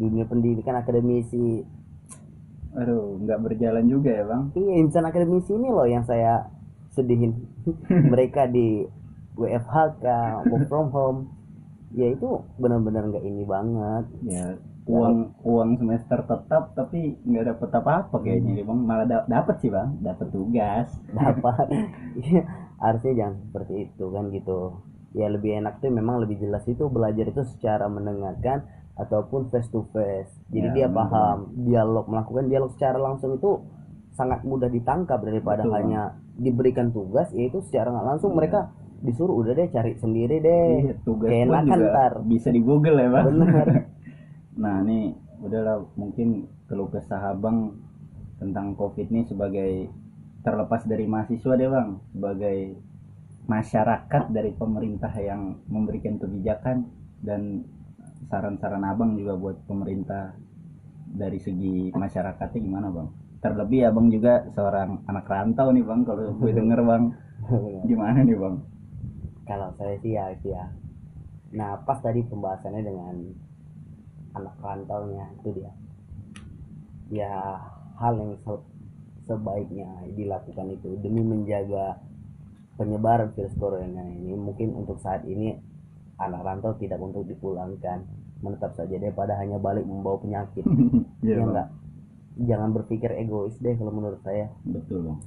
Dunia 0.01 0.25
pendidikan 0.25 0.75
akademisi. 0.81 1.61
Aduh 2.73 3.21
nggak 3.21 3.39
berjalan 3.45 3.85
juga 3.85 4.09
ya 4.09 4.23
bang. 4.25 4.43
Iya 4.57 4.73
insan 4.81 5.05
akademisi 5.05 5.51
ini 5.53 5.69
loh 5.69 5.85
yang 5.85 6.01
saya 6.01 6.49
sedihin. 6.89 7.45
Mereka 8.11 8.49
di 8.49 8.89
WFHK 9.37 10.05
work 10.49 10.65
from 10.65 10.89
home. 10.89 11.19
Ya 11.93 12.09
itu 12.09 12.41
benar-benar 12.57 13.05
nggak 13.05 13.21
ini 13.21 13.43
banget. 13.45 14.05
Ya 14.25 14.57
uang 14.83 15.17
uang 15.43 15.69
semester 15.77 16.19
tetap 16.21 16.73
tapi 16.73 17.13
nggak 17.21 17.45
dapet 17.47 17.69
apa-apa 17.71 18.15
kayaknya. 18.17 18.51
Nih 18.55 18.65
bang 18.65 18.79
malah 18.81 19.05
da- 19.05 19.27
dapet 19.27 19.55
sih 19.59 19.69
bang. 19.69 19.93
Dapet 19.99 20.27
tugas. 20.29 20.89
Dapat 21.13 21.67
Iya, 22.17 22.41
harusnya 22.77 23.13
jangan 23.15 23.35
seperti 23.43 23.73
itu 23.85 24.05
kan 24.07 24.23
gitu. 24.29 24.59
Ya 25.11 25.27
lebih 25.27 25.51
enak 25.55 25.79
tuh 25.79 25.89
memang 25.89 26.19
lebih 26.19 26.39
jelas 26.39 26.63
itu 26.65 26.87
belajar 26.87 27.25
itu 27.25 27.43
secara 27.49 27.85
mendengarkan 27.85 28.63
ataupun 28.93 29.47
face 29.47 29.67
to 29.67 29.87
face 29.89 30.29
jadi 30.47 30.67
Ya, 30.67 30.73
dia 30.73 30.87
benar. 30.87 31.07
paham 31.07 31.37
dialog 31.57 32.05
melakukan 32.05 32.47
dialog 32.47 32.71
secara 32.71 32.97
langsung 32.97 33.35
itu 33.35 33.63
sangat 34.11 34.43
mudah 34.43 34.67
ditangkap 34.67 35.19
daripada 35.19 35.63
Betul, 35.63 35.73
hanya 35.73 36.01
diberikan 36.33 36.91
tugas 36.91 37.31
yaitu 37.31 37.59
secara 37.61 37.89
nggak 37.89 38.07
langsung 38.07 38.31
Iya. 38.31 38.37
mereka 38.37 38.59
disuruh 39.01 39.33
udah 39.35 39.53
deh 39.53 39.67
cari 39.67 39.95
sendiri 39.95 40.37
deh. 40.37 40.67
Iya, 40.83 40.93
tugas 41.01 41.29
keenakan 41.29 41.65
juga 41.71 41.89
ntar. 41.89 42.13
bisa 42.23 42.47
di 42.49 42.61
Google 42.61 42.97
ya 42.97 43.09
bang. 43.09 43.25
Bener 43.27 43.67
nah 44.57 44.83
ini 44.83 45.15
udahlah 45.41 45.83
mungkin 45.95 46.47
keluh 46.67 46.91
kesah 46.91 47.33
abang 47.33 47.75
tentang 48.41 48.73
covid 48.73 49.07
ini 49.13 49.23
sebagai 49.25 49.89
terlepas 50.41 50.85
dari 50.85 51.05
mahasiswa 51.05 51.53
deh 51.53 51.69
bang. 51.69 51.89
Sebagai 52.13 52.57
masyarakat 53.45 54.23
dari 54.33 54.51
pemerintah 54.53 55.13
yang 55.17 55.61
memberikan 55.69 56.17
kebijakan 56.17 56.89
dan 57.21 57.65
saran-saran 58.29 58.85
abang 58.85 59.17
juga 59.17 59.37
buat 59.37 59.57
pemerintah 59.65 60.33
dari 61.11 61.37
segi 61.37 61.93
masyarakatnya 61.93 62.59
gimana 62.61 62.87
bang? 62.89 63.07
Terlebih 63.41 63.89
abang 63.89 64.09
juga 64.09 64.45
seorang 64.53 65.05
anak 65.05 65.25
rantau 65.29 65.69
nih 65.73 65.85
bang 65.85 66.01
kalau 66.05 66.33
gue 66.41 66.51
denger 66.53 66.79
bang. 66.81 67.03
Gimana 67.85 68.19
nih 68.25 68.37
bang? 68.37 68.55
Kalau 69.45 69.69
saya 69.77 69.95
sih 70.01 70.17
ya 70.17 70.33
ya. 70.41 70.65
Nah 71.53 71.77
pas 71.85 72.01
tadi 72.01 72.25
pembahasannya 72.25 72.81
dengan 72.81 73.15
anak 74.35 74.55
rantaunya 74.61 75.25
itu 75.41 75.49
dia. 75.57 75.71
Ya 77.11 77.59
hal 77.99 78.13
yang 78.17 78.33
se- 78.41 78.65
sebaiknya 79.27 79.87
dilakukan 80.15 80.67
itu 80.75 80.95
demi 81.03 81.21
menjaga 81.21 81.99
penyebaran 82.79 83.35
virus 83.35 83.53
corona 83.59 84.03
ini. 84.07 84.33
Mungkin 84.35 84.73
untuk 84.75 84.97
saat 85.03 85.27
ini 85.27 85.55
anak 86.17 86.41
rantau 86.41 86.73
tidak 86.79 86.99
untuk 86.99 87.27
dipulangkan. 87.27 88.07
Menetap 88.41 88.73
saja 88.73 88.97
daripada 88.97 89.37
hanya 89.37 89.61
balik 89.61 89.85
membawa 89.85 90.17
penyakit. 90.17 90.65
Ya 91.21 91.37
Bang. 91.37 91.53
enggak 91.53 91.67
jangan 92.41 92.73
berpikir 92.73 93.13
egois 93.13 93.53
deh 93.61 93.77
kalau 93.77 93.93
menurut 93.93 94.17
saya. 94.25 94.49
Betul 94.65 95.05
bang. 95.05 95.19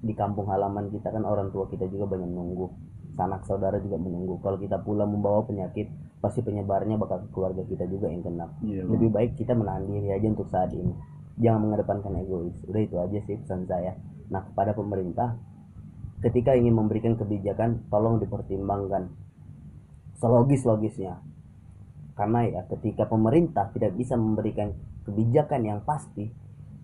Di 0.00 0.14
kampung 0.16 0.48
halaman 0.48 0.88
kita 0.88 1.12
kan 1.12 1.26
orang 1.28 1.52
tua 1.52 1.68
kita 1.68 1.84
juga 1.92 2.16
banyak 2.16 2.28
menunggu. 2.30 2.72
Sanak 3.12 3.44
saudara 3.44 3.76
juga 3.80 4.00
menunggu. 4.00 4.40
Kalau 4.40 4.56
kita 4.56 4.80
pulang 4.80 5.12
membawa 5.12 5.44
penyakit 5.44 5.88
pasti 6.26 6.42
penyebarnya 6.42 6.98
bakal 6.98 7.22
ke 7.22 7.28
keluarga 7.30 7.62
kita 7.62 7.86
juga 7.86 8.10
yang 8.10 8.26
kena. 8.26 8.50
Iya, 8.66 8.82
lebih 8.82 9.14
baik 9.14 9.38
kita 9.38 9.54
menahan 9.54 9.86
diri 9.86 10.10
aja 10.10 10.26
untuk 10.26 10.50
saat 10.50 10.74
ini. 10.74 10.90
Jangan 11.38 11.70
mengedepankan 11.70 12.12
egois. 12.18 12.58
Udah 12.66 12.82
itu 12.82 12.96
aja 12.98 13.18
sih 13.22 13.38
pesan 13.38 13.70
saya. 13.70 13.94
Nah 14.26 14.42
kepada 14.42 14.74
pemerintah 14.74 15.38
ketika 16.26 16.58
ingin 16.58 16.74
memberikan 16.74 17.14
kebijakan 17.14 17.86
tolong 17.86 18.18
dipertimbangkan. 18.18 19.14
Selogis 20.16 20.64
logisnya 20.64 21.20
karena 22.16 22.48
ya 22.48 22.60
ketika 22.72 23.04
pemerintah 23.04 23.68
tidak 23.76 23.92
bisa 23.92 24.16
memberikan 24.16 24.72
kebijakan 25.04 25.62
yang 25.68 25.80
pasti 25.84 26.32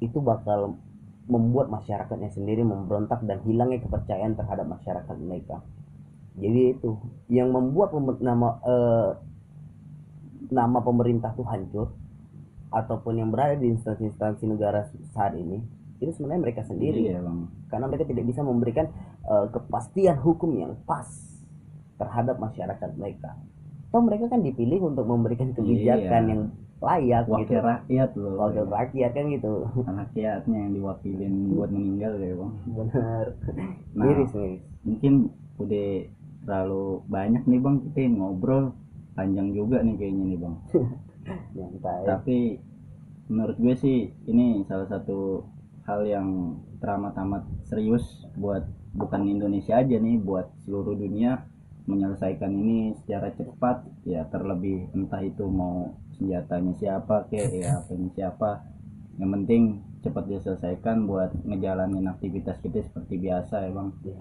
itu 0.05 0.21
bakal 0.21 0.77
membuat 1.25 1.73
masyarakatnya 1.73 2.29
sendiri 2.29 2.61
memberontak 2.61 3.25
dan 3.25 3.41
hilangnya 3.49 3.81
kepercayaan 3.81 4.37
terhadap 4.37 4.69
masyarakat 4.69 5.17
mereka. 5.17 5.65
Jadi 6.37 6.77
itu 6.77 7.01
yang 7.33 7.49
membuat 7.49 7.97
nama 8.21 8.61
eh, 8.61 9.11
nama 10.49 10.79
pemerintah 10.79 11.31
tuh 11.33 11.45
hancur 11.45 11.93
ataupun 12.69 13.15
yang 13.15 13.29
berada 13.29 13.55
di 13.55 13.69
instansi-instansi 13.69 14.49
negara 14.49 14.83
saat 15.11 15.35
ini 15.35 15.61
itu 15.99 16.11
sebenarnya 16.11 16.43
mereka 16.43 16.63
sendiri 16.65 16.99
iya 17.05 17.21
bang 17.21 17.47
karena 17.69 17.87
mereka 17.87 18.05
tidak 18.05 18.25
bisa 18.25 18.41
memberikan 18.41 18.87
eh, 19.23 19.47
kepastian 19.49 20.17
hukum 20.17 20.51
yang 20.53 20.75
pas 20.83 21.07
terhadap 21.95 22.35
masyarakat 22.37 22.91
mereka. 22.97 23.39
Toh 23.89 24.01
mereka 24.01 24.27
kan 24.27 24.41
dipilih 24.41 24.83
untuk 24.83 25.05
memberikan 25.05 25.53
kebijakan 25.53 26.23
Iya. 26.25 26.31
yang 26.33 26.43
layak 26.83 27.25
wakil 27.29 27.47
gitu. 27.47 27.63
rakyat 27.63 28.11
loh 28.17 28.35
Wakil 28.41 28.67
rakyat 28.67 29.11
kan 29.13 29.25
gitu. 29.31 29.53
rakyatnya 29.79 30.57
yang 30.59 30.73
diwakilin 30.73 31.35
buat 31.55 31.71
meninggal 31.71 32.13
ya 32.17 32.35
bang 32.35 32.53
Benar. 32.67 33.25
Nah. 33.95 34.03
Miris 34.03 34.33
miris. 34.33 34.61
mungkin 34.83 35.13
udah 35.55 35.89
terlalu 36.43 36.85
banyak 37.07 37.43
nih 37.47 37.61
bang 37.61 37.77
kita 37.87 38.01
ngobrol 38.11 38.65
panjang 39.13 39.53
juga 39.53 39.85
nih 39.85 39.97
kayaknya 39.97 40.25
nih 40.33 40.39
bang. 40.41 40.57
Tapi 42.11 42.39
menurut 43.31 43.57
gue 43.57 43.75
sih 43.79 44.11
ini 44.29 44.67
salah 44.67 44.89
satu 44.91 45.47
hal 45.87 46.07
yang 46.07 46.59
teramat-amat 46.83 47.47
serius 47.67 48.27
buat 48.39 48.67
bukan 48.93 49.27
Indonesia 49.31 49.79
aja 49.79 49.97
nih 49.99 50.21
buat 50.21 50.51
seluruh 50.67 50.95
dunia 50.99 51.47
menyelesaikan 51.87 52.53
ini 52.53 52.95
secara 53.03 53.35
cepat. 53.35 53.87
Ya 54.07 54.27
terlebih 54.31 54.91
entah 54.95 55.23
itu 55.23 55.47
mau 55.47 55.95
senjatanya 56.19 56.75
siapa 56.79 57.27
kek 57.31 57.51
ya 57.51 57.83
apanya 57.83 58.11
siapa. 58.15 58.51
Yang 59.19 59.31
penting 59.39 59.63
cepat 60.03 60.25
diselesaikan 60.27 61.07
buat 61.07 61.31
ngejalanin 61.47 62.11
aktivitas 62.11 62.59
kita 62.59 62.83
seperti 62.83 63.23
biasa 63.23 63.55
ya 63.67 63.71
bang. 63.71 63.89
Ya 64.03 64.17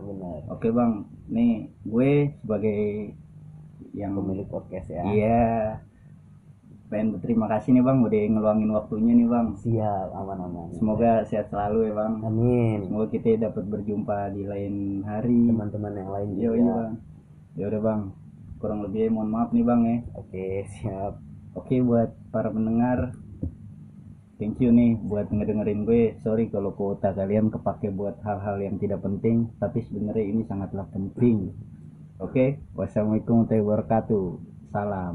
benar. 0.00 0.40
oke 0.48 0.68
bang. 0.72 0.92
Nih 1.28 1.72
gue 1.84 2.32
sebagai 2.40 3.12
yang 3.96 4.12
Pemilik 4.12 4.44
podcast 4.46 4.92
ya. 4.92 5.02
Iya. 5.08 5.48
Pengen 6.86 7.18
berterima 7.18 7.50
kasih 7.50 7.74
nih 7.74 7.82
bang 7.82 7.98
udah 7.98 8.20
ngeluangin 8.30 8.70
waktunya 8.70 9.12
nih 9.18 9.26
bang. 9.26 9.46
Siap 9.58 10.08
aman-aman. 10.14 10.70
Semoga 10.76 11.26
sehat 11.26 11.50
selalu 11.50 11.90
ya 11.90 11.92
bang. 11.98 12.12
Amin. 12.22 12.78
Semoga 12.86 13.06
kita 13.10 13.50
dapat 13.50 13.64
berjumpa 13.66 14.30
di 14.36 14.46
lain 14.46 15.02
hari. 15.02 15.50
Teman-teman 15.50 15.92
yang 15.98 16.10
lain 16.14 16.28
Yo 16.36 16.38
juga. 16.38 16.54
iya 16.54 16.72
bang. 16.78 16.92
Ya 17.56 17.64
udah 17.72 17.80
bang. 17.82 18.00
Kurang 18.62 18.80
lebih 18.86 19.10
mohon 19.10 19.32
maaf 19.34 19.50
nih 19.50 19.64
bang 19.66 19.80
ya. 19.82 19.96
Oke 20.14 20.44
siap. 20.78 21.12
Oke 21.58 21.80
buat 21.82 22.14
para 22.30 22.52
pendengar. 22.54 23.16
Thank 24.36 24.60
you 24.60 24.68
nih 24.68 25.00
buat 25.00 25.32
ngedengerin 25.32 25.88
gue. 25.88 26.20
Sorry 26.20 26.52
kalau 26.52 26.76
kuota 26.76 27.16
kalian 27.16 27.48
kepake 27.48 27.88
buat 27.88 28.20
hal-hal 28.20 28.60
yang 28.60 28.76
tidak 28.76 29.00
penting. 29.00 29.48
Tapi 29.58 29.80
sebenarnya 29.80 30.22
ini 30.28 30.44
sangatlah 30.44 30.84
penting. 30.92 31.56
Oke, 32.16 32.32
okay? 32.32 32.48
wassalamualaikum 32.72 33.44
warahmatullahi 33.44 33.60
wabarakatuh. 33.60 34.26
Salam. 34.72 35.14